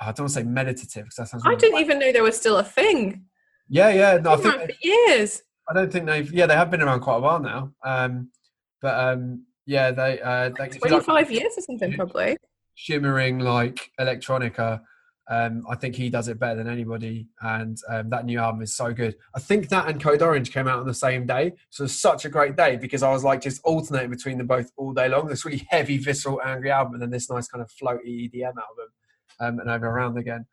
I 0.00 0.06
don't 0.06 0.20
want 0.20 0.30
to 0.30 0.34
say 0.34 0.42
meditative 0.42 1.04
because 1.04 1.16
that 1.16 1.28
sounds. 1.28 1.44
I 1.46 1.54
didn't 1.54 1.80
even 1.80 1.98
know 1.98 2.12
there 2.12 2.22
was 2.22 2.36
still 2.36 2.58
a 2.58 2.64
thing. 2.64 3.24
Yeah, 3.72 3.88
yeah. 3.88 4.18
No, 4.18 4.34
I 4.34 4.36
think 4.36 4.54
for 4.54 4.86
years. 4.86 5.42
I 5.66 5.72
don't 5.72 5.90
think 5.90 6.04
they've. 6.04 6.30
Yeah, 6.30 6.44
they 6.44 6.54
have 6.54 6.70
been 6.70 6.82
around 6.82 7.00
quite 7.00 7.16
a 7.16 7.20
while 7.20 7.40
now. 7.40 7.72
Um, 7.82 8.30
but 8.82 8.98
um, 8.98 9.46
yeah, 9.64 9.90
they. 9.92 10.20
Uh, 10.20 10.50
they 10.50 10.66
if 10.66 10.74
you 10.74 10.90
like 10.90 11.04
25 11.04 11.30
years 11.30 11.54
or 11.56 11.62
something, 11.62 11.94
probably. 11.94 12.36
shimmering 12.74 13.38
like 13.38 13.90
electronica. 13.98 14.82
Um, 15.30 15.64
I 15.70 15.76
think 15.76 15.94
he 15.94 16.10
does 16.10 16.28
it 16.28 16.38
better 16.38 16.56
than 16.56 16.68
anybody, 16.68 17.28
and 17.40 17.78
um, 17.88 18.10
that 18.10 18.26
new 18.26 18.38
album 18.38 18.60
is 18.60 18.76
so 18.76 18.92
good. 18.92 19.16
I 19.34 19.40
think 19.40 19.70
that 19.70 19.88
and 19.88 20.02
Code 20.02 20.20
Orange 20.20 20.52
came 20.52 20.68
out 20.68 20.80
on 20.80 20.86
the 20.86 20.92
same 20.92 21.24
day, 21.24 21.52
so 21.70 21.84
it's 21.84 21.94
such 21.94 22.26
a 22.26 22.28
great 22.28 22.56
day 22.56 22.76
because 22.76 23.02
I 23.02 23.10
was 23.10 23.24
like 23.24 23.40
just 23.40 23.62
alternating 23.64 24.10
between 24.10 24.36
them 24.36 24.48
both 24.48 24.70
all 24.76 24.92
day 24.92 25.08
long. 25.08 25.28
This 25.28 25.46
really 25.46 25.66
heavy, 25.70 25.96
visceral, 25.96 26.42
angry 26.44 26.70
album, 26.70 26.92
and 26.92 27.02
then 27.02 27.10
this 27.10 27.30
nice 27.30 27.48
kind 27.48 27.62
of 27.62 27.70
floaty 27.70 28.30
EDM 28.30 28.48
album, 28.48 28.88
um, 29.40 29.60
and 29.60 29.70
over 29.70 29.86
around 29.86 30.18
again. 30.18 30.44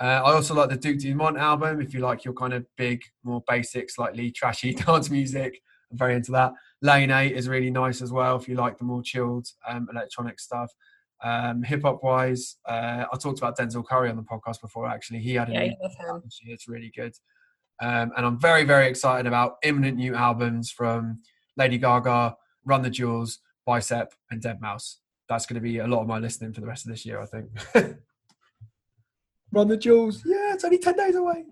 Uh, 0.00 0.22
I 0.24 0.32
also 0.32 0.54
like 0.54 0.68
the 0.70 0.76
Duke 0.76 0.98
Dumont 0.98 1.36
album. 1.38 1.80
If 1.80 1.94
you 1.94 2.00
like 2.00 2.24
your 2.24 2.34
kind 2.34 2.52
of 2.52 2.66
big, 2.76 3.02
more 3.22 3.42
basic, 3.48 3.90
slightly 3.90 4.30
trashy 4.30 4.74
dance 4.86 5.10
music, 5.10 5.60
I'm 5.90 5.98
very 5.98 6.14
into 6.14 6.32
that. 6.32 6.52
Lane 6.80 7.10
Eight 7.10 7.32
is 7.36 7.48
really 7.48 7.70
nice 7.70 8.02
as 8.02 8.10
well. 8.10 8.36
If 8.36 8.48
you 8.48 8.54
like 8.56 8.78
the 8.78 8.84
more 8.84 9.02
chilled 9.02 9.46
um, 9.68 9.88
electronic 9.92 10.40
stuff. 10.40 10.72
Um, 11.24 11.62
hip 11.62 11.82
hop 11.82 12.02
wise, 12.02 12.56
uh, 12.68 13.04
I 13.12 13.16
talked 13.16 13.38
about 13.38 13.56
Denzel 13.56 13.86
Curry 13.86 14.10
on 14.10 14.16
the 14.16 14.22
podcast 14.24 14.60
before. 14.60 14.88
Actually, 14.88 15.20
he 15.20 15.34
had 15.34 15.50
a 15.50 15.52
Yeah, 15.52 15.66
new 15.66 15.76
love 15.80 15.92
him. 15.96 16.06
album. 16.08 16.28
It's 16.46 16.66
really 16.66 16.90
good. 16.96 17.12
Um, 17.80 18.10
and 18.16 18.26
I'm 18.26 18.40
very, 18.40 18.64
very 18.64 18.88
excited 18.88 19.26
about 19.28 19.56
imminent 19.62 19.98
new 19.98 20.16
albums 20.16 20.72
from 20.72 21.20
Lady 21.56 21.78
Gaga, 21.78 22.34
Run 22.64 22.82
the 22.82 22.90
Jewels, 22.90 23.38
Bicep, 23.66 24.12
and 24.32 24.42
deadmau5. 24.42 24.96
That's 25.28 25.46
going 25.46 25.54
to 25.54 25.60
be 25.60 25.78
a 25.78 25.86
lot 25.86 26.00
of 26.02 26.08
my 26.08 26.18
listening 26.18 26.52
for 26.52 26.60
the 26.60 26.66
rest 26.66 26.86
of 26.86 26.90
this 26.90 27.06
year, 27.06 27.20
I 27.20 27.26
think. 27.26 27.46
Run 29.52 29.68
the 29.68 29.76
Jewels. 29.76 30.22
Yeah, 30.24 30.54
it's 30.54 30.64
only 30.64 30.78
10 30.78 30.96
days 30.96 31.14
away. 31.14 31.44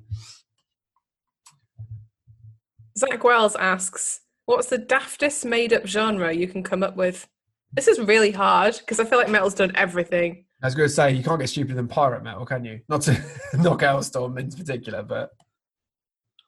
Zach 2.96 3.22
Wells 3.22 3.56
asks, 3.56 4.20
"What's 4.46 4.68
the 4.68 4.78
daftest 4.78 5.44
made-up 5.44 5.86
genre 5.86 6.32
you 6.32 6.48
can 6.48 6.62
come 6.62 6.82
up 6.82 6.96
with?" 6.96 7.28
This 7.72 7.88
is 7.88 8.00
really 8.00 8.32
hard 8.32 8.76
because 8.78 8.98
I 8.98 9.04
feel 9.04 9.18
like 9.18 9.28
metal's 9.28 9.54
done 9.54 9.72
everything. 9.76 10.44
I 10.62 10.66
was 10.66 10.74
going 10.74 10.88
to 10.88 10.94
say, 10.94 11.12
you 11.12 11.22
can't 11.22 11.40
get 11.40 11.48
stupider 11.48 11.74
than 11.74 11.88
pirate 11.88 12.22
metal, 12.22 12.44
can 12.44 12.64
you? 12.64 12.80
Not 12.88 13.02
to 13.02 13.12
knock 13.54 13.80
Alestorm 13.80 14.38
in 14.38 14.50
particular, 14.50 15.02
but 15.02 15.30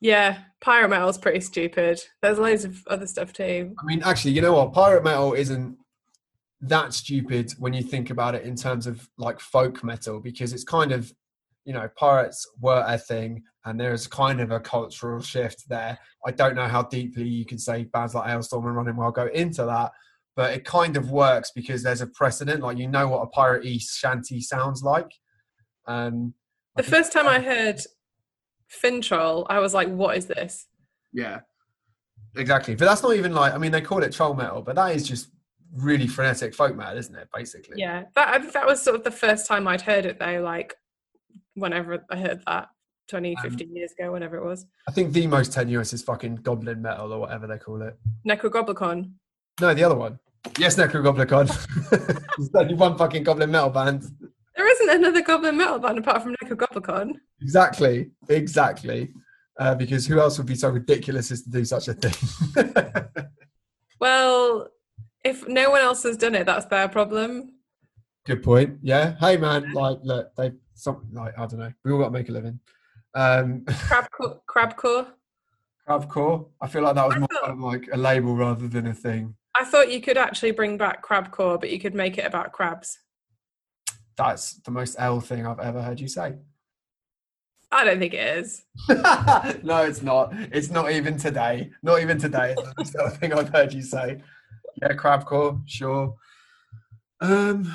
Yeah, 0.00 0.38
pyro 0.60 0.88
metal's 0.88 1.16
pretty 1.16 1.40
stupid. 1.40 2.02
There's 2.20 2.38
loads 2.38 2.64
of 2.64 2.82
other 2.88 3.06
stuff 3.06 3.32
too. 3.32 3.74
I 3.80 3.84
mean, 3.86 4.02
actually, 4.02 4.32
you 4.32 4.42
know 4.42 4.52
what? 4.54 4.72
Pirate 4.72 5.04
metal 5.04 5.32
isn't 5.32 5.78
that 6.62 6.92
stupid 6.92 7.52
when 7.58 7.72
you 7.72 7.82
think 7.82 8.10
about 8.10 8.34
it 8.34 8.42
in 8.44 8.54
terms 8.56 8.86
of 8.86 9.08
like 9.16 9.40
folk 9.40 9.82
metal 9.82 10.20
because 10.20 10.52
it's 10.52 10.64
kind 10.64 10.92
of, 10.92 11.12
you 11.64 11.72
know, 11.72 11.88
pirates 11.96 12.46
were 12.60 12.84
a 12.86 12.98
thing 12.98 13.42
and 13.64 13.78
there's 13.78 14.06
kind 14.06 14.40
of 14.40 14.50
a 14.50 14.58
cultural 14.60 15.20
shift 15.22 15.68
there. 15.68 15.98
I 16.26 16.30
don't 16.32 16.56
know 16.56 16.66
how 16.66 16.82
deeply 16.82 17.28
you 17.28 17.44
can 17.44 17.58
say 17.58 17.84
bands 17.84 18.14
like 18.14 18.28
Alestorm 18.28 18.66
and 18.66 18.76
Running 18.76 18.96
Wild 18.96 19.14
go 19.14 19.26
into 19.26 19.64
that, 19.64 19.92
but 20.34 20.52
it 20.52 20.64
kind 20.64 20.96
of 20.96 21.10
works 21.10 21.52
because 21.54 21.82
there's 21.82 22.00
a 22.00 22.06
precedent. 22.08 22.62
Like, 22.62 22.78
you 22.78 22.88
know 22.88 23.06
what 23.08 23.20
a 23.22 23.26
pirate 23.26 23.64
east 23.64 23.98
shanty 23.98 24.40
sounds 24.40 24.82
like. 24.82 25.10
Um, 25.86 26.34
The 26.76 26.82
first 26.82 27.12
time 27.12 27.28
I 27.28 27.38
heard 27.40 27.80
Finntroll, 28.70 29.46
I 29.50 29.58
was 29.58 29.74
like, 29.74 29.88
"What 29.88 30.16
is 30.16 30.26
this?" 30.26 30.66
Yeah, 31.12 31.40
exactly. 32.36 32.74
But 32.74 32.86
that's 32.86 33.02
not 33.02 33.14
even 33.16 33.34
like 33.34 33.52
I 33.52 33.58
mean 33.58 33.72
they 33.72 33.80
call 33.82 34.02
it 34.02 34.12
troll 34.12 34.34
metal, 34.34 34.62
but 34.62 34.76
that 34.76 34.94
is 34.96 35.06
just 35.06 35.28
really 35.74 36.06
frenetic 36.06 36.54
folk 36.54 36.74
metal, 36.76 36.96
isn't 36.98 37.14
it? 37.14 37.28
Basically. 37.34 37.74
Yeah, 37.78 38.04
that 38.14 38.28
I- 38.28 38.50
that 38.50 38.66
was 38.66 38.80
sort 38.82 38.96
of 38.96 39.04
the 39.04 39.10
first 39.10 39.46
time 39.46 39.68
I'd 39.68 39.82
heard 39.82 40.06
it 40.06 40.18
though. 40.18 40.40
Like, 40.42 40.74
whenever 41.54 42.04
I 42.10 42.16
heard 42.16 42.42
that 42.46 42.68
20, 43.08 43.36
Um, 43.36 43.42
15 43.50 43.76
years 43.76 43.92
ago, 43.98 44.12
whenever 44.12 44.36
it 44.36 44.44
was. 44.44 44.66
I 44.88 44.92
think 44.92 45.12
the 45.12 45.26
most 45.26 45.52
tenuous 45.52 45.92
is 45.92 46.02
fucking 46.02 46.36
goblin 46.36 46.80
metal 46.82 47.12
or 47.12 47.20
whatever 47.20 47.46
they 47.46 47.58
call 47.58 47.82
it. 47.82 47.96
Nekrogoblikon. 48.26 49.12
No, 49.60 49.74
the 49.74 49.84
other 49.84 49.94
one. 49.96 50.18
Yes, 50.58 50.76
Nekrogoblikon. 50.76 51.48
There's 52.36 52.50
only 52.54 52.74
one 52.74 52.96
fucking 52.96 53.24
goblin 53.24 53.50
metal 53.50 53.70
band. 53.70 54.04
There 54.56 54.66
isn't 54.70 54.90
another 54.90 55.22
goblin 55.22 55.56
metal 55.56 55.78
band 55.78 55.98
apart 55.98 56.22
from 56.22 56.34
Nekrogoblikon. 56.36 57.14
Exactly, 57.40 58.10
exactly. 58.28 59.12
Uh, 59.58 59.74
because 59.74 60.06
who 60.06 60.18
else 60.18 60.38
would 60.38 60.46
be 60.46 60.54
so 60.54 60.70
ridiculous 60.70 61.30
as 61.30 61.42
to 61.42 61.50
do 61.50 61.64
such 61.64 61.88
a 61.88 61.94
thing? 61.94 62.94
Well, 64.00 64.66
if 65.24 65.46
no 65.46 65.70
one 65.70 65.80
else 65.80 66.02
has 66.02 66.16
done 66.16 66.34
it, 66.34 66.46
that's 66.46 66.66
their 66.66 66.88
problem. 66.88 67.52
Good 68.26 68.42
point. 68.42 68.78
Yeah. 68.82 69.14
Hey, 69.20 69.36
man. 69.36 69.72
Like, 69.72 69.98
look, 70.02 70.34
they 70.34 70.50
some 70.82 71.06
like 71.12 71.38
I 71.38 71.46
don't 71.46 71.58
know. 71.60 71.72
We 71.84 71.92
all 71.92 71.98
got 71.98 72.06
to 72.06 72.10
make 72.10 72.28
a 72.28 72.32
living. 72.32 72.58
Um, 73.14 73.60
Crabcore. 73.66 74.40
Crabcore. 74.48 75.06
Crabcore. 75.88 76.48
I 76.60 76.68
feel 76.68 76.82
like 76.82 76.94
that 76.94 77.06
was 77.06 77.16
I 77.16 77.18
more 77.20 77.28
thought- 77.32 77.42
kind 77.42 77.52
of 77.52 77.60
like 77.60 77.88
a 77.92 77.96
label 77.96 78.36
rather 78.36 78.68
than 78.68 78.86
a 78.86 78.94
thing. 78.94 79.34
I 79.58 79.64
thought 79.64 79.92
you 79.92 80.00
could 80.00 80.16
actually 80.16 80.52
bring 80.52 80.78
back 80.78 81.04
Crabcore, 81.06 81.60
but 81.60 81.70
you 81.70 81.78
could 81.78 81.94
make 81.94 82.16
it 82.16 82.24
about 82.24 82.52
crabs. 82.52 82.98
That's 84.16 84.54
the 84.54 84.70
most 84.70 84.96
El 84.98 85.20
thing 85.20 85.46
I've 85.46 85.60
ever 85.60 85.82
heard 85.82 86.00
you 86.00 86.08
say. 86.08 86.36
I 87.70 87.84
don't 87.84 87.98
think 87.98 88.14
it 88.14 88.38
is. 88.38 88.64
no, 89.62 89.82
it's 89.82 90.02
not. 90.02 90.32
It's 90.52 90.70
not 90.70 90.90
even 90.92 91.16
today. 91.18 91.70
Not 91.82 92.00
even 92.02 92.18
today. 92.18 92.54
It's 92.78 92.90
the 92.90 93.10
thing 93.20 93.32
I've 93.32 93.48
heard 93.50 93.72
you 93.72 93.82
say. 93.82 94.22
Yeah, 94.80 94.92
crabcore, 94.94 95.62
sure. 95.66 96.14
Um, 97.20 97.74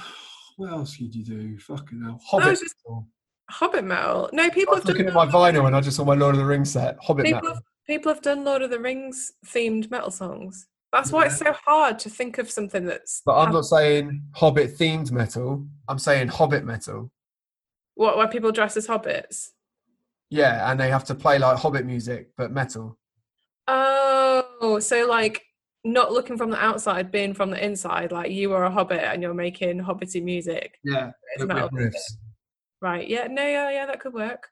what 0.58 0.72
else 0.72 0.98
could 0.98 1.15
you 1.15 1.24
do? 1.24 1.58
Fucking 1.60 2.04
hell. 2.04 2.20
Hobbit. 2.26 2.60
just- 2.60 2.76
metal. 2.86 3.08
Hobbit 3.50 3.86
metal. 3.86 4.30
No, 4.34 4.50
people 4.50 4.74
I 4.74 4.78
have 4.80 4.86
looking 4.86 5.06
done 5.06 5.17
at 5.17 5.26
my 5.28 5.32
vinyl 5.32 5.67
and 5.67 5.76
I 5.76 5.80
just 5.80 5.96
saw 5.96 6.04
my 6.04 6.15
Lord 6.15 6.36
of 6.36 6.39
the 6.39 6.46
Rings 6.46 6.72
set. 6.72 6.98
Hobbit 7.02 7.26
people 7.26 7.41
metal. 7.41 7.54
have, 7.56 7.63
people 7.86 8.13
have 8.13 8.22
done 8.22 8.43
Lord 8.43 8.62
of 8.62 8.70
the 8.72 8.80
Rings 8.80 9.32
themed 9.46 9.89
metal 9.89 10.12
songs. 10.12 10.67
That's 10.91 11.12
why 11.12 11.28
it's 11.28 11.38
so 11.38 11.54
hard 11.54 12.00
to 12.00 12.10
think 12.10 12.39
of 12.39 12.50
something 12.52 12.86
that's 12.86 13.22
But 13.26 13.38
I'm 13.38 13.54
not 13.54 13.65
saying 13.65 14.24
Hobbit 14.34 14.78
themed 14.78 15.12
metal. 15.12 15.65
I'm 15.88 16.00
saying 16.00 16.28
Hobbit 16.30 16.65
metal. 16.65 17.12
what 17.96 18.17
where 18.17 18.28
people 18.28 18.52
dress 18.52 18.76
as 18.76 18.88
hobbits. 18.88 19.52
Yeah, 20.30 20.70
and 20.70 20.80
they 20.80 20.89
have 20.89 21.06
to 21.06 21.15
play 21.15 21.39
like 21.39 21.58
Hobbit 21.58 21.86
music, 21.86 22.32
but 22.36 22.52
metal. 22.52 22.98
Oh, 23.67 24.80
so 24.82 25.08
like 25.08 25.43
not 25.93 26.12
looking 26.12 26.38
from 26.38 26.50
the 26.52 26.63
outside, 26.63 27.12
being 27.12 27.34
from 27.34 27.52
the 27.52 27.63
inside. 27.63 28.12
Like 28.12 28.32
you 28.32 28.54
are 28.54 28.65
a 28.65 28.71
hobbit 28.71 29.04
and 29.04 29.21
you're 29.21 29.34
making 29.34 29.80
hobbity 29.80 30.23
music. 30.23 30.78
Yeah, 30.84 31.12
It's 31.36 31.45
metal 31.45 31.69
riffs. 31.69 31.93
Right? 32.82 33.08
Yeah. 33.08 33.28
No. 33.28 33.43
Yeah. 33.43 33.69
Yeah. 33.71 33.86
That 33.86 34.00
could 34.00 34.13
work. 34.13 34.47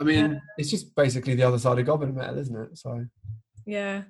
I 0.00 0.04
mean, 0.04 0.40
it's 0.58 0.70
just 0.70 0.94
basically 0.96 1.34
the 1.34 1.44
other 1.44 1.58
side 1.58 1.78
of 1.78 1.86
Goblin 1.86 2.14
metal, 2.14 2.38
isn't 2.38 2.56
it? 2.56 2.78
So 2.78 3.04
Yeah. 3.66 4.02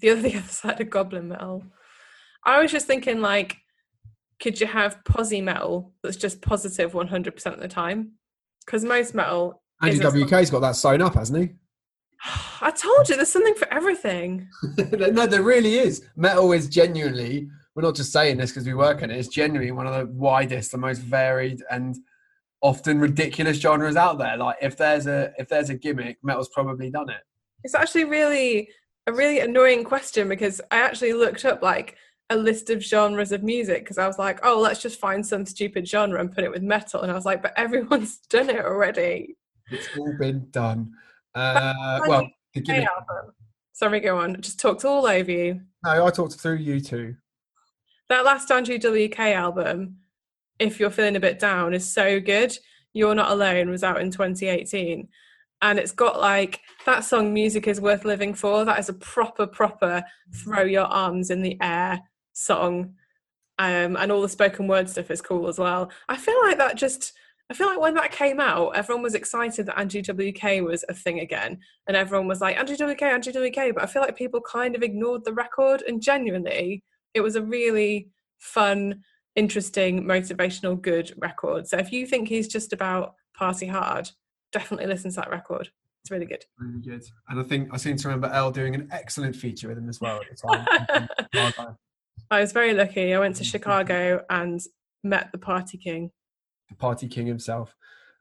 The 0.00 0.10
other 0.10 0.22
the 0.28 0.36
other 0.36 0.48
side 0.48 0.80
of 0.80 0.90
goblin 0.90 1.28
metal. 1.28 1.64
I 2.44 2.60
was 2.60 2.72
just 2.72 2.86
thinking 2.86 3.20
like, 3.20 3.56
could 4.40 4.60
you 4.60 4.66
have 4.66 5.04
posy 5.04 5.40
metal 5.40 5.92
that's 6.02 6.16
just 6.16 6.40
positive 6.40 6.92
100% 6.92 7.46
of 7.46 7.60
the 7.60 7.68
time? 7.68 8.12
Because 8.64 8.84
most 8.84 9.14
metal. 9.14 9.62
Andy 9.82 9.98
WK's 9.98 10.50
got 10.50 10.60
that 10.60 10.76
sewn 10.76 11.02
up, 11.02 11.14
hasn't 11.14 11.38
he? 11.38 11.54
I 12.60 12.70
told 12.70 13.08
you, 13.08 13.16
there's 13.16 13.30
something 13.30 13.54
for 13.54 13.72
everything. 13.72 14.48
no, 14.92 15.26
there 15.26 15.42
really 15.42 15.78
is. 15.78 16.06
Metal 16.16 16.52
is 16.52 16.68
genuinely, 16.68 17.48
we're 17.74 17.82
not 17.82 17.94
just 17.94 18.12
saying 18.12 18.38
this 18.38 18.50
because 18.50 18.66
we 18.66 18.74
work 18.74 19.02
in 19.02 19.10
it, 19.10 19.18
it's 19.18 19.28
genuinely 19.28 19.72
one 19.72 19.86
of 19.86 19.94
the 19.94 20.12
widest, 20.12 20.72
the 20.72 20.78
most 20.78 21.00
varied 21.00 21.62
and 21.70 21.96
often 22.62 22.98
ridiculous 22.98 23.58
genres 23.58 23.96
out 23.96 24.18
there. 24.18 24.36
Like 24.36 24.56
if 24.60 24.76
there's 24.76 25.06
a 25.06 25.32
if 25.38 25.48
there's 25.48 25.70
a 25.70 25.74
gimmick, 25.74 26.18
metal's 26.22 26.50
probably 26.50 26.90
done 26.90 27.08
it. 27.08 27.22
It's 27.64 27.74
actually 27.74 28.04
really 28.04 28.68
a 29.06 29.12
really 29.12 29.40
annoying 29.40 29.84
question 29.84 30.28
because 30.28 30.60
I 30.70 30.78
actually 30.78 31.14
looked 31.14 31.44
up 31.44 31.62
like 31.62 31.96
a 32.28 32.36
list 32.36 32.70
of 32.70 32.82
genres 32.82 33.32
of 33.32 33.42
music 33.42 33.82
because 33.82 33.98
I 33.98 34.06
was 34.06 34.18
like, 34.18 34.38
oh, 34.44 34.60
let's 34.60 34.80
just 34.80 35.00
find 35.00 35.26
some 35.26 35.44
stupid 35.44 35.88
genre 35.88 36.20
and 36.20 36.32
put 36.32 36.44
it 36.44 36.50
with 36.50 36.62
metal. 36.62 37.00
And 37.00 37.10
I 37.10 37.14
was 37.14 37.24
like, 37.24 37.42
but 37.42 37.52
everyone's 37.56 38.18
done 38.30 38.50
it 38.50 38.64
already. 38.64 39.36
It's 39.70 39.88
all 39.98 40.14
been 40.18 40.48
done. 40.50 40.92
Uh, 41.34 42.00
well, 42.06 42.28
the 42.54 42.60
Hey, 42.60 42.60
gimmick. 42.60 42.88
Sorry, 43.72 44.00
go 44.00 44.18
on. 44.18 44.40
Just 44.40 44.60
talked 44.60 44.84
all 44.84 45.06
over 45.06 45.30
you. 45.30 45.60
No, 45.84 46.06
I 46.06 46.10
talked 46.10 46.34
through 46.34 46.56
you 46.56 46.80
two. 46.80 47.16
That 48.08 48.24
last 48.24 48.50
Andrew 48.50 48.76
WK 48.78 49.18
album, 49.20 49.98
if 50.58 50.78
you're 50.78 50.90
feeling 50.90 51.16
a 51.16 51.20
bit 51.20 51.38
down, 51.38 51.72
is 51.74 51.90
so 51.90 52.20
good. 52.20 52.56
You're 52.92 53.14
Not 53.14 53.30
Alone 53.30 53.70
was 53.70 53.84
out 53.84 54.00
in 54.00 54.10
2018. 54.10 55.08
And 55.62 55.78
it's 55.78 55.92
got 55.92 56.20
like 56.20 56.60
that 56.86 57.04
song, 57.04 57.32
Music 57.32 57.68
is 57.68 57.80
Worth 57.80 58.04
Living 58.04 58.34
For. 58.34 58.64
That 58.64 58.78
is 58.78 58.88
a 58.88 58.94
proper, 58.94 59.46
proper 59.46 60.02
throw 60.34 60.62
your 60.62 60.86
arms 60.86 61.30
in 61.30 61.42
the 61.42 61.56
air 61.60 62.00
song. 62.32 62.94
Um, 63.58 63.96
and 63.96 64.10
all 64.10 64.22
the 64.22 64.28
spoken 64.28 64.66
word 64.66 64.88
stuff 64.88 65.10
is 65.10 65.20
cool 65.20 65.46
as 65.48 65.58
well. 65.58 65.90
I 66.08 66.16
feel 66.16 66.40
like 66.42 66.56
that 66.58 66.76
just, 66.76 67.12
I 67.50 67.54
feel 67.54 67.66
like 67.66 67.80
when 67.80 67.94
that 67.94 68.12
came 68.12 68.38
out, 68.38 68.76
everyone 68.76 69.02
was 69.02 69.16
excited 69.16 69.66
that 69.66 69.78
Andrew 69.78 70.02
WK 70.02 70.62
was 70.64 70.84
a 70.88 70.94
thing 70.94 71.18
again. 71.18 71.58
And 71.88 71.96
everyone 71.96 72.28
was 72.28 72.40
like, 72.40 72.56
Andrew 72.56 72.76
WK, 72.76 73.02
Andrew 73.02 73.32
WK. 73.32 73.74
But 73.74 73.82
I 73.82 73.86
feel 73.86 74.02
like 74.02 74.16
people 74.16 74.40
kind 74.40 74.76
of 74.76 74.84
ignored 74.84 75.24
the 75.24 75.32
record. 75.32 75.82
And 75.82 76.00
genuinely, 76.00 76.84
it 77.12 77.22
was 77.22 77.34
a 77.34 77.42
really 77.42 78.08
fun, 78.38 79.02
interesting, 79.34 80.04
motivational, 80.04 80.80
good 80.80 81.12
record. 81.18 81.66
So 81.66 81.76
if 81.76 81.90
you 81.90 82.06
think 82.06 82.28
he's 82.28 82.46
just 82.46 82.72
about 82.72 83.14
party 83.36 83.66
hard, 83.66 84.08
definitely 84.52 84.86
listen 84.86 85.10
to 85.10 85.16
that 85.16 85.30
record. 85.30 85.70
It's 86.04 86.10
really 86.12 86.26
good. 86.26 86.44
Really 86.56 86.80
good. 86.80 87.02
And 87.28 87.40
I 87.40 87.42
think 87.42 87.70
I 87.72 87.78
seem 87.78 87.96
to 87.96 88.08
remember 88.08 88.28
El 88.32 88.52
doing 88.52 88.76
an 88.76 88.88
excellent 88.92 89.34
feature 89.34 89.66
with 89.66 89.76
him 89.76 89.88
as 89.88 90.00
well 90.00 90.20
at 90.20 90.26
the 90.30 91.08
time. 91.34 91.76
I 92.30 92.40
was 92.40 92.52
very 92.52 92.74
lucky. 92.74 93.12
I 93.12 93.18
went 93.18 93.34
to 93.36 93.44
Chicago 93.52 94.24
and 94.30 94.60
met 95.02 95.32
the 95.32 95.38
party 95.38 95.78
king. 95.78 96.12
The 96.70 96.76
party 96.76 97.06
king 97.06 97.26
himself. 97.26 97.76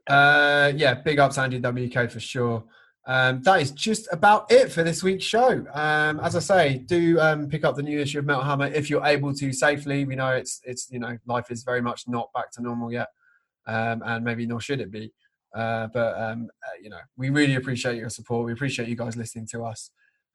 Uh, 0.08 0.74
yeah, 0.76 0.95
big 0.95 1.20
ups 1.20 1.38
Andy 1.38 1.60
WK 1.60 2.12
for 2.12 2.20
sure. 2.20 2.64
Um, 3.08 3.41
that 3.43 3.62
is 3.62 3.72
just 3.72 4.08
about 4.12 4.52
it 4.52 4.72
for 4.72 4.84
this 4.84 5.02
week's 5.02 5.24
show. 5.24 5.66
Um, 5.74 6.20
as 6.20 6.36
I 6.36 6.39
say, 6.39 6.78
do 6.78 7.20
um, 7.20 7.47
pick 7.47 7.64
up 7.64 7.76
the 7.76 7.82
new 7.82 8.00
issue 8.00 8.20
of 8.20 8.26
Metal 8.26 8.43
Hammer 8.43 8.68
if 8.68 8.89
you're 8.89 9.06
able 9.06 9.34
to 9.34 9.54
safely. 9.54 10.06
We 10.06 10.16
know 10.16 10.32
it's 10.32 10.62
it's 10.64 10.89
you 10.91 11.00
know 11.00 11.18
life 11.26 11.50
is 11.50 11.64
very 11.64 11.82
much 11.82 12.04
not 12.08 12.30
back 12.36 12.52
to 12.52 12.62
normal 12.62 12.91
yet, 12.91 13.08
um, 13.68 14.04
and 14.06 14.24
maybe 14.24 14.45
nor 14.45 14.60
should 14.62 14.82
it 14.82 14.91
be. 14.91 15.14
Uh, 15.56 15.88
but 15.88 16.22
um, 16.22 16.50
uh, 16.64 16.78
you 16.84 16.89
know, 16.89 17.00
we 17.18 17.30
really 17.30 17.56
appreciate 17.56 17.97
your 17.97 18.10
support. 18.10 18.45
We 18.45 18.54
appreciate 18.54 18.88
you 18.88 18.95
guys 18.95 19.16
listening 19.16 19.47
to 19.52 19.64
us, 19.64 19.91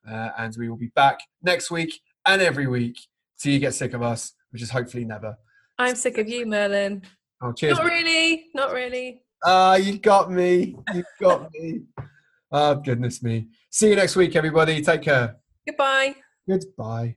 uh, 0.08 0.30
and 0.38 0.54
we 0.58 0.68
will 0.68 0.76
be 0.76 0.90
back 0.96 1.20
next 1.42 1.70
week 1.70 2.00
and 2.26 2.42
every 2.42 2.66
week 2.66 2.98
till 3.38 3.52
you 3.52 3.58
get 3.58 3.74
sick 3.74 3.92
of 3.92 4.02
us, 4.02 4.32
which 4.50 4.62
is 4.62 4.70
hopefully 4.70 5.04
never. 5.04 5.36
I'm 5.78 5.94
sick 5.94 6.18
of 6.18 6.28
you, 6.28 6.46
Merlin. 6.46 7.02
Oh, 7.44 7.52
cheers! 7.52 7.76
Not 7.76 7.84
really. 7.84 8.46
Not 8.54 8.72
really. 8.72 9.22
Ah, 9.44 9.74
you 9.76 9.98
got 9.98 10.32
me. 10.32 10.74
You 10.94 11.04
got 11.20 11.50
me. 11.52 11.82
Oh, 12.50 12.76
goodness 12.76 13.22
me. 13.22 13.48
See 13.70 13.90
you 13.90 13.96
next 13.96 14.16
week, 14.16 14.34
everybody. 14.34 14.80
Take 14.80 15.02
care. 15.02 15.36
Goodbye. 15.66 16.14
Goodbye. 16.48 17.16